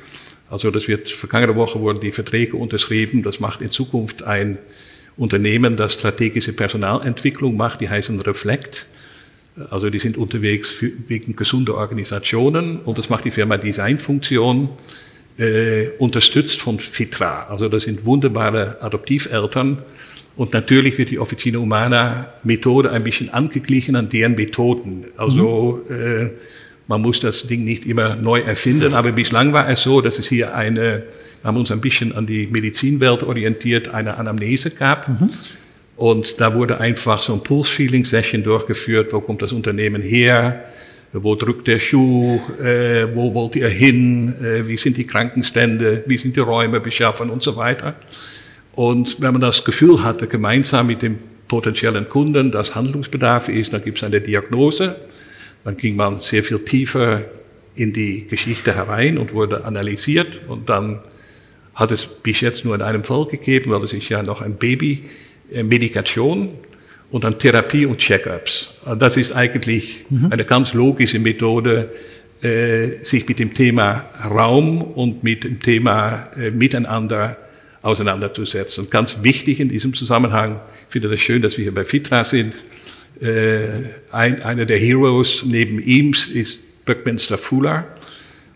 Also 0.50 0.70
das 0.70 0.88
wird, 0.88 1.10
vergangene 1.10 1.54
Woche 1.56 1.80
wurden 1.80 2.00
die 2.00 2.12
Verträge 2.12 2.56
unterschrieben. 2.56 3.22
Das 3.22 3.40
macht 3.40 3.60
in 3.60 3.70
Zukunft 3.70 4.22
ein 4.22 4.58
Unternehmen, 5.16 5.76
das 5.76 5.94
strategische 5.94 6.52
Personalentwicklung 6.52 7.56
macht, 7.56 7.80
die 7.80 7.88
heißen 7.88 8.20
Reflect. 8.20 8.86
Also 9.70 9.88
die 9.88 10.00
sind 10.00 10.16
unterwegs 10.16 10.68
für, 10.68 10.90
wegen 11.06 11.36
gesunder 11.36 11.76
Organisationen 11.76 12.80
und 12.80 12.98
das 12.98 13.08
macht 13.08 13.24
die 13.24 13.30
Firma 13.30 13.56
Designfunktion, 13.56 14.68
äh, 15.38 15.88
unterstützt 15.98 16.60
von 16.60 16.80
FITRA. 16.80 17.46
Also 17.48 17.68
das 17.68 17.84
sind 17.84 18.04
wunderbare 18.04 18.78
Adoptiveltern. 18.80 19.78
Und 20.36 20.52
natürlich 20.52 20.98
wird 20.98 21.10
die 21.10 21.20
Officina 21.20 21.60
Humana 21.60 22.26
Methode 22.42 22.90
ein 22.90 23.04
bisschen 23.04 23.30
angeglichen 23.30 23.94
an 23.94 24.08
deren 24.08 24.34
Methoden. 24.34 25.04
Also 25.16 25.84
mhm. 25.88 25.94
äh, 25.94 26.30
man 26.88 27.00
muss 27.00 27.20
das 27.20 27.46
Ding 27.46 27.64
nicht 27.64 27.86
immer 27.86 28.16
neu 28.16 28.40
erfinden, 28.40 28.94
aber 28.94 29.12
bislang 29.12 29.52
war 29.52 29.68
es 29.68 29.82
so, 29.82 30.00
dass 30.00 30.18
es 30.18 30.28
hier 30.28 30.54
eine, 30.54 31.04
wir 31.42 31.48
haben 31.48 31.56
uns 31.56 31.70
ein 31.70 31.80
bisschen 31.80 32.12
an 32.12 32.26
die 32.26 32.48
Medizinwelt 32.48 33.22
orientiert, 33.22 33.94
eine 33.94 34.16
Anamnese 34.16 34.70
gab. 34.70 35.08
Mhm 35.08 35.30
und 35.96 36.40
da 36.40 36.54
wurde 36.54 36.80
einfach 36.80 37.22
so 37.22 37.34
ein 37.34 37.42
Pulse-Feeling-Session 37.42 38.42
durchgeführt. 38.42 39.12
Wo 39.12 39.20
kommt 39.20 39.42
das 39.42 39.52
Unternehmen 39.52 40.02
her? 40.02 40.64
Wo 41.12 41.36
drückt 41.36 41.68
der 41.68 41.78
Schuh? 41.78 42.40
Äh, 42.60 43.14
wo 43.14 43.32
wollt 43.34 43.54
ihr 43.54 43.68
hin? 43.68 44.34
Äh, 44.40 44.66
wie 44.66 44.76
sind 44.76 44.96
die 44.96 45.06
Krankenstände? 45.06 46.02
Wie 46.06 46.18
sind 46.18 46.34
die 46.34 46.40
Räume 46.40 46.80
beschaffen 46.80 47.30
und 47.30 47.42
so 47.42 47.54
weiter? 47.54 47.94
Und 48.72 49.20
wenn 49.20 49.32
man 49.32 49.40
das 49.40 49.64
Gefühl 49.64 50.02
hatte, 50.02 50.26
gemeinsam 50.26 50.88
mit 50.88 51.02
dem 51.02 51.18
potenziellen 51.46 52.08
Kunden, 52.08 52.50
dass 52.50 52.74
Handlungsbedarf 52.74 53.48
ist, 53.48 53.72
dann 53.72 53.82
gibt 53.84 53.98
es 53.98 54.04
eine 54.04 54.20
Diagnose. 54.20 54.96
Dann 55.62 55.76
ging 55.76 55.94
man 55.94 56.18
sehr 56.18 56.42
viel 56.42 56.58
tiefer 56.58 57.22
in 57.76 57.92
die 57.92 58.26
Geschichte 58.26 58.74
herein 58.74 59.18
und 59.18 59.32
wurde 59.32 59.64
analysiert. 59.64 60.40
Und 60.48 60.68
dann 60.68 61.00
hat 61.74 61.92
es 61.92 62.06
bis 62.06 62.40
jetzt 62.40 62.64
nur 62.64 62.74
in 62.74 62.82
einem 62.82 63.04
Fall 63.04 63.26
gegeben, 63.26 63.70
weil 63.70 63.84
es 63.84 63.92
ist 63.92 64.08
ja 64.08 64.24
noch 64.24 64.40
ein 64.40 64.56
Baby 64.56 65.04
Medikation 65.62 66.50
und 67.10 67.24
dann 67.24 67.38
Therapie 67.38 67.86
und 67.86 67.98
Check-ups. 67.98 68.70
Das 68.98 69.16
ist 69.16 69.32
eigentlich 69.32 70.04
mhm. 70.10 70.32
eine 70.32 70.44
ganz 70.44 70.74
logische 70.74 71.18
Methode, 71.18 71.92
äh, 72.42 73.04
sich 73.04 73.28
mit 73.28 73.38
dem 73.38 73.54
Thema 73.54 74.04
Raum 74.24 74.82
und 74.82 75.22
mit 75.22 75.44
dem 75.44 75.60
Thema 75.60 76.28
äh, 76.36 76.50
Miteinander 76.50 77.36
auseinanderzusetzen. 77.82 78.84
Und 78.84 78.90
ganz 78.90 79.22
wichtig 79.22 79.60
in 79.60 79.68
diesem 79.68 79.94
Zusammenhang, 79.94 80.60
ich 80.86 80.92
finde 80.92 81.10
das 81.10 81.20
schön, 81.20 81.42
dass 81.42 81.56
wir 81.56 81.64
hier 81.64 81.74
bei 81.74 81.84
Fitra 81.84 82.24
sind. 82.24 82.54
ein, 83.20 84.42
einer 84.42 84.64
der 84.64 84.78
Heroes 84.78 85.44
neben 85.46 85.78
ihm 85.80 86.12
ist 86.32 86.58
Buckminster 86.84 87.38
Fuller. 87.38 87.86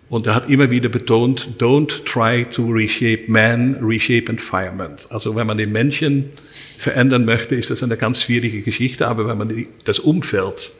Und 0.08 0.26
er 0.26 0.34
hat 0.34 0.48
immer 0.48 0.70
wieder 0.70 0.88
betont, 0.88 1.56
don't 1.58 2.04
try 2.04 2.46
to 2.50 2.66
reshape 2.66 3.24
man, 3.26 3.74
reshape 3.82 4.30
environment. 4.30 5.06
Also 5.10 5.36
wenn 5.36 5.46
man 5.46 5.58
den 5.58 5.70
Menschen 5.70 6.30
verändern 6.78 7.26
möchte, 7.26 7.54
ist 7.54 7.70
das 7.70 7.82
eine 7.82 7.96
ganz 7.96 8.22
schwierige 8.22 8.62
Geschichte, 8.62 9.06
aber 9.06 9.28
wenn 9.28 9.36
man 9.36 9.66
das 9.84 9.98
Umfeld 9.98 10.72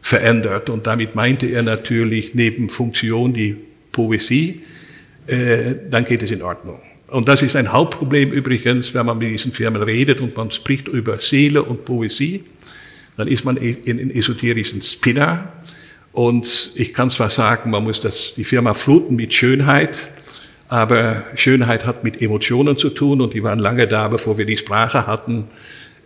verändert, 0.00 0.70
und 0.70 0.86
damit 0.86 1.16
meinte 1.16 1.46
er 1.46 1.64
natürlich 1.64 2.34
neben 2.34 2.70
Funktion 2.70 3.34
die 3.34 3.56
Poesie, 3.90 4.62
äh, 5.26 5.74
dann 5.90 6.04
geht 6.04 6.22
es 6.22 6.30
in 6.30 6.42
Ordnung. 6.42 6.80
Und 7.08 7.26
das 7.26 7.42
ist 7.42 7.56
ein 7.56 7.72
Hauptproblem 7.72 8.30
übrigens, 8.30 8.94
wenn 8.94 9.06
man 9.06 9.18
mit 9.18 9.30
diesen 9.30 9.52
Firmen 9.52 9.82
redet 9.82 10.20
und 10.20 10.36
man 10.36 10.52
spricht 10.52 10.86
über 10.86 11.18
Seele 11.18 11.62
und 11.64 11.84
Poesie 11.84 12.44
dann 13.18 13.26
ist 13.26 13.44
man 13.44 13.56
in, 13.56 13.98
in 13.98 14.12
esoterischen 14.12 14.80
Spinner. 14.80 15.52
Und 16.18 16.72
ich 16.74 16.94
kann 16.94 17.12
zwar 17.12 17.30
sagen, 17.30 17.70
man 17.70 17.84
muss 17.84 18.00
das, 18.00 18.32
die 18.36 18.42
Firma 18.42 18.74
fluten 18.74 19.14
mit 19.14 19.32
Schönheit, 19.32 19.96
aber 20.66 21.22
Schönheit 21.36 21.86
hat 21.86 22.02
mit 22.02 22.20
Emotionen 22.20 22.76
zu 22.76 22.90
tun 22.90 23.20
und 23.20 23.34
die 23.34 23.44
waren 23.44 23.60
lange 23.60 23.86
da, 23.86 24.08
bevor 24.08 24.36
wir 24.36 24.44
die 24.44 24.56
Sprache 24.56 25.06
hatten. 25.06 25.44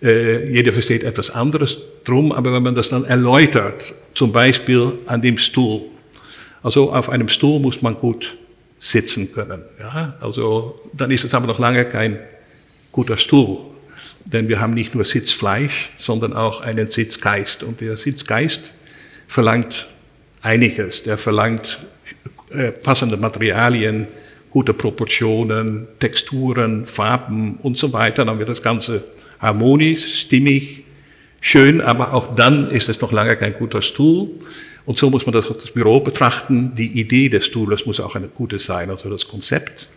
Äh, 0.02 0.52
jeder 0.52 0.74
versteht 0.74 1.02
etwas 1.02 1.30
anderes 1.30 1.78
drum, 2.04 2.30
aber 2.30 2.52
wenn 2.52 2.62
man 2.62 2.74
das 2.74 2.90
dann 2.90 3.06
erläutert, 3.06 3.94
zum 4.12 4.32
Beispiel 4.32 4.98
an 5.06 5.22
dem 5.22 5.38
Stuhl. 5.38 5.80
Also 6.62 6.92
auf 6.92 7.08
einem 7.08 7.30
Stuhl 7.30 7.58
muss 7.58 7.80
man 7.80 7.94
gut 7.94 8.36
sitzen 8.78 9.32
können. 9.32 9.62
Ja? 9.80 10.18
Also 10.20 10.78
dann 10.92 11.10
ist 11.10 11.24
es 11.24 11.32
aber 11.32 11.46
noch 11.46 11.58
lange 11.58 11.86
kein 11.86 12.18
guter 12.92 13.16
Stuhl. 13.16 13.60
Denn 14.26 14.50
wir 14.50 14.60
haben 14.60 14.74
nicht 14.74 14.94
nur 14.94 15.06
Sitzfleisch, 15.06 15.90
sondern 15.98 16.34
auch 16.34 16.60
einen 16.60 16.90
Sitzgeist. 16.90 17.62
Und 17.62 17.80
der 17.80 17.96
Sitzgeist 17.96 18.74
verlangt 19.26 19.88
einiges. 20.42 21.02
Der 21.04 21.16
verlangt 21.16 21.78
äh, 22.50 22.72
passende 22.72 23.16
Materialien, 23.16 24.06
gute 24.50 24.74
Proportionen, 24.74 25.88
Texturen, 25.98 26.84
Farben 26.84 27.56
und 27.62 27.78
so 27.78 27.92
weiter. 27.92 28.24
Dann 28.24 28.38
wird 28.38 28.48
das 28.48 28.62
Ganze 28.62 29.04
harmonisch, 29.40 30.20
stimmig, 30.20 30.84
schön, 31.40 31.80
aber 31.80 32.12
auch 32.12 32.34
dann 32.34 32.70
ist 32.70 32.88
es 32.88 33.00
noch 33.00 33.12
lange 33.12 33.36
kein 33.36 33.54
guter 33.54 33.82
Stuhl. 33.82 34.28
Und 34.84 34.98
so 34.98 35.10
muss 35.10 35.26
man 35.26 35.32
das, 35.32 35.48
das 35.48 35.70
Büro 35.70 36.00
betrachten. 36.00 36.74
Die 36.76 37.00
Idee 37.00 37.28
des 37.28 37.46
Stuhles 37.46 37.86
muss 37.86 38.00
auch 38.00 38.16
eine 38.16 38.28
gute 38.28 38.58
sein, 38.58 38.90
also 38.90 39.08
das 39.08 39.26
Konzept. 39.28 39.88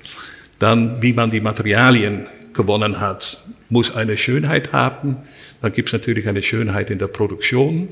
Dann, 0.59 1.01
wie 1.01 1.13
man 1.13 1.31
die 1.31 1.41
Materialien 1.41 2.27
gewonnen 2.53 2.99
hat, 2.99 3.43
muss 3.69 3.93
eine 3.93 4.17
Schönheit 4.17 4.71
haben. 4.71 5.17
Dann 5.61 5.73
gibt 5.73 5.89
es 5.89 5.93
natürlich 5.93 6.27
eine 6.27 6.43
Schönheit 6.43 6.89
in 6.89 6.99
der 6.99 7.07
Produktion, 7.07 7.89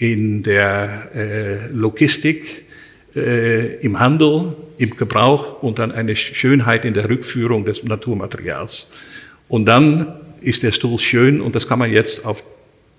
in 0.00 0.42
der 0.42 1.10
äh, 1.14 1.66
Logistik, 1.72 2.64
äh, 3.14 3.76
im 3.84 4.00
Handel, 4.00 4.56
im 4.78 4.96
Gebrauch 4.96 5.62
und 5.62 5.78
dann 5.78 5.92
eine 5.92 6.16
Schönheit 6.16 6.86
in 6.86 6.94
der 6.94 7.08
Rückführung 7.08 7.66
des 7.66 7.84
Naturmaterials. 7.84 8.88
Und 9.46 9.66
dann 9.66 10.14
ist 10.40 10.62
der 10.62 10.72
Stuhl 10.72 10.98
schön 10.98 11.42
und 11.42 11.54
das 11.54 11.68
kann 11.68 11.78
man 11.78 11.92
jetzt 11.92 12.24
auf 12.24 12.42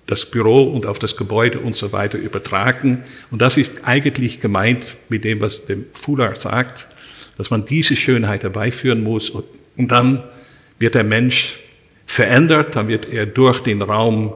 das 0.06 0.28
Büro 0.28 0.64
und 0.64 0.86
auf 0.86 1.00
das 1.00 1.18
Gebäude 1.18 1.58
und 1.58 1.76
so 1.76 1.92
weiter 1.92 2.20
übertragen. 2.20 3.04
Und 3.32 3.42
das 3.42 3.58
ist 3.58 3.84
eigentlich 3.84 4.40
gemeint 4.40 4.86
mit 5.10 5.24
dem, 5.24 5.40
was 5.40 5.66
der 5.66 5.78
Fuller 5.94 6.36
sagt, 6.40 6.88
dass 7.36 7.50
man 7.50 7.66
diese 7.66 7.96
Schönheit 7.96 8.44
herbeiführen 8.44 9.02
muss 9.02 9.32
und 9.32 9.46
dann 9.92 10.22
wird 10.78 10.94
der 10.94 11.04
Mensch 11.04 11.62
verändert, 12.06 12.76
dann 12.76 12.88
wird 12.88 13.12
er 13.12 13.26
durch 13.26 13.62
den 13.62 13.82
Raum 13.82 14.34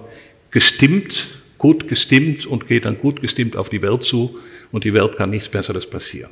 gestimmt, 0.50 1.28
gut 1.66 1.88
gestimmt 1.88 2.46
und 2.46 2.68
geht 2.68 2.86
dann 2.86 3.00
gut 3.00 3.22
gestimmt 3.22 3.58
auf 3.58 3.70
die 3.70 3.82
Welt 3.82 4.04
zu 4.04 4.38
und 4.72 4.84
die 4.84 4.94
Welt 4.94 5.18
kann 5.18 5.32
nichts 5.32 5.50
Besseres 5.50 5.90
passieren. 5.90 6.30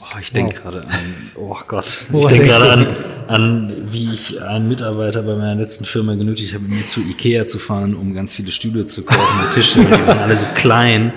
Oh, 0.00 0.18
ich 0.20 0.30
denke 0.30 0.54
wow. 0.54 0.62
gerade 0.62 0.86
an, 0.86 1.14
oh 1.34 1.56
Gott, 1.66 2.06
ich 2.12 2.26
denke 2.26 2.46
gerade 2.46 2.70
an, 2.70 2.86
an, 3.26 3.72
wie 3.90 4.12
ich 4.12 4.40
einen 4.40 4.68
Mitarbeiter 4.68 5.24
bei 5.24 5.34
meiner 5.34 5.56
letzten 5.56 5.84
Firma 5.84 6.14
genötigt 6.14 6.54
habe, 6.54 6.62
mir 6.62 6.86
zu 6.86 7.00
Ikea 7.00 7.44
zu 7.44 7.58
fahren, 7.58 7.96
um 7.96 8.14
ganz 8.14 8.32
viele 8.32 8.52
Stühle 8.52 8.84
zu 8.84 9.02
kaufen 9.02 9.44
und 9.44 9.52
Tische, 9.52 9.80
die 9.80 9.90
waren 9.90 10.20
alle 10.20 10.38
so 10.38 10.46
klein. 10.54 11.12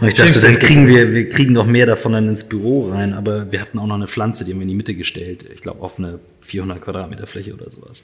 Und 0.00 0.08
ich 0.08 0.16
dachte, 0.16 0.40
dann 0.40 0.58
kriegen 0.58 0.88
wir, 0.88 1.14
wir 1.14 1.28
kriegen 1.28 1.52
noch 1.52 1.66
mehr 1.66 1.86
davon 1.86 2.14
dann 2.14 2.28
ins 2.28 2.42
Büro 2.42 2.90
rein, 2.90 3.14
aber 3.14 3.52
wir 3.52 3.60
hatten 3.60 3.78
auch 3.78 3.86
noch 3.86 3.94
eine 3.94 4.08
Pflanze, 4.08 4.44
die 4.44 4.50
haben 4.50 4.58
wir 4.58 4.62
in 4.64 4.70
die 4.70 4.74
Mitte 4.74 4.94
gestellt. 4.96 5.44
Ich 5.54 5.60
glaube, 5.60 5.80
auf 5.80 6.00
eine 6.00 6.18
400 6.40 6.82
Quadratmeter 6.82 7.28
Fläche 7.28 7.54
oder 7.54 7.70
sowas. 7.70 8.02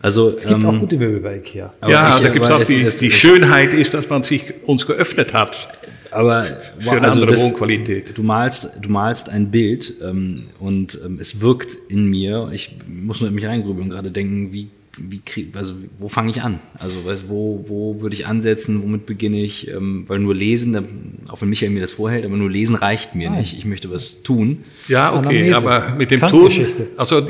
Also, 0.00 0.30
es 0.36 0.46
gibt 0.46 0.60
ähm, 0.60 0.66
auch 0.66 0.78
gute 0.78 0.96
Möbel 0.96 1.20
bei 1.20 1.36
Ikea. 1.36 1.74
ja, 1.88 2.16
ich, 2.16 2.22
da 2.22 2.28
gibt 2.28 2.44
es 2.44 2.50
auch 2.50 2.62
die, 2.62 2.82
es, 2.82 2.98
die 2.98 3.10
Schönheit 3.10 3.74
ist, 3.74 3.94
dass 3.94 4.08
man 4.08 4.22
sich 4.22 4.44
uns 4.64 4.86
geöffnet 4.86 5.32
hat. 5.32 5.68
Aber 6.10 6.42
für 6.42 6.92
eine 6.92 7.02
also 7.02 7.20
andere 7.20 7.26
das, 7.32 7.42
Wohnqualität. 7.42 8.16
Du 8.16 8.22
malst, 8.22 8.78
du 8.80 8.88
malst 8.88 9.28
ein 9.28 9.50
Bild 9.50 9.94
ähm, 10.02 10.44
und 10.58 10.98
ähm, 11.04 11.18
es 11.20 11.40
wirkt 11.40 11.76
in 11.88 12.06
mir. 12.06 12.50
Ich 12.52 12.76
muss 12.86 13.20
nur 13.20 13.28
in 13.28 13.34
mich 13.34 13.44
reingrübeln 13.44 13.84
und 13.84 13.90
gerade 13.90 14.10
denken, 14.10 14.52
wie, 14.52 14.68
wie 14.96 15.20
krieg, 15.20 15.54
also 15.54 15.74
wo 15.98 16.08
fange 16.08 16.30
ich 16.30 16.42
an? 16.42 16.60
Also 16.78 17.04
weißt, 17.04 17.28
wo, 17.28 17.64
wo 17.68 18.00
würde 18.00 18.14
ich 18.14 18.26
ansetzen? 18.26 18.82
Womit 18.82 19.04
beginne 19.04 19.42
ich? 19.42 19.68
Ähm, 19.68 20.04
weil 20.06 20.18
nur 20.18 20.34
lesen, 20.34 21.18
auch 21.28 21.42
wenn 21.42 21.50
Michael 21.50 21.70
mir 21.70 21.82
das 21.82 21.92
vorhält, 21.92 22.24
aber 22.24 22.36
nur 22.36 22.50
lesen 22.50 22.76
reicht 22.76 23.14
mir 23.14 23.30
Nein. 23.30 23.40
nicht. 23.40 23.58
Ich 23.58 23.64
möchte 23.64 23.90
was 23.90 24.22
tun. 24.22 24.64
Ja, 24.88 25.14
okay, 25.14 25.52
aber 25.52 25.94
mit 25.98 26.10
dem 26.10 26.20
Tun, 26.20 26.50
also, 26.96 27.28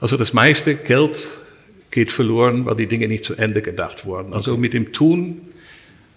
also 0.00 0.16
das 0.16 0.32
meiste 0.32 0.76
Geld 0.76 1.28
geht 1.96 2.12
verloren, 2.12 2.66
weil 2.66 2.76
die 2.76 2.86
Dinge 2.86 3.08
nicht 3.08 3.24
zu 3.24 3.34
Ende 3.36 3.62
gedacht 3.62 4.04
wurden. 4.04 4.34
Also 4.34 4.52
okay. 4.52 4.60
mit 4.60 4.74
dem 4.74 4.92
Tun 4.92 5.40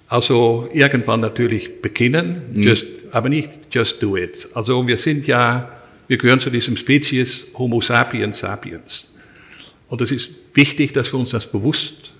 also 0.09 0.67
irgendwann 0.73 1.21
natürlich 1.21 1.81
beginnen, 1.81 2.41
mhm. 2.51 2.63
just, 2.63 2.85
aber 3.11 3.29
nicht 3.29 3.51
just 3.71 4.03
do 4.03 4.17
it. 4.17 4.49
Also 4.55 4.85
wir 4.85 4.97
sind 4.97 5.25
ja, 5.25 5.71
wir 6.09 6.17
gehören 6.17 6.41
zu 6.41 6.49
diesem 6.49 6.75
Spezies 6.75 7.45
Homo 7.53 7.79
sapiens 7.79 8.39
sapiens. 8.39 9.07
Und 9.87 10.01
es 10.01 10.11
ist 10.11 10.31
wichtig, 10.53 10.91
dass 10.91 11.13
wir 11.13 11.19
uns 11.19 11.29
das 11.29 11.49
bewusst 11.49 12.13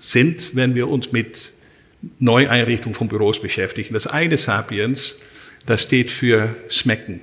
sind, 0.00 0.56
wenn 0.56 0.74
wir 0.74 0.88
uns 0.88 1.12
mit 1.12 1.52
Neueinrichtung 2.18 2.94
von 2.94 3.08
Büros 3.08 3.42
beschäftigen. 3.42 3.92
Das 3.92 4.06
eine 4.06 4.38
Sapiens, 4.38 5.16
das 5.66 5.82
steht 5.82 6.10
für 6.10 6.56
Schmecken, 6.68 7.20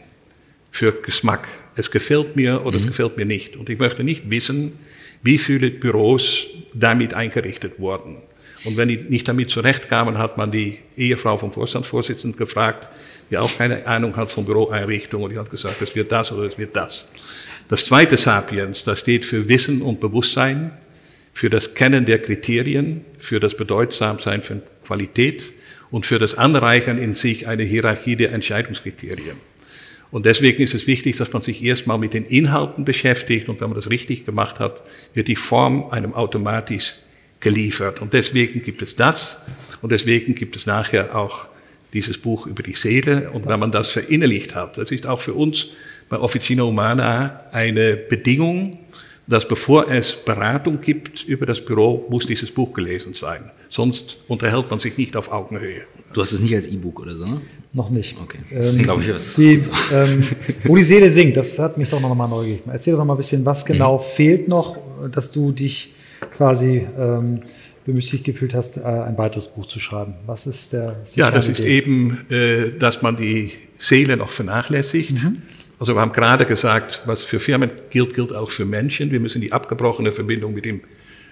für 0.69 0.91
Geschmack. 0.91 1.47
Es 1.75 1.89
gefällt 1.89 2.35
mir 2.35 2.65
oder 2.65 2.77
mhm. 2.77 2.83
es 2.83 2.87
gefällt 2.87 3.17
mir 3.17 3.25
nicht. 3.25 3.55
Und 3.55 3.69
ich 3.69 3.79
möchte 3.79 4.03
nicht 4.03 4.29
wissen, 4.29 4.73
wie 5.22 5.38
viele 5.38 5.70
Büros 5.70 6.47
damit 6.74 7.13
eingerichtet 7.13 7.80
wurden. 7.80 8.17
Und 8.65 8.78
wenn 8.78 8.89
die 8.89 8.97
nicht 8.97 9.28
damit 9.28 9.49
zurechtkamen, 9.49 10.17
hat 10.17 10.38
man 10.38 10.51
die 10.51 10.80
Ehefrau 10.97 11.38
vom 11.38 11.51
Vorstandsvorsitzenden 11.51 12.38
gefragt, 12.38 12.88
die 13.32 13.38
auch 13.38 13.57
keine 13.57 13.86
Ahnung 13.86 14.15
hat 14.15 14.32
von 14.32 14.45
Büroeinrichtung 14.45 15.24
und 15.24 15.32
die 15.32 15.38
hat 15.38 15.49
gesagt, 15.49 15.82
es 15.82 15.95
wird 15.95 16.11
das 16.11 16.32
oder 16.32 16.43
es 16.43 16.57
wird 16.57 16.76
das. 16.76 17.07
Das 17.70 17.86
zweite 17.86 18.17
Sapiens, 18.17 18.84
das 18.84 18.99
steht 18.99 19.26
für 19.26 19.47
Wissen 19.47 19.82
und 19.82 19.99
Bewusstsein, 19.99 20.72
für 21.34 21.49
das 21.49 21.74
Kennen 21.76 22.05
der 22.05 22.20
Kriterien, 22.22 23.05
für 23.17 23.39
das 23.39 23.55
Bedeutsamsein 23.55 24.41
von 24.41 24.61
Qualität 24.84 25.53
und 25.91 26.05
für 26.05 26.20
das 26.20 26.36
Anreichern 26.36 26.97
in 26.97 27.15
sich 27.15 27.47
eine 27.47 27.63
Hierarchie 27.63 28.15
der 28.15 28.34
Entscheidungskriterien. 28.34 29.38
Und 30.12 30.26
deswegen 30.26 30.64
ist 30.64 30.74
es 30.74 30.88
wichtig, 30.88 31.18
dass 31.18 31.32
man 31.34 31.41
sich 31.41 31.64
erstmal 31.64 31.97
mit 31.97 32.14
den 32.14 32.26
Inhalten 32.26 32.84
beschäftigt 32.84 33.47
und 33.47 33.62
wenn 33.62 33.70
man 33.70 33.76
das 33.76 33.89
richtig 33.89 34.26
gemacht 34.26 34.60
hat, 34.60 34.82
wird 35.14 35.28
die 35.28 35.36
Form 35.36 35.89
einem 35.91 36.14
automatisch 36.14 36.95
geliefert. 37.39 38.01
Und 38.01 38.14
deswegen 38.14 38.62
gibt 38.64 38.82
es 38.82 38.95
das 38.95 39.38
und 39.82 39.91
deswegen 39.91 40.36
gibt 40.36 40.55
es 40.55 40.66
nachher 40.66 41.16
auch 41.16 41.47
dieses 41.93 42.18
Buch 42.18 42.47
über 42.47 42.64
die 42.64 42.74
Seele. 42.74 43.30
Und 43.32 43.47
wenn 43.47 43.60
man 43.60 43.72
das 43.72 43.89
verinnerlicht 43.89 44.55
hat, 44.55 44.78
das 44.78 44.91
ist 44.91 45.05
auch 45.05 45.20
für 45.20 45.34
uns 45.34 45.68
bei 46.10 46.18
Officina 46.18 46.64
Humana 46.64 47.41
eine 47.51 47.95
Bedingung, 47.95 48.80
dass 49.30 49.47
bevor 49.47 49.89
es 49.91 50.13
Beratung 50.13 50.82
gibt 50.82 51.23
über 51.23 51.45
das 51.45 51.63
Büro, 51.63 52.05
muss 52.09 52.25
dieses 52.25 52.51
Buch 52.51 52.73
gelesen 52.73 53.13
sein. 53.13 53.51
Sonst 53.67 54.17
unterhält 54.27 54.71
man 54.71 54.80
sich 54.80 54.97
nicht 54.97 55.15
auf 55.15 55.32
Augenhöhe. 55.32 55.82
Du 56.13 56.21
hast 56.21 56.32
es 56.32 56.39
nicht 56.39 56.55
als 56.55 56.65
E-Book 56.65 56.99
oder 57.01 57.15
so? 57.15 57.25
Ne? 57.25 57.41
Noch 57.71 57.91
nicht. 57.91 58.17
Okay. 58.19 58.39
Das 58.51 58.73
ähm, 58.73 58.82
glaube 58.82 59.03
ich 59.03 59.13
was. 59.13 59.36
Die, 59.36 59.61
ähm, 59.93 60.23
wo 60.63 60.75
die 60.75 60.82
Seele 60.82 61.11
singt, 61.11 61.38
das 61.38 61.59
hat 61.59 61.77
mich 61.77 61.89
doch 61.89 62.01
noch 62.01 62.13
mal 62.15 62.27
neugierig 62.27 62.63
gemacht. 62.63 62.73
Erzähl 62.73 62.93
doch 62.93 62.99
noch 62.99 63.05
mal 63.05 63.13
ein 63.13 63.17
bisschen, 63.17 63.45
was 63.45 63.63
genau 63.63 63.99
mhm. 63.99 64.01
fehlt 64.01 64.47
noch, 64.47 64.77
dass 65.11 65.32
du 65.32 65.51
dich 65.51 65.93
quasi 66.36 66.88
ähm, 66.97 67.41
bemüßigt 67.86 68.23
gefühlt 68.23 68.55
hast, 68.55 68.77
äh, 68.77 68.82
ein 68.82 69.15
weiteres 69.19 69.47
Buch 69.47 69.67
zu 69.67 69.80
schreiben. 69.80 70.15
Was 70.25 70.47
ist 70.47 70.73
der? 70.73 70.95
Ist 71.03 71.15
ja, 71.15 71.30
das 71.30 71.47
ist 71.47 71.59
eben, 71.59 72.25
äh, 72.32 72.71
dass 72.80 73.03
man 73.03 73.15
die 73.15 73.51
Seele 73.80 74.17
noch 74.17 74.30
vernachlässigt. 74.30 75.11
Mhm. 75.11 75.41
Also 75.80 75.95
wir 75.95 76.01
haben 76.01 76.11
gerade 76.11 76.45
gesagt, 76.45 77.03
was 77.05 77.23
für 77.23 77.39
Firmen 77.39 77.71
gilt, 77.89 78.13
gilt 78.13 78.36
auch 78.36 78.51
für 78.51 78.65
Menschen. 78.65 79.11
Wir 79.11 79.21
müssen 79.21 79.41
die 79.41 79.53
abgebrochene 79.53 80.11
Verbindung 80.11 80.53
mit 80.53 80.65
dem 80.65 80.82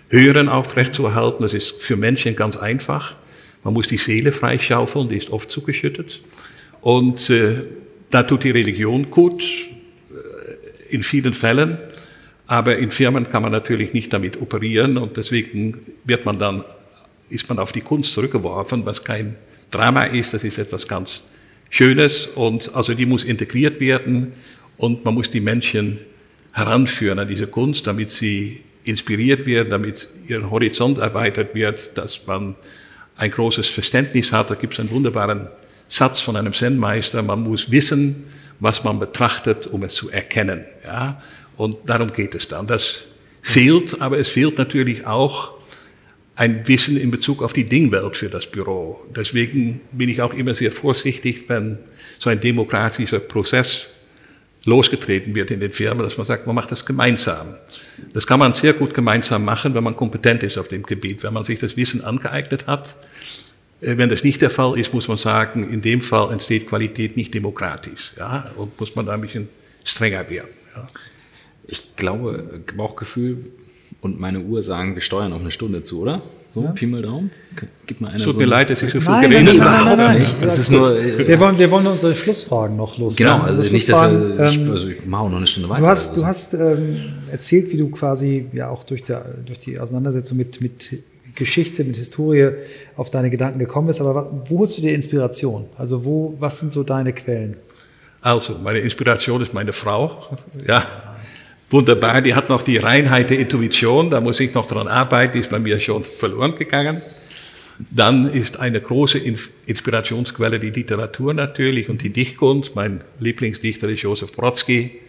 Höheren 0.09 0.47
aufrechtzuerhalten. 0.47 1.43
Das 1.43 1.53
ist 1.53 1.81
für 1.81 1.97
Menschen 1.97 2.35
ganz 2.35 2.55
einfach. 2.55 3.15
Man 3.63 3.73
muss 3.73 3.89
die 3.89 3.97
Seele 3.97 4.31
freischaufeln, 4.31 5.09
die 5.09 5.17
ist 5.17 5.29
oft 5.31 5.51
zugeschüttet. 5.51 6.21
Und 6.79 7.29
äh, 7.29 7.63
da 8.09 8.23
tut 8.23 8.45
die 8.45 8.51
Religion 8.51 9.11
gut, 9.11 9.43
äh, 9.43 10.95
in 10.95 11.03
vielen 11.03 11.33
Fällen. 11.33 11.77
Aber 12.45 12.77
in 12.77 12.91
Firmen 12.91 13.29
kann 13.29 13.43
man 13.43 13.51
natürlich 13.51 13.91
nicht 13.91 14.13
damit 14.13 14.41
operieren 14.41 14.97
und 14.97 15.17
deswegen 15.17 15.79
wird 16.05 16.25
man 16.25 16.39
dann, 16.39 16.63
ist 17.29 17.49
man 17.49 17.59
auf 17.59 17.73
die 17.73 17.81
Kunst 17.81 18.13
zurückgeworfen, 18.13 18.85
was 18.85 19.03
kein 19.03 19.35
Drama 19.69 20.03
ist, 20.03 20.33
das 20.33 20.45
ist 20.45 20.57
etwas 20.57 20.87
ganz 20.87 21.23
Schönes 21.69 22.27
und 22.27 22.75
also 22.75 22.93
die 22.93 23.05
muss 23.05 23.23
integriert 23.23 23.79
werden 23.79 24.33
und 24.77 25.03
man 25.05 25.13
muss 25.13 25.29
die 25.29 25.41
Menschen 25.41 25.99
heranführen 26.53 27.19
an 27.19 27.27
diese 27.27 27.47
Kunst, 27.47 27.85
damit 27.87 28.09
sie 28.09 28.61
inspiriert 28.83 29.45
werden, 29.45 29.69
damit 29.69 30.07
ihr 30.27 30.49
Horizont 30.49 30.97
erweitert 30.97 31.53
wird, 31.53 31.97
dass 31.97 32.25
man 32.25 32.55
ein 33.17 33.31
großes 33.31 33.67
Verständnis 33.67 34.31
hat. 34.31 34.49
Da 34.49 34.55
gibt 34.55 34.73
es 34.73 34.79
einen 34.79 34.89
wunderbaren 34.89 35.49
Satz 35.89 36.21
von 36.21 36.35
einem 36.35 36.53
Zen-Meister, 36.53 37.21
man 37.21 37.41
muss 37.41 37.71
wissen, 37.71 38.25
was 38.59 38.83
man 38.83 38.99
betrachtet, 38.99 39.67
um 39.67 39.83
es 39.83 39.93
zu 39.93 40.09
erkennen. 40.09 40.65
Ja? 40.85 41.21
Und 41.57 41.77
darum 41.85 42.13
geht 42.13 42.35
es 42.35 42.47
dann. 42.47 42.67
Das 42.67 43.03
fehlt, 43.41 44.01
aber 44.01 44.17
es 44.17 44.29
fehlt 44.29 44.57
natürlich 44.57 45.05
auch 45.05 45.56
ein 46.37 46.67
Wissen 46.67 46.97
in 46.97 47.09
Bezug 47.09 47.41
auf 47.41 47.51
die 47.51 47.63
Dingwelt 47.63 48.15
für 48.15 48.29
das 48.29 48.45
Büro. 48.45 49.01
Deswegen 49.15 49.81
bin 49.91 50.07
ich 50.07 50.21
auch 50.21 50.33
immer 50.33 50.53
sehr 50.53 50.71
vorsichtig, 50.71 51.49
wenn 51.49 51.79
so 52.19 52.29
ein 52.29 52.39
demokratischer 52.39 53.19
Prozess 53.19 53.87
losgetreten 54.63 55.33
wird 55.33 55.49
in 55.49 55.59
den 55.59 55.71
Firmen, 55.71 56.03
dass 56.03 56.17
man 56.17 56.27
sagt, 56.27 56.45
man 56.45 56.55
macht 56.55 56.71
das 56.71 56.85
gemeinsam. 56.85 57.55
Das 58.13 58.27
kann 58.27 58.39
man 58.39 58.53
sehr 58.53 58.73
gut 58.73 58.93
gemeinsam 58.93 59.45
machen, 59.45 59.73
wenn 59.73 59.83
man 59.83 59.95
kompetent 59.95 60.43
ist 60.43 60.59
auf 60.59 60.67
dem 60.67 60.83
Gebiet, 60.83 61.23
wenn 61.23 61.33
man 61.33 61.43
sich 61.43 61.59
das 61.59 61.75
Wissen 61.75 62.03
angeeignet 62.03 62.67
hat. 62.67 62.95
Äh, 63.81 63.97
wenn 63.97 64.09
das 64.09 64.23
nicht 64.23 64.41
der 64.41 64.51
Fall 64.51 64.77
ist, 64.77 64.93
muss 64.93 65.07
man 65.07 65.17
sagen, 65.17 65.67
in 65.67 65.81
dem 65.81 66.01
Fall 66.01 66.31
entsteht 66.31 66.67
Qualität 66.67 67.17
nicht 67.17 67.33
demokratisch. 67.33 68.13
Ja, 68.17 68.51
und 68.57 68.79
muss 68.79 68.95
man 68.95 69.07
da 69.07 69.13
ein 69.13 69.21
bisschen 69.21 69.49
strenger 69.83 70.29
werden. 70.29 70.49
Ja. 70.75 70.87
Ich 71.65 71.95
glaube, 71.95 72.61
Bauchgefühl 72.75 73.45
und 74.01 74.19
meine 74.19 74.41
Uhr 74.41 74.61
sagen, 74.63 74.95
wir 74.95 75.01
steuern 75.01 75.33
auf 75.33 75.41
eine 75.41 75.51
Stunde 75.51 75.81
zu, 75.81 76.01
oder? 76.01 76.21
So, 76.53 76.63
ja. 76.63 76.71
Pi 76.71 76.85
mal 76.85 77.01
Daumen. 77.01 77.31
Gib 77.85 77.99
mal 77.99 78.09
einer 78.09 78.23
Tut 78.23 78.33
so 78.33 78.39
mir 78.39 78.45
leid, 78.45 78.69
dass 78.69 78.81
ich 78.81 78.91
so 78.91 79.01
viel 79.01 79.21
geredet 79.21 79.59
habe. 79.61 79.85
Nein, 79.85 79.85
nein, 79.85 79.97
nein, 79.97 80.19
nicht. 80.19 80.35
Das 80.41 80.59
ist 80.59 80.71
nur, 80.71 80.97
äh, 80.97 81.27
wir, 81.27 81.39
wollen, 81.39 81.57
wir 81.57 81.69
wollen 81.71 81.87
unsere 81.87 82.15
Schlussfragen 82.15 82.77
noch 82.77 82.97
loswerden. 82.97 83.33
Genau, 83.33 83.45
also, 83.45 83.61
also 83.61 83.73
nicht, 83.73 83.89
dass 83.89 84.01
wir, 84.01 84.45
ich, 84.45 84.57
ähm, 84.57 84.71
also 84.71 84.87
ich 84.87 85.05
mache 85.05 85.29
noch 85.29 85.37
eine 85.37 85.47
Stunde 85.47 85.69
weiter. 85.69 85.81
Du 85.81 85.87
hast, 85.87 86.17
du 86.17 86.25
hast 86.25 86.53
ähm, 86.53 86.99
erzählt, 87.31 87.71
wie 87.71 87.77
du 87.77 87.89
quasi 87.89 88.45
ja 88.53 88.69
auch 88.69 88.83
durch, 88.83 89.03
der, 89.03 89.25
durch 89.45 89.59
die 89.59 89.79
Auseinandersetzung 89.79 90.37
mit, 90.37 90.61
mit 90.61 91.03
Geschichte, 91.35 91.83
mit 91.83 91.97
Historie 91.97 92.49
auf 92.95 93.09
deine 93.09 93.29
Gedanken 93.29 93.59
gekommen 93.59 93.87
bist. 93.87 94.01
Aber 94.01 94.43
wo 94.47 94.59
holst 94.59 94.77
du 94.77 94.81
dir 94.81 94.93
Inspiration? 94.93 95.65
Also 95.77 96.05
wo, 96.05 96.35
was 96.39 96.59
sind 96.59 96.71
so 96.71 96.83
deine 96.83 97.13
Quellen? 97.13 97.57
Also, 98.21 98.57
meine 98.61 98.79
Inspiration 98.79 99.41
ist 99.41 99.53
meine 99.53 99.73
Frau. 99.73 100.37
Ja, 100.67 100.83
wunderbar. 101.69 102.21
Die 102.21 102.35
hat 102.35 102.49
noch 102.49 102.63
die 102.63 102.77
Reinheit 102.77 103.29
der 103.29 103.39
Intuition. 103.39 104.09
Da 104.09 104.21
muss 104.21 104.39
ich 104.39 104.53
noch 104.53 104.67
dran 104.67 104.87
arbeiten. 104.87 105.33
Die 105.33 105.39
ist 105.39 105.49
bei 105.49 105.59
mir 105.59 105.79
schon 105.79 106.03
verloren 106.03 106.55
gegangen. 106.55 107.01
Dann 107.91 108.27
ist 108.27 108.59
eine 108.59 108.81
große 108.81 109.19
Inspirationsquelle 109.65 110.59
die 110.59 110.71
Literatur 110.71 111.33
natürlich 111.33 111.89
und 111.89 112.01
die 112.01 112.09
Dichtkunst. 112.09 112.75
Mein 112.75 113.01
Lieblingsdichter 113.19 113.87
ist 113.87 114.01
Josef 114.01 114.31
Brodsky. 114.31 114.99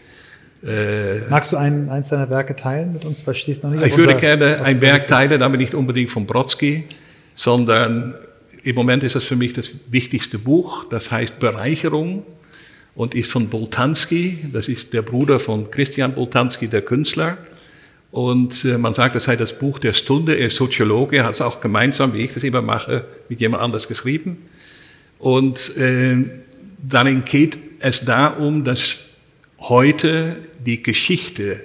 Äh, 0.62 1.28
Magst 1.30 1.52
du 1.52 1.56
ein, 1.56 1.88
eins 1.88 2.09
deiner 2.09 2.28
Werke 2.28 2.54
teilen 2.56 2.92
mit 2.92 3.04
uns? 3.04 3.22
Verstehst 3.22 3.62
noch 3.62 3.70
nicht? 3.70 3.86
Ich 3.86 3.96
würde 3.96 4.16
gerne 4.16 4.62
ein 4.62 4.80
Werk 4.80 5.06
teilen, 5.06 5.40
aber 5.42 5.56
nicht 5.56 5.72
unbedingt 5.72 6.11
von 6.11 6.26
Brodsky, 6.26 6.84
sondern 7.34 8.14
im 8.64 8.74
Moment 8.74 9.04
ist 9.04 9.14
das 9.14 9.24
für 9.24 9.36
mich 9.36 9.54
das 9.54 9.70
wichtigste 9.88 10.38
Buch. 10.38 10.84
Das 10.90 11.11
heißt 11.11 11.38
Bereicherung 11.38 12.24
und 12.99 13.14
ist 13.14 13.30
von 13.30 13.49
Boltanski. 13.49 14.38
Das 14.53 14.66
ist 14.66 14.92
der 14.92 15.03
Bruder 15.03 15.38
von 15.38 15.70
Christian 15.70 16.16
Boltanski, 16.16 16.66
der 16.66 16.82
Künstler. 16.82 17.38
Und 18.11 18.64
äh, 18.64 18.76
man 18.76 18.92
sagt, 18.92 19.14
das 19.14 19.24
sei 19.24 19.36
das 19.36 19.57
Buch 19.57 19.78
der 19.78 19.92
Stunde. 19.92 20.34
Er 20.34 20.49
ist 20.49 20.57
Soziologe, 20.57 21.22
hat 21.22 21.34
es 21.34 21.40
auch 21.40 21.61
gemeinsam, 21.61 22.12
wie 22.12 22.24
ich 22.24 22.34
das 22.34 22.42
immer 22.42 22.61
mache, 22.61 23.05
mit 23.28 23.40
jemand 23.40 23.62
anders 23.62 23.86
geschrieben. 23.86 24.49
Und 25.20 25.76
äh, 25.76 26.24
darin 26.78 27.24
geht 27.24 27.57
es 27.78 28.05
darum, 28.05 28.64
dass 28.64 28.99
heute 29.61 30.34
die 30.66 30.82
Geschichte 30.82 31.62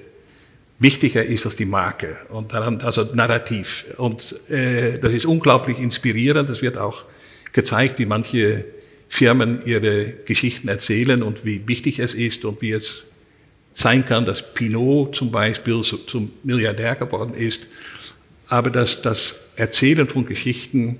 wichtiger 0.77 1.23
ist 1.23 1.47
als 1.47 1.55
die 1.55 1.65
Marke 1.65 2.15
und 2.29 2.53
daran, 2.53 2.79
also 2.81 3.05
Narrativ. 3.11 3.85
Und 3.97 4.39
äh, 4.49 4.99
das 4.99 5.11
ist 5.11 5.25
unglaublich 5.25 5.79
inspirierend. 5.79 6.47
Das 6.47 6.61
wird 6.61 6.77
auch 6.77 7.05
gezeigt, 7.53 7.97
wie 7.97 8.05
manche 8.05 8.65
Firmen 9.13 9.63
ihre 9.63 10.05
Geschichten 10.25 10.69
erzählen 10.69 11.21
und 11.21 11.45
wie 11.45 11.67
wichtig 11.67 11.99
es 11.99 12.15
ist 12.15 12.45
und 12.45 12.63
wie 12.63 12.71
es 12.71 13.03
sein 13.75 14.07
kann, 14.07 14.25
dass 14.25 14.55
Pinot 14.55 15.15
zum 15.15 15.31
Beispiel 15.31 15.83
zum 15.83 16.31
Milliardär 16.41 16.95
geworden 16.95 17.35
ist, 17.35 17.67
aber 18.47 18.71
dass 18.71 19.03
das 19.03 19.35
Erzählen 19.55 20.07
von 20.07 20.25
Geschichten 20.25 20.97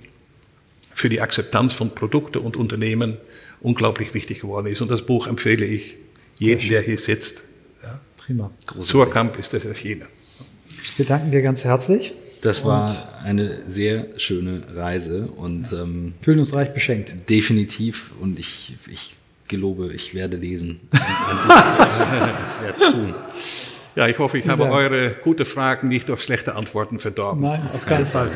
für 0.93 1.09
die 1.09 1.21
Akzeptanz 1.21 1.73
von 1.73 1.95
Produkten 1.95 2.37
und 2.37 2.55
Unternehmen 2.55 3.17
unglaublich 3.61 4.13
wichtig 4.13 4.41
geworden 4.41 4.67
ist. 4.67 4.81
Und 4.81 4.91
das 4.91 5.01
Buch 5.01 5.25
empfehle 5.25 5.65
ich 5.65 5.97
jedem, 6.37 6.69
der 6.69 6.83
hier 6.83 6.99
sitzt. 6.99 7.41
Ja. 7.81 7.99
Prima. 8.17 8.51
Surkamp 8.79 9.39
ist 9.39 9.53
das 9.53 9.65
erschienen. 9.65 10.05
Wir 10.97 11.05
danken 11.07 11.31
dir 11.31 11.41
ganz 11.41 11.63
herzlich. 11.63 12.13
Das 12.43 12.65
war 12.65 12.93
eine 13.23 13.59
sehr 13.67 14.07
schöne 14.17 14.63
Reise 14.75 15.27
und 15.27 15.71
ähm, 15.71 16.13
fühlen 16.21 16.39
uns 16.39 16.53
reich 16.53 16.73
beschenkt. 16.73 17.29
Definitiv 17.29 18.11
und 18.19 18.37
ich, 18.37 18.75
ich 18.91 19.15
gelobe, 19.47 19.93
ich 19.93 20.13
werde 20.13 20.35
lesen. 20.35 20.81
ich 20.91 22.63
werde 22.63 22.77
es 22.77 22.91
tun. 22.91 23.15
Ja, 23.95 24.07
ich 24.07 24.19
hoffe, 24.19 24.39
ich 24.39 24.47
habe 24.47 24.65
eure 24.65 25.11
gute 25.23 25.45
Fragen 25.45 25.87
nicht 25.87 26.09
durch 26.09 26.21
schlechte 26.21 26.55
Antworten 26.55 26.99
verdorben. 26.99 27.43
Nein, 27.43 27.69
auf 27.73 27.85
keinen 27.85 28.07
Fall. 28.07 28.31